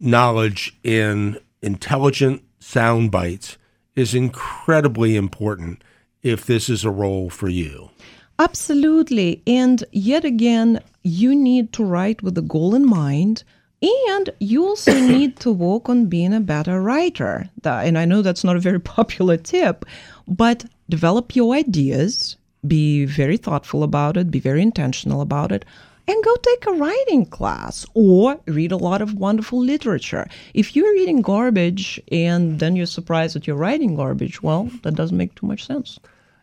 knowledge 0.00 0.76
in 0.82 1.38
intelligent 1.62 2.42
sound 2.58 3.10
bites 3.10 3.58
is 3.94 4.14
incredibly 4.14 5.16
important 5.16 5.82
if 6.22 6.46
this 6.46 6.68
is 6.68 6.84
a 6.84 6.90
role 6.90 7.30
for 7.30 7.48
you. 7.48 7.90
Absolutely. 8.38 9.42
And 9.46 9.84
yet 9.90 10.24
again, 10.24 10.80
you 11.02 11.34
need 11.34 11.72
to 11.72 11.84
write 11.84 12.22
with 12.22 12.38
a 12.38 12.42
goal 12.42 12.74
in 12.74 12.86
mind. 12.86 13.42
And 13.82 14.30
you 14.38 14.64
also 14.64 14.92
need 15.14 15.38
to 15.40 15.50
work 15.50 15.88
on 15.88 16.06
being 16.06 16.32
a 16.32 16.40
better 16.40 16.80
writer. 16.80 17.48
And 17.64 17.98
I 17.98 18.04
know 18.04 18.22
that's 18.22 18.44
not 18.44 18.56
a 18.56 18.60
very 18.60 18.80
popular 18.96 19.36
tip, 19.36 19.84
but 20.28 20.64
develop 20.88 21.34
your 21.34 21.54
ideas, 21.54 22.36
be 22.68 23.04
very 23.04 23.36
thoughtful 23.36 23.82
about 23.82 24.16
it, 24.16 24.30
be 24.30 24.40
very 24.40 24.62
intentional 24.62 25.20
about 25.20 25.52
it, 25.52 25.64
and 26.06 26.24
go 26.24 26.36
take 26.36 26.66
a 26.66 26.72
writing 26.72 27.26
class 27.26 27.86
or 27.94 28.40
read 28.46 28.72
a 28.72 28.76
lot 28.76 29.02
of 29.02 29.14
wonderful 29.14 29.60
literature. 29.60 30.26
If 30.54 30.74
you're 30.74 30.92
reading 30.92 31.20
garbage 31.20 32.00
and 32.10 32.58
then 32.60 32.76
you're 32.76 32.86
surprised 32.86 33.34
that 33.34 33.46
you're 33.46 33.56
writing 33.56 33.94
garbage, 33.94 34.42
well, 34.42 34.70
that 34.82 34.94
doesn't 34.94 35.16
make 35.16 35.34
too 35.34 35.46
much 35.46 35.66
sense. 35.66 35.98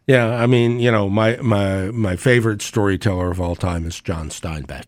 Yeah, 0.07 0.36
I 0.36 0.45
mean, 0.45 0.80
you 0.80 0.91
know, 0.91 1.09
my 1.09 1.38
my 1.38 1.89
my 1.91 2.15
favorite 2.15 2.61
storyteller 2.61 3.32
of 3.32 3.41
all 3.41 3.55
time 3.55 3.88
is 3.88 3.99
John 3.99 4.30
Steinbeck. 4.30 4.86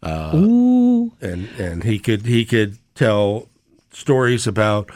Uh, 0.00 0.32
Ooh. 0.36 1.12
and 1.20 1.48
and 1.58 1.82
he 1.82 1.98
could 1.98 2.24
he 2.26 2.44
could 2.44 2.78
tell 2.94 3.48
stories 3.90 4.46
about 4.46 4.90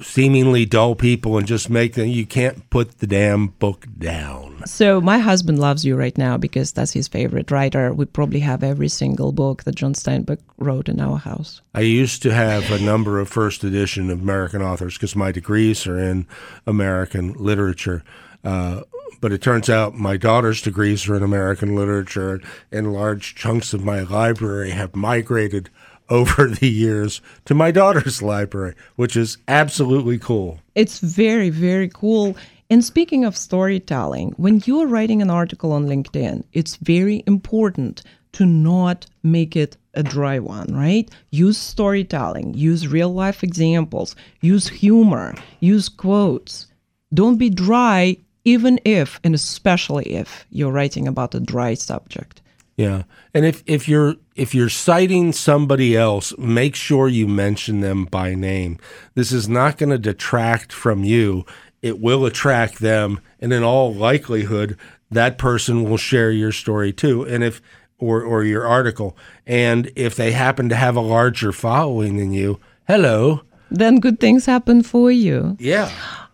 seemingly 0.00 0.64
dull 0.64 0.94
people 0.94 1.38
and 1.38 1.46
just 1.46 1.70
make 1.70 1.94
them 1.94 2.08
you 2.08 2.26
can't 2.26 2.68
put 2.70 2.98
the 2.98 3.06
damn 3.06 3.48
book 3.48 3.86
down. 3.98 4.62
So 4.66 5.00
my 5.00 5.18
husband 5.18 5.58
loves 5.58 5.84
you 5.84 5.96
right 5.96 6.16
now 6.16 6.36
because 6.36 6.72
that's 6.72 6.92
his 6.92 7.08
favorite 7.08 7.50
writer. 7.50 7.92
We 7.92 8.04
probably 8.04 8.40
have 8.40 8.62
every 8.62 8.88
single 8.88 9.32
book 9.32 9.64
that 9.64 9.74
John 9.74 9.94
Steinbeck 9.94 10.38
wrote 10.58 10.88
in 10.88 11.00
our 11.00 11.18
house. 11.18 11.60
I 11.74 11.80
used 11.80 12.22
to 12.22 12.34
have 12.34 12.70
a 12.70 12.80
number 12.80 13.20
of 13.20 13.28
first 13.28 13.64
edition 13.64 14.10
of 14.10 14.20
American 14.20 14.62
authors 14.62 14.94
because 14.94 15.16
my 15.16 15.32
degrees 15.32 15.86
are 15.86 15.98
in 15.98 16.26
American 16.66 17.32
literature. 17.34 18.04
Uh, 18.44 18.82
but 19.20 19.32
it 19.32 19.42
turns 19.42 19.68
out 19.68 19.94
my 19.94 20.16
daughter's 20.16 20.62
degrees 20.62 21.08
are 21.08 21.16
in 21.16 21.22
American 21.22 21.74
literature, 21.74 22.40
and 22.70 22.92
large 22.92 23.34
chunks 23.34 23.72
of 23.72 23.84
my 23.84 24.02
library 24.02 24.70
have 24.70 24.94
migrated 24.94 25.70
over 26.08 26.46
the 26.60 26.68
years 26.68 27.20
to 27.44 27.54
my 27.54 27.70
daughter's 27.70 28.22
library, 28.34 28.74
which 28.96 29.16
is 29.16 29.38
absolutely 29.48 30.18
cool. 30.18 30.60
It's 30.74 31.00
very, 31.00 31.50
very 31.50 31.88
cool. 31.88 32.36
And 32.70 32.84
speaking 32.84 33.24
of 33.24 33.36
storytelling, 33.36 34.32
when 34.36 34.62
you're 34.66 34.86
writing 34.86 35.22
an 35.22 35.30
article 35.30 35.72
on 35.72 35.86
LinkedIn, 35.86 36.44
it's 36.52 36.76
very 36.76 37.22
important 37.26 38.02
to 38.32 38.44
not 38.44 39.06
make 39.22 39.56
it 39.56 39.76
a 39.94 40.02
dry 40.02 40.38
one, 40.38 40.72
right? 40.74 41.10
Use 41.30 41.56
storytelling, 41.56 42.54
use 42.54 42.86
real 42.86 43.12
life 43.12 43.42
examples, 43.42 44.14
use 44.40 44.68
humor, 44.68 45.34
use 45.60 45.88
quotes. 45.88 46.66
Don't 47.12 47.38
be 47.38 47.48
dry, 47.48 48.18
even 48.44 48.78
if, 48.84 49.18
and 49.24 49.34
especially 49.34 50.04
if, 50.14 50.46
you're 50.50 50.70
writing 50.70 51.08
about 51.08 51.34
a 51.34 51.40
dry 51.40 51.74
subject. 51.74 52.42
Yeah. 52.78 53.02
And 53.34 53.44
if, 53.44 53.64
if 53.66 53.88
you're 53.88 54.14
if 54.36 54.54
you're 54.54 54.68
citing 54.68 55.32
somebody 55.32 55.96
else, 55.96 56.32
make 56.38 56.76
sure 56.76 57.08
you 57.08 57.26
mention 57.26 57.80
them 57.80 58.04
by 58.04 58.36
name. 58.36 58.78
This 59.14 59.32
is 59.32 59.48
not 59.48 59.78
going 59.78 59.90
to 59.90 59.98
detract 59.98 60.72
from 60.72 61.02
you. 61.02 61.44
It 61.82 61.98
will 61.98 62.24
attract 62.24 62.78
them, 62.78 63.20
and 63.40 63.52
in 63.52 63.64
all 63.64 63.92
likelihood, 63.92 64.78
that 65.10 65.38
person 65.38 65.90
will 65.90 65.96
share 65.96 66.30
your 66.30 66.52
story 66.52 66.92
too. 66.92 67.24
And 67.24 67.42
if 67.42 67.60
or 67.98 68.22
or 68.22 68.44
your 68.44 68.64
article, 68.64 69.16
and 69.44 69.90
if 69.96 70.14
they 70.14 70.30
happen 70.30 70.68
to 70.68 70.76
have 70.76 70.94
a 70.94 71.00
larger 71.00 71.50
following 71.50 72.16
than 72.16 72.32
you, 72.32 72.60
hello. 72.86 73.42
Then 73.72 73.98
good 73.98 74.20
things 74.20 74.46
happen 74.46 74.84
for 74.84 75.10
you. 75.10 75.56
Yeah. 75.58 75.90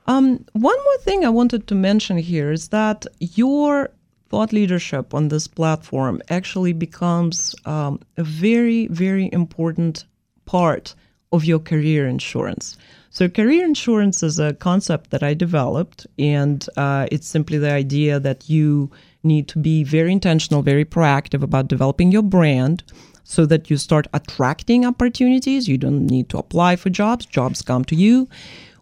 Um, 0.06 0.44
one 0.52 0.76
more 0.76 0.98
thing 0.98 1.24
I 1.24 1.30
wanted 1.30 1.66
to 1.68 1.74
mention 1.74 2.18
here 2.18 2.52
is 2.52 2.68
that 2.68 3.06
your 3.18 3.90
thought 4.34 4.52
leadership 4.52 5.14
on 5.14 5.28
this 5.28 5.46
platform 5.46 6.20
actually 6.28 6.72
becomes 6.72 7.54
um, 7.66 8.00
a 8.16 8.24
very, 8.24 8.88
very 8.88 9.30
important 9.32 10.06
part 10.44 10.96
of 11.30 11.44
your 11.44 11.60
career 11.60 12.08
insurance. 12.08 12.76
So, 13.10 13.28
career 13.28 13.64
insurance 13.64 14.24
is 14.24 14.40
a 14.40 14.54
concept 14.54 15.10
that 15.10 15.22
I 15.22 15.34
developed, 15.34 16.08
and 16.18 16.68
uh, 16.76 17.06
it's 17.12 17.28
simply 17.28 17.58
the 17.58 17.70
idea 17.70 18.18
that 18.18 18.50
you 18.50 18.90
need 19.22 19.46
to 19.50 19.60
be 19.60 19.84
very 19.84 20.10
intentional, 20.10 20.62
very 20.62 20.84
proactive 20.84 21.44
about 21.44 21.68
developing 21.68 22.10
your 22.10 22.24
brand 22.24 22.82
so 23.22 23.46
that 23.46 23.70
you 23.70 23.76
start 23.76 24.08
attracting 24.12 24.84
opportunities. 24.84 25.68
You 25.68 25.78
don't 25.78 26.08
need 26.08 26.28
to 26.30 26.38
apply 26.38 26.74
for 26.74 26.90
jobs, 26.90 27.24
jobs 27.24 27.62
come 27.62 27.84
to 27.84 27.94
you, 27.94 28.28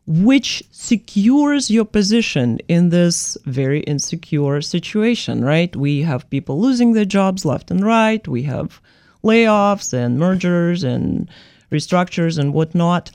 which 0.07 0.62
secures 0.72 1.70
your 1.70 1.84
position 1.84 2.59
in 2.68 2.88
this 2.88 3.38
very 3.44 3.80
insecure 3.80 4.61
situation, 4.61 5.44
right? 5.44 5.74
We 5.76 6.03
have 6.03 6.28
people 6.30 6.61
losing 6.61 6.92
their 6.92 7.05
jobs 7.05 7.44
left 7.44 7.70
and 7.70 7.84
right, 7.84 8.26
we 8.26 8.42
have 8.42 8.80
layoffs 9.22 9.92
and 9.92 10.18
mergers 10.18 10.82
and 10.82 11.30
restructures 11.70 12.38
and 12.38 12.53
whatnot. 12.53 13.12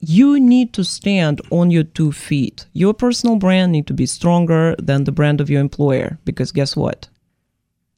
You 0.00 0.38
need 0.38 0.72
to 0.74 0.84
stand 0.84 1.40
on 1.50 1.72
your 1.72 1.82
two 1.82 2.12
feet. 2.12 2.66
Your 2.72 2.94
personal 2.94 3.36
brand 3.36 3.72
need 3.72 3.88
to 3.88 3.94
be 3.94 4.06
stronger 4.06 4.76
than 4.78 5.04
the 5.04 5.12
brand 5.12 5.40
of 5.40 5.50
your 5.50 5.60
employer 5.60 6.18
because 6.24 6.52
guess 6.52 6.76
what? 6.76 7.08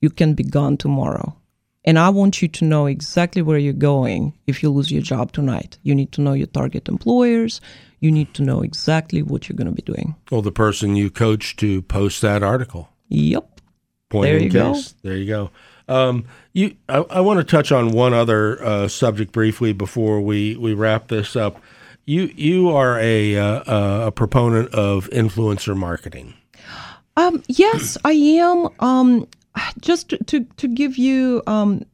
You 0.00 0.08
can 0.08 0.32
be 0.32 0.44
gone 0.44 0.78
tomorrow. 0.78 1.36
And 1.84 1.98
I 1.98 2.08
want 2.10 2.42
you 2.42 2.48
to 2.48 2.64
know 2.64 2.86
exactly 2.86 3.42
where 3.42 3.58
you're 3.58 3.72
going 3.72 4.34
if 4.46 4.62
you 4.62 4.70
lose 4.70 4.90
your 4.90 5.02
job 5.02 5.32
tonight. 5.32 5.78
You 5.82 5.94
need 5.94 6.12
to 6.12 6.20
know 6.20 6.32
your 6.32 6.46
target 6.46 6.88
employers. 6.88 7.60
You 8.00 8.10
need 8.10 8.32
to 8.34 8.42
know 8.42 8.62
exactly 8.62 9.22
what 9.22 9.48
you're 9.48 9.56
going 9.56 9.68
to 9.68 9.74
be 9.74 9.82
doing. 9.82 10.16
Well, 10.30 10.42
the 10.42 10.52
person 10.52 10.96
you 10.96 11.10
coach 11.10 11.56
to 11.56 11.82
post 11.82 12.22
that 12.22 12.42
article. 12.42 12.88
Yep. 13.08 13.60
Point 14.08 14.24
There 14.26 14.36
in 14.38 14.42
you 14.44 14.50
case. 14.50 14.92
go. 14.92 15.08
There 15.08 15.16
you 15.16 15.26
go. 15.26 15.50
Um, 15.86 16.24
you, 16.52 16.76
I, 16.88 16.98
I 17.10 17.20
want 17.20 17.38
to 17.38 17.44
touch 17.44 17.72
on 17.72 17.90
one 17.90 18.14
other 18.14 18.62
uh, 18.64 18.88
subject 18.88 19.32
briefly 19.32 19.72
before 19.72 20.20
we, 20.20 20.56
we 20.56 20.72
wrap 20.74 21.08
this 21.08 21.36
up. 21.36 21.60
You 22.06 22.32
you 22.34 22.70
are 22.70 22.98
a 22.98 23.36
uh, 23.36 23.44
uh, 23.44 24.06
a 24.06 24.10
proponent 24.12 24.74
of 24.74 25.08
influencer 25.10 25.76
marketing. 25.76 26.34
Um, 27.16 27.42
yes, 27.46 27.98
I 28.04 28.12
am. 28.12 28.68
Um, 28.80 29.28
just 29.80 30.08
to, 30.08 30.16
to, 30.24 30.44
to 30.56 30.66
give 30.68 30.96
you 30.96 31.42
um, 31.46 31.84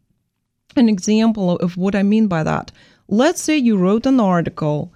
an 0.76 0.88
example 0.88 1.56
of 1.58 1.76
what 1.76 1.94
I 1.94 2.02
mean 2.02 2.28
by 2.28 2.44
that, 2.44 2.70
let's 3.08 3.42
say 3.42 3.56
you 3.56 3.76
wrote 3.76 4.06
an 4.06 4.20
article, 4.20 4.92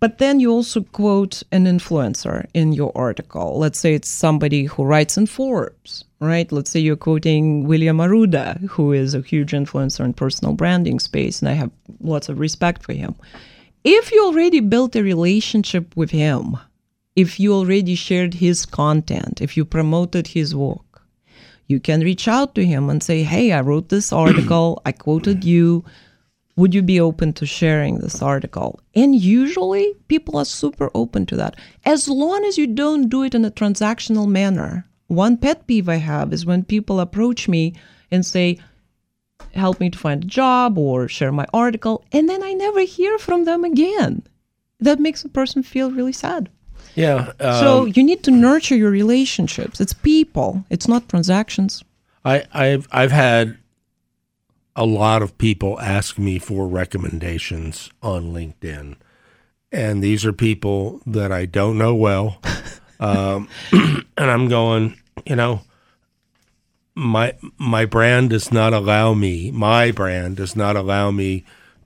but 0.00 0.18
then 0.18 0.38
you 0.38 0.52
also 0.52 0.82
quote 0.82 1.42
an 1.50 1.64
influencer 1.64 2.46
in 2.54 2.72
your 2.72 2.92
article. 2.94 3.58
Let's 3.58 3.80
say 3.80 3.94
it's 3.94 4.08
somebody 4.08 4.64
who 4.64 4.84
writes 4.84 5.16
in 5.16 5.26
Forbes, 5.26 6.04
right? 6.20 6.50
Let's 6.52 6.70
say 6.70 6.80
you're 6.80 6.96
quoting 6.96 7.66
William 7.66 7.98
Arruda, 7.98 8.60
who 8.68 8.92
is 8.92 9.14
a 9.14 9.20
huge 9.20 9.52
influencer 9.52 10.04
in 10.04 10.12
personal 10.12 10.54
branding 10.54 11.00
space, 11.00 11.40
and 11.40 11.48
I 11.48 11.54
have 11.54 11.70
lots 12.00 12.28
of 12.28 12.38
respect 12.38 12.84
for 12.84 12.92
him. 12.92 13.16
If 13.82 14.12
you 14.12 14.24
already 14.24 14.60
built 14.60 14.94
a 14.96 15.02
relationship 15.02 15.96
with 15.96 16.10
him, 16.10 16.56
if 17.16 17.40
you 17.40 17.52
already 17.52 17.96
shared 17.96 18.34
his 18.34 18.64
content, 18.64 19.40
if 19.40 19.56
you 19.56 19.64
promoted 19.64 20.28
his 20.28 20.54
work, 20.54 21.02
you 21.66 21.80
can 21.80 22.00
reach 22.00 22.28
out 22.28 22.54
to 22.54 22.64
him 22.64 22.88
and 22.88 23.02
say, 23.02 23.24
Hey, 23.24 23.52
I 23.52 23.60
wrote 23.60 23.88
this 23.88 24.12
article, 24.12 24.80
I 24.86 24.92
quoted 24.92 25.44
you. 25.44 25.84
Would 26.58 26.74
you 26.74 26.82
be 26.82 26.98
open 26.98 27.32
to 27.34 27.46
sharing 27.46 27.98
this 27.98 28.20
article? 28.20 28.80
And 28.92 29.14
usually 29.14 29.94
people 30.08 30.36
are 30.38 30.44
super 30.44 30.90
open 30.92 31.24
to 31.26 31.36
that, 31.36 31.54
as 31.84 32.08
long 32.08 32.44
as 32.44 32.58
you 32.58 32.66
don't 32.66 33.08
do 33.08 33.22
it 33.22 33.32
in 33.34 33.44
a 33.44 33.50
transactional 33.52 34.26
manner. 34.26 34.84
One 35.06 35.36
pet 35.36 35.68
peeve 35.68 35.88
I 35.88 35.96
have 35.96 36.32
is 36.32 36.44
when 36.44 36.64
people 36.64 36.98
approach 36.98 37.48
me 37.48 37.74
and 38.10 38.26
say, 38.26 38.58
Help 39.54 39.78
me 39.78 39.88
to 39.88 39.98
find 39.98 40.24
a 40.24 40.26
job 40.26 40.78
or 40.78 41.06
share 41.06 41.30
my 41.30 41.46
article, 41.54 42.04
and 42.10 42.28
then 42.28 42.42
I 42.42 42.54
never 42.54 42.80
hear 42.80 43.18
from 43.18 43.44
them 43.44 43.62
again. 43.64 44.22
That 44.80 44.98
makes 44.98 45.24
a 45.24 45.28
person 45.28 45.62
feel 45.62 45.92
really 45.92 46.12
sad. 46.12 46.48
Yeah. 46.96 47.32
Um, 47.38 47.60
So 47.60 47.84
you 47.84 48.02
need 48.02 48.24
to 48.24 48.32
nurture 48.32 48.74
your 48.76 48.90
relationships. 48.90 49.80
It's 49.80 49.92
people. 49.92 50.64
It's 50.70 50.88
not 50.88 51.08
transactions. 51.08 51.84
I, 52.24 52.44
I've 52.52 52.88
I've 52.90 53.12
had 53.12 53.56
a 54.78 54.86
lot 54.86 55.22
of 55.22 55.36
people 55.38 55.80
ask 55.80 56.18
me 56.18 56.38
for 56.38 56.68
recommendations 56.68 57.90
on 58.00 58.32
LinkedIn, 58.32 58.94
and 59.72 60.04
these 60.04 60.24
are 60.24 60.32
people 60.32 61.00
that 61.04 61.32
I 61.32 61.46
don't 61.46 61.76
know 61.76 61.96
well, 61.96 62.40
um, 63.00 63.48
and 63.72 64.04
I'm 64.16 64.48
going, 64.48 64.96
you 65.26 65.34
know, 65.34 65.62
my 66.94 67.34
my 67.58 67.86
brand 67.86 68.30
does 68.30 68.52
not 68.52 68.72
allow 68.72 69.14
me, 69.14 69.50
my 69.50 69.90
brand 69.90 70.36
does 70.36 70.54
not 70.54 70.76
allow 70.76 71.10
me 71.10 71.44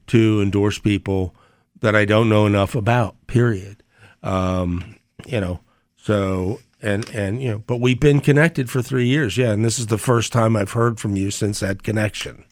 to 0.08 0.42
endorse 0.42 0.78
people 0.78 1.34
that 1.80 1.96
I 1.96 2.04
don't 2.04 2.28
know 2.28 2.44
enough 2.44 2.74
about. 2.74 3.16
Period. 3.26 3.82
Um, 4.22 4.96
you 5.24 5.40
know, 5.40 5.60
so 5.96 6.60
and 6.82 7.08
and 7.14 7.42
you 7.42 7.52
know, 7.52 7.58
but 7.66 7.80
we've 7.80 7.98
been 7.98 8.20
connected 8.20 8.68
for 8.68 8.82
three 8.82 9.06
years, 9.06 9.38
yeah, 9.38 9.52
and 9.52 9.64
this 9.64 9.78
is 9.78 9.86
the 9.86 9.96
first 9.96 10.30
time 10.30 10.56
I've 10.56 10.72
heard 10.72 11.00
from 11.00 11.16
you 11.16 11.30
since 11.30 11.60
that 11.60 11.82
connection. 11.82 12.44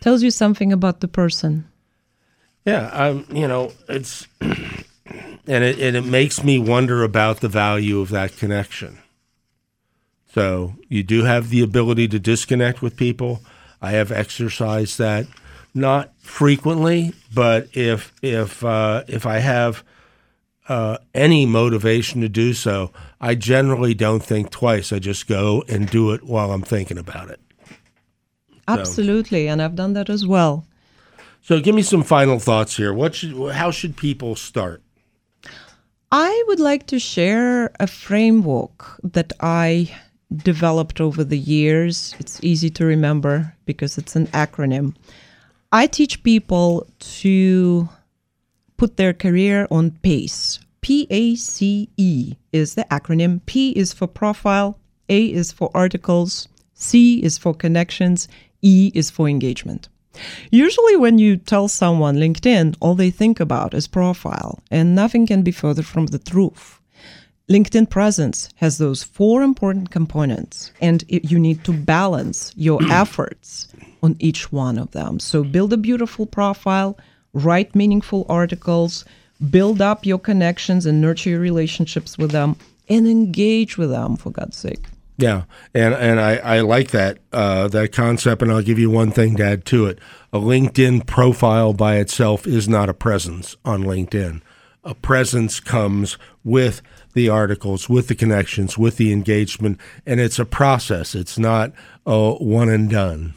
Tells 0.00 0.22
you 0.22 0.30
something 0.30 0.72
about 0.72 1.00
the 1.00 1.08
person. 1.08 1.66
Yeah, 2.64 2.90
I'm. 2.92 3.26
You 3.30 3.48
know, 3.48 3.72
it's 3.88 4.26
and 4.40 5.64
it 5.64 5.78
and 5.78 5.96
it 5.96 6.04
makes 6.04 6.42
me 6.44 6.58
wonder 6.58 7.02
about 7.02 7.40
the 7.40 7.48
value 7.48 8.00
of 8.00 8.10
that 8.10 8.36
connection. 8.36 8.98
So 10.32 10.74
you 10.88 11.02
do 11.02 11.24
have 11.24 11.50
the 11.50 11.62
ability 11.62 12.08
to 12.08 12.18
disconnect 12.18 12.82
with 12.82 12.96
people. 12.96 13.40
I 13.82 13.92
have 13.92 14.12
exercised 14.12 14.98
that, 14.98 15.26
not 15.74 16.12
frequently, 16.20 17.14
but 17.34 17.68
if 17.72 18.12
if 18.22 18.64
uh, 18.64 19.04
if 19.08 19.26
I 19.26 19.38
have 19.38 19.82
uh, 20.68 20.98
any 21.14 21.46
motivation 21.46 22.20
to 22.20 22.28
do 22.28 22.54
so, 22.54 22.92
I 23.20 23.34
generally 23.34 23.94
don't 23.94 24.22
think 24.22 24.50
twice. 24.50 24.92
I 24.92 25.00
just 25.00 25.26
go 25.26 25.64
and 25.68 25.90
do 25.90 26.12
it 26.12 26.22
while 26.22 26.52
I'm 26.52 26.62
thinking 26.62 26.98
about 26.98 27.30
it. 27.30 27.40
Absolutely, 28.78 29.48
and 29.48 29.60
I've 29.60 29.74
done 29.74 29.94
that 29.94 30.10
as 30.10 30.26
well. 30.26 30.66
So, 31.42 31.60
give 31.60 31.74
me 31.74 31.82
some 31.82 32.02
final 32.02 32.38
thoughts 32.38 32.76
here. 32.76 32.92
What 32.92 33.14
should 33.14 33.52
how 33.52 33.70
should 33.70 33.96
people 33.96 34.36
start? 34.36 34.82
I 36.12 36.44
would 36.48 36.60
like 36.60 36.86
to 36.88 36.98
share 36.98 37.70
a 37.78 37.86
framework 37.86 39.00
that 39.02 39.32
I 39.40 39.90
developed 40.36 41.00
over 41.00 41.24
the 41.24 41.38
years. 41.38 42.14
It's 42.18 42.42
easy 42.42 42.70
to 42.70 42.84
remember 42.84 43.54
because 43.64 43.96
it's 43.96 44.16
an 44.16 44.26
acronym. 44.28 44.94
I 45.72 45.86
teach 45.86 46.22
people 46.22 46.86
to 47.22 47.88
put 48.76 48.96
their 48.96 49.12
career 49.12 49.66
on 49.70 49.92
PACE. 50.02 50.58
P 50.80 51.06
A 51.10 51.34
C 51.36 51.88
E 51.96 52.34
is 52.52 52.74
the 52.74 52.84
acronym. 52.90 53.40
P 53.46 53.70
is 53.70 53.92
for 53.92 54.06
profile, 54.06 54.78
A 55.08 55.26
is 55.26 55.52
for 55.52 55.70
articles, 55.74 56.48
C 56.74 57.22
is 57.22 57.38
for 57.38 57.54
connections, 57.54 58.26
E 58.62 58.90
is 58.94 59.10
for 59.10 59.28
engagement. 59.28 59.88
Usually, 60.50 60.96
when 60.96 61.18
you 61.18 61.36
tell 61.36 61.68
someone 61.68 62.16
LinkedIn, 62.16 62.76
all 62.80 62.94
they 62.94 63.10
think 63.10 63.40
about 63.40 63.74
is 63.74 63.86
profile, 63.86 64.60
and 64.70 64.94
nothing 64.94 65.26
can 65.26 65.42
be 65.42 65.52
further 65.52 65.82
from 65.82 66.06
the 66.06 66.18
truth. 66.18 66.80
LinkedIn 67.48 67.90
presence 67.90 68.48
has 68.56 68.78
those 68.78 69.02
four 69.02 69.42
important 69.42 69.90
components, 69.90 70.72
and 70.80 71.04
it, 71.08 71.30
you 71.30 71.38
need 71.38 71.64
to 71.64 71.72
balance 71.72 72.52
your 72.56 72.80
efforts 72.90 73.68
on 74.02 74.16
each 74.18 74.52
one 74.52 74.78
of 74.78 74.90
them. 74.92 75.18
So, 75.18 75.42
build 75.42 75.72
a 75.72 75.76
beautiful 75.76 76.26
profile, 76.26 76.96
write 77.32 77.74
meaningful 77.74 78.26
articles, 78.28 79.04
build 79.50 79.80
up 79.80 80.04
your 80.04 80.18
connections 80.18 80.86
and 80.86 81.00
nurture 81.00 81.30
your 81.30 81.40
relationships 81.40 82.18
with 82.18 82.30
them, 82.30 82.56
and 82.88 83.08
engage 83.08 83.78
with 83.78 83.90
them, 83.90 84.16
for 84.16 84.30
God's 84.30 84.56
sake. 84.56 84.86
Yeah, 85.20 85.42
and 85.74 85.92
and 85.94 86.18
I, 86.18 86.36
I 86.36 86.60
like 86.60 86.92
that 86.92 87.18
uh, 87.32 87.68
that 87.68 87.92
concept, 87.92 88.40
and 88.40 88.50
I'll 88.50 88.62
give 88.62 88.78
you 88.78 88.88
one 88.88 89.10
thing 89.12 89.36
to 89.36 89.44
add 89.44 89.64
to 89.66 89.86
it. 89.86 89.98
A 90.32 90.38
LinkedIn 90.38 91.06
profile 91.06 91.74
by 91.74 91.96
itself 91.96 92.46
is 92.46 92.68
not 92.68 92.88
a 92.88 92.94
presence 92.94 93.54
on 93.64 93.82
LinkedIn. 93.82 94.40
A 94.82 94.94
presence 94.94 95.60
comes 95.60 96.16
with 96.42 96.80
the 97.12 97.28
articles, 97.28 97.88
with 97.88 98.08
the 98.08 98.14
connections, 98.14 98.78
with 98.78 98.96
the 98.96 99.12
engagement, 99.12 99.78
and 100.06 100.20
it's 100.20 100.38
a 100.38 100.46
process. 100.46 101.14
It's 101.14 101.38
not 101.38 101.72
a 102.06 102.32
one 102.32 102.70
and 102.70 102.88
done. 102.88 103.34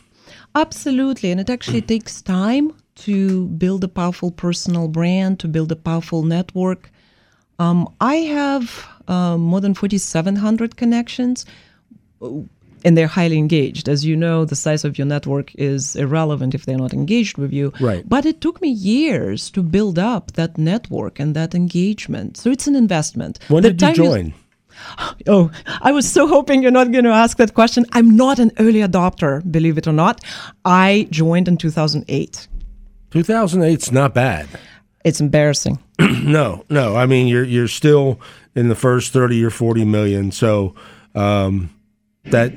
Absolutely. 0.55 1.31
And 1.31 1.41
it 1.41 1.49
actually 1.49 1.81
takes 1.93 2.21
time 2.21 2.71
to 2.95 3.47
build 3.47 3.83
a 3.83 3.89
powerful 3.89 4.31
personal 4.31 4.87
brand, 4.87 5.39
to 5.39 5.49
build 5.49 5.71
a 5.71 5.75
powerful 5.75 6.23
network. 6.23 6.91
Um, 7.59 7.93
I 7.99 8.15
have 8.15 8.87
uh, 9.07 9.37
more 9.37 9.61
than 9.61 9.73
4,700 9.73 10.75
connections, 10.75 11.45
and 12.85 12.97
they're 12.97 13.07
highly 13.07 13.37
engaged. 13.37 13.87
As 13.87 14.03
you 14.05 14.15
know, 14.15 14.45
the 14.45 14.55
size 14.55 14.83
of 14.83 14.97
your 14.97 15.07
network 15.07 15.53
is 15.55 15.95
irrelevant 15.95 16.53
if 16.53 16.65
they're 16.65 16.77
not 16.77 16.93
engaged 16.93 17.37
with 17.37 17.53
you. 17.53 17.71
Right. 17.79 18.07
But 18.07 18.25
it 18.25 18.41
took 18.41 18.61
me 18.61 18.69
years 18.69 19.49
to 19.51 19.63
build 19.63 19.97
up 19.97 20.33
that 20.33 20.57
network 20.57 21.19
and 21.19 21.35
that 21.35 21.55
engagement. 21.55 22.37
So 22.37 22.49
it's 22.51 22.67
an 22.67 22.75
investment. 22.75 23.39
When 23.47 23.63
The 23.63 23.71
did 23.73 23.97
you 23.97 24.03
join? 24.05 24.33
Oh, 25.27 25.51
I 25.81 25.91
was 25.91 26.11
so 26.11 26.27
hoping 26.27 26.63
you're 26.63 26.71
not 26.71 26.91
going 26.91 27.03
to 27.03 27.11
ask 27.11 27.37
that 27.37 27.53
question. 27.53 27.85
I'm 27.91 28.15
not 28.15 28.39
an 28.39 28.51
early 28.57 28.79
adopter, 28.79 29.39
believe 29.49 29.77
it 29.77 29.87
or 29.87 29.93
not. 29.93 30.19
I 30.65 31.07
joined 31.11 31.47
in 31.47 31.57
2008. 31.57 32.47
2008's 33.11 33.91
not 33.91 34.15
bad. 34.15 34.47
It's 35.05 35.21
embarrassing. 35.21 35.77
No, 36.23 36.63
no. 36.69 36.95
I 36.95 37.05
mean, 37.05 37.27
you're 37.27 37.43
you're 37.43 37.67
still 37.67 38.19
in 38.55 38.69
the 38.69 38.75
first 38.75 39.11
thirty 39.11 39.43
or 39.43 39.49
forty 39.49 39.83
million. 39.83 40.31
So 40.31 40.73
um, 41.15 41.69
that, 42.25 42.53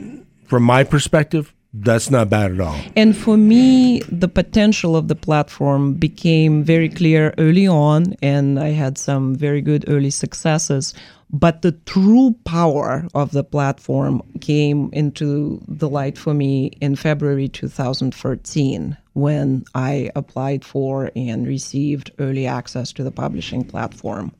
from 0.46 0.62
my 0.62 0.84
perspective, 0.84 1.52
that's 1.72 2.10
not 2.10 2.30
bad 2.30 2.52
at 2.52 2.60
all. 2.60 2.78
And 2.96 3.16
for 3.16 3.36
me, 3.36 4.00
the 4.08 4.28
potential 4.28 4.96
of 4.96 5.08
the 5.08 5.14
platform 5.14 5.94
became 5.94 6.64
very 6.64 6.88
clear 6.88 7.34
early 7.36 7.66
on, 7.66 8.14
and 8.22 8.58
I 8.58 8.68
had 8.68 8.96
some 8.96 9.34
very 9.34 9.60
good 9.60 9.84
early 9.88 10.10
successes. 10.10 10.94
But 11.28 11.62
the 11.62 11.72
true 11.72 12.36
power 12.44 13.06
of 13.14 13.32
the 13.32 13.42
platform 13.42 14.22
came 14.40 14.90
into 14.92 15.60
the 15.66 15.88
light 15.88 16.16
for 16.16 16.32
me 16.32 16.66
in 16.80 16.94
February 16.94 17.48
2013 17.48 18.96
when 19.14 19.64
I 19.74 20.10
applied 20.14 20.64
for 20.64 21.10
and 21.16 21.46
received 21.46 22.12
early 22.18 22.46
access 22.46 22.92
to 22.92 23.02
the 23.02 23.10
publishing 23.10 23.64
platform. 23.64 24.32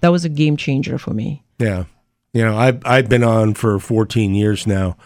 That 0.00 0.12
was 0.12 0.24
a 0.24 0.28
game 0.28 0.56
changer 0.56 0.98
for 0.98 1.14
me. 1.14 1.42
Yeah. 1.58 1.84
You 2.32 2.44
know, 2.44 2.56
I've, 2.56 2.84
I've 2.84 3.08
been 3.08 3.24
on 3.24 3.54
for 3.54 3.78
14 3.78 4.34
years 4.34 4.66
now. 4.66 4.96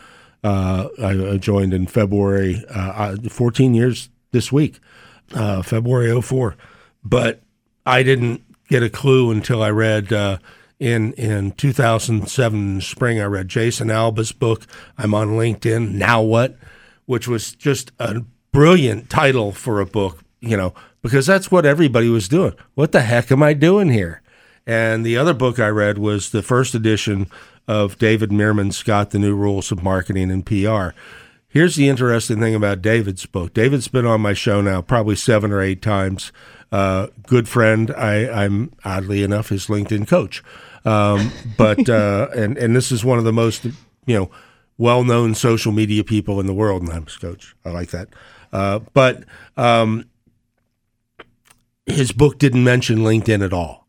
Uh, 0.42 0.88
I 1.00 1.36
joined 1.36 1.72
in 1.72 1.86
February, 1.86 2.64
uh, 2.68 3.16
14 3.28 3.74
years 3.74 4.08
this 4.32 4.50
week, 4.50 4.80
uh, 5.34 5.62
February 5.62 6.20
04. 6.20 6.56
But 7.04 7.42
I 7.86 8.02
didn't 8.02 8.42
get 8.68 8.82
a 8.82 8.90
clue 8.90 9.30
until 9.30 9.62
I 9.62 9.70
read 9.70 10.12
uh, 10.12 10.38
in 10.80 11.12
in 11.12 11.52
2007 11.52 12.80
spring. 12.80 13.20
I 13.20 13.24
read 13.24 13.48
Jason 13.48 13.90
Alba's 13.90 14.32
book. 14.32 14.66
I'm 14.98 15.14
on 15.14 15.30
LinkedIn. 15.30 15.92
Now 15.92 16.22
what? 16.22 16.56
Which 17.06 17.28
was 17.28 17.54
just 17.54 17.92
a 17.98 18.22
brilliant 18.50 19.10
title 19.10 19.52
for 19.52 19.80
a 19.80 19.86
book. 19.86 20.24
You 20.40 20.56
know, 20.56 20.74
because 21.02 21.26
that's 21.26 21.52
what 21.52 21.64
everybody 21.64 22.08
was 22.08 22.28
doing. 22.28 22.54
What 22.74 22.90
the 22.90 23.02
heck 23.02 23.30
am 23.30 23.42
I 23.42 23.52
doing 23.54 23.90
here? 23.90 24.21
And 24.66 25.04
the 25.04 25.16
other 25.16 25.34
book 25.34 25.58
I 25.58 25.68
read 25.68 25.98
was 25.98 26.30
the 26.30 26.42
first 26.42 26.74
edition 26.74 27.26
of 27.66 27.98
David 27.98 28.30
Meerman 28.30 28.72
Scott, 28.72 29.10
The 29.10 29.18
New 29.18 29.34
Rules 29.34 29.72
of 29.72 29.82
Marketing 29.82 30.30
and 30.30 30.44
PR. 30.44 30.96
Here's 31.48 31.76
the 31.76 31.88
interesting 31.88 32.40
thing 32.40 32.54
about 32.54 32.80
David's 32.80 33.26
book. 33.26 33.52
David's 33.52 33.88
been 33.88 34.06
on 34.06 34.20
my 34.20 34.32
show 34.32 34.60
now 34.60 34.80
probably 34.80 35.16
seven 35.16 35.52
or 35.52 35.60
eight 35.60 35.82
times. 35.82 36.32
Uh, 36.70 37.08
good 37.26 37.48
friend. 37.48 37.90
I, 37.90 38.44
I'm 38.44 38.72
oddly 38.84 39.22
enough 39.22 39.50
his 39.50 39.66
LinkedIn 39.66 40.08
coach. 40.08 40.42
Um, 40.84 41.30
but 41.58 41.88
uh, 41.90 42.28
and 42.34 42.56
and 42.56 42.74
this 42.74 42.90
is 42.90 43.04
one 43.04 43.18
of 43.18 43.24
the 43.24 43.32
most 43.32 43.64
you 43.64 44.16
know 44.18 44.30
well 44.78 45.04
known 45.04 45.34
social 45.34 45.72
media 45.72 46.02
people 46.02 46.40
in 46.40 46.46
the 46.46 46.54
world, 46.54 46.82
and 46.82 46.90
I'm 46.90 47.04
his 47.04 47.16
coach. 47.16 47.54
I 47.64 47.70
like 47.70 47.90
that. 47.90 48.08
Uh, 48.50 48.80
but 48.94 49.24
um, 49.56 50.06
his 51.84 52.12
book 52.12 52.38
didn't 52.38 52.64
mention 52.64 53.00
LinkedIn 53.00 53.44
at 53.44 53.52
all 53.52 53.82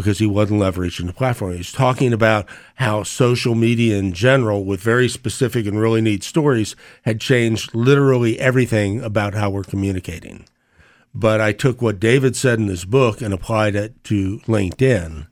because 0.00 0.18
he 0.18 0.26
wasn't 0.26 0.60
leveraging 0.60 1.06
the 1.06 1.12
platform. 1.12 1.56
He's 1.56 1.72
talking 1.72 2.12
about 2.12 2.48
how 2.76 3.02
social 3.02 3.54
media 3.54 3.96
in 3.96 4.12
general, 4.12 4.64
with 4.64 4.80
very 4.80 5.08
specific 5.08 5.66
and 5.66 5.80
really 5.80 6.00
neat 6.00 6.22
stories, 6.22 6.76
had 7.02 7.20
changed 7.20 7.74
literally 7.74 8.38
everything 8.38 9.00
about 9.02 9.34
how 9.34 9.50
we're 9.50 9.64
communicating. 9.64 10.46
But 11.14 11.40
I 11.40 11.52
took 11.52 11.82
what 11.82 12.00
David 12.00 12.36
said 12.36 12.58
in 12.58 12.68
his 12.68 12.84
book 12.84 13.20
and 13.20 13.34
applied 13.34 13.74
it 13.74 14.02
to 14.04 14.38
LinkedIn 14.40 15.26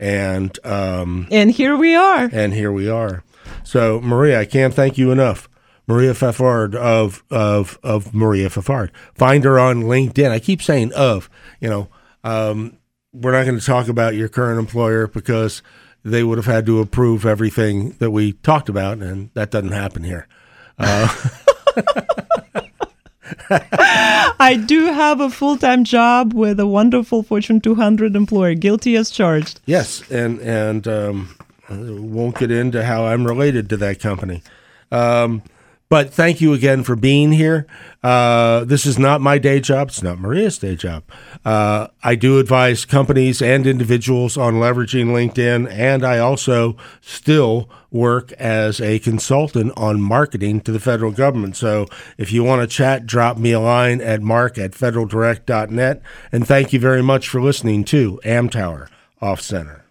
and 0.00 0.58
um, 0.64 1.28
and 1.30 1.50
here 1.50 1.76
we 1.76 1.94
are. 1.94 2.28
And 2.32 2.54
here 2.54 2.72
we 2.72 2.88
are. 2.88 3.22
So 3.62 4.00
Maria, 4.00 4.40
I 4.40 4.46
can't 4.46 4.74
thank 4.74 4.96
you 4.96 5.12
enough. 5.12 5.48
Maria 5.86 6.14
Fafard 6.14 6.74
of 6.74 7.22
of 7.30 7.78
of 7.82 8.14
Maria 8.14 8.48
Fafard. 8.48 8.90
Find 9.14 9.44
her 9.44 9.58
on 9.58 9.82
LinkedIn. 9.82 10.30
I 10.30 10.38
keep 10.38 10.62
saying 10.62 10.92
of. 10.94 11.28
You 11.60 11.68
know, 11.68 11.88
um, 12.24 12.78
we're 13.12 13.32
not 13.32 13.44
going 13.44 13.58
to 13.58 13.64
talk 13.64 13.88
about 13.88 14.14
your 14.14 14.28
current 14.28 14.58
employer 14.58 15.06
because 15.06 15.62
they 16.04 16.22
would 16.22 16.38
have 16.38 16.46
had 16.46 16.66
to 16.66 16.80
approve 16.80 17.26
everything 17.26 17.90
that 17.98 18.10
we 18.10 18.32
talked 18.32 18.68
about, 18.68 18.98
and 18.98 19.30
that 19.34 19.50
doesn't 19.50 19.72
happen 19.72 20.04
here. 20.04 20.26
Uh, 20.78 21.08
I 24.40 24.62
do 24.66 24.86
have 24.86 25.20
a 25.20 25.28
full 25.30 25.56
time 25.56 25.84
job 25.84 26.32
with 26.32 26.58
a 26.60 26.66
wonderful 26.66 27.22
Fortune 27.22 27.60
200 27.60 28.16
employer, 28.16 28.54
guilty 28.54 28.96
as 28.96 29.10
charged. 29.10 29.60
Yes, 29.66 30.08
and 30.10 30.40
and 30.40 30.88
um, 30.88 31.36
won't 31.68 32.38
get 32.38 32.50
into 32.50 32.84
how 32.84 33.06
I'm 33.06 33.26
related 33.26 33.68
to 33.70 33.76
that 33.78 34.00
company. 34.00 34.42
Um, 34.90 35.42
but 35.90 36.14
thank 36.14 36.40
you 36.40 36.54
again 36.54 36.84
for 36.84 36.96
being 36.96 37.32
here. 37.32 37.66
Uh, 38.02 38.64
this 38.64 38.86
is 38.86 38.98
not 38.98 39.20
my 39.20 39.36
day 39.38 39.60
job. 39.60 39.88
It's 39.88 40.02
not 40.02 40.20
Maria's 40.20 40.56
day 40.56 40.76
job. 40.76 41.02
Uh, 41.44 41.88
I 42.02 42.14
do 42.14 42.38
advise 42.38 42.84
companies 42.84 43.42
and 43.42 43.66
individuals 43.66 44.38
on 44.38 44.54
leveraging 44.54 45.06
LinkedIn, 45.06 45.70
and 45.70 46.04
I 46.04 46.18
also 46.18 46.76
still 47.00 47.68
work 47.90 48.30
as 48.34 48.80
a 48.80 49.00
consultant 49.00 49.72
on 49.76 50.00
marketing 50.00 50.60
to 50.60 50.70
the 50.70 50.78
federal 50.78 51.10
government. 51.10 51.56
So 51.56 51.86
if 52.16 52.32
you 52.32 52.44
want 52.44 52.62
to 52.62 52.68
chat, 52.74 53.04
drop 53.04 53.36
me 53.36 53.50
a 53.50 53.60
line 53.60 54.00
at 54.00 54.22
mark 54.22 54.58
at 54.58 54.70
federaldirect.net. 54.70 56.02
And 56.30 56.46
thank 56.46 56.72
you 56.72 56.78
very 56.78 57.02
much 57.02 57.28
for 57.28 57.42
listening 57.42 57.82
to 57.86 58.20
Amtower 58.24 58.88
Off 59.20 59.40
Center. 59.40 59.84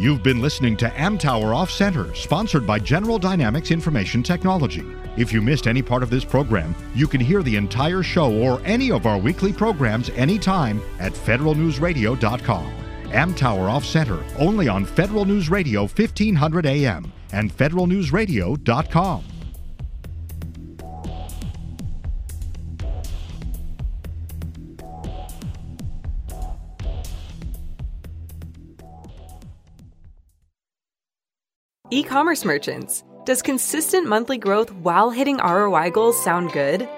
You've 0.00 0.22
been 0.22 0.40
listening 0.40 0.78
to 0.78 0.88
Amtower 0.88 1.54
Off 1.54 1.70
Center, 1.70 2.14
sponsored 2.14 2.66
by 2.66 2.78
General 2.78 3.18
Dynamics 3.18 3.70
Information 3.70 4.22
Technology. 4.22 4.82
If 5.18 5.30
you 5.30 5.42
missed 5.42 5.66
any 5.66 5.82
part 5.82 6.02
of 6.02 6.08
this 6.08 6.24
program, 6.24 6.74
you 6.94 7.06
can 7.06 7.20
hear 7.20 7.42
the 7.42 7.56
entire 7.56 8.02
show 8.02 8.32
or 8.32 8.62
any 8.64 8.90
of 8.90 9.04
our 9.04 9.18
weekly 9.18 9.52
programs 9.52 10.08
anytime 10.16 10.80
at 11.00 11.12
federalnewsradio.com. 11.12 12.72
Amtower 13.08 13.70
Off 13.70 13.84
Center, 13.84 14.24
only 14.38 14.68
on 14.68 14.86
Federal 14.86 15.26
News 15.26 15.50
Radio 15.50 15.82
1500 15.82 16.64
AM 16.64 17.12
and 17.34 17.54
federalnewsradio.com. 17.54 19.24
E 31.92 32.04
commerce 32.04 32.44
merchants. 32.44 33.02
Does 33.24 33.42
consistent 33.42 34.06
monthly 34.06 34.38
growth 34.38 34.72
while 34.74 35.10
hitting 35.10 35.38
ROI 35.38 35.90
goals 35.90 36.22
sound 36.22 36.52
good? 36.52 36.88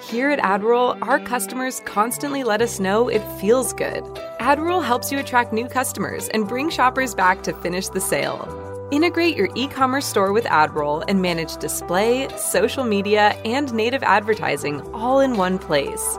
Here 0.00 0.30
at 0.30 0.38
AdRoll, 0.38 0.96
our 1.02 1.20
customers 1.20 1.80
constantly 1.84 2.44
let 2.44 2.62
us 2.62 2.80
know 2.80 3.08
it 3.08 3.22
feels 3.38 3.74
good. 3.74 4.02
AdRoll 4.40 4.82
helps 4.82 5.12
you 5.12 5.18
attract 5.18 5.52
new 5.52 5.68
customers 5.68 6.30
and 6.30 6.48
bring 6.48 6.70
shoppers 6.70 7.14
back 7.14 7.42
to 7.42 7.52
finish 7.52 7.88
the 7.88 8.00
sale. 8.00 8.88
Integrate 8.90 9.36
your 9.36 9.50
e 9.54 9.68
commerce 9.68 10.06
store 10.06 10.32
with 10.32 10.44
AdRoll 10.46 11.04
and 11.08 11.20
manage 11.20 11.58
display, 11.58 12.26
social 12.38 12.84
media, 12.84 13.38
and 13.44 13.74
native 13.74 14.02
advertising 14.02 14.80
all 14.94 15.20
in 15.20 15.36
one 15.36 15.58
place. 15.58 16.18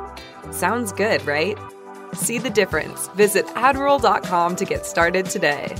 Sounds 0.51 0.91
good, 0.91 1.25
right? 1.25 1.57
See 2.13 2.38
the 2.38 2.51
difference. 2.51 3.07
Visit 3.09 3.47
adroll.com 3.47 4.55
to 4.55 4.65
get 4.65 4.86
started 4.86 5.25
today. 5.25 5.75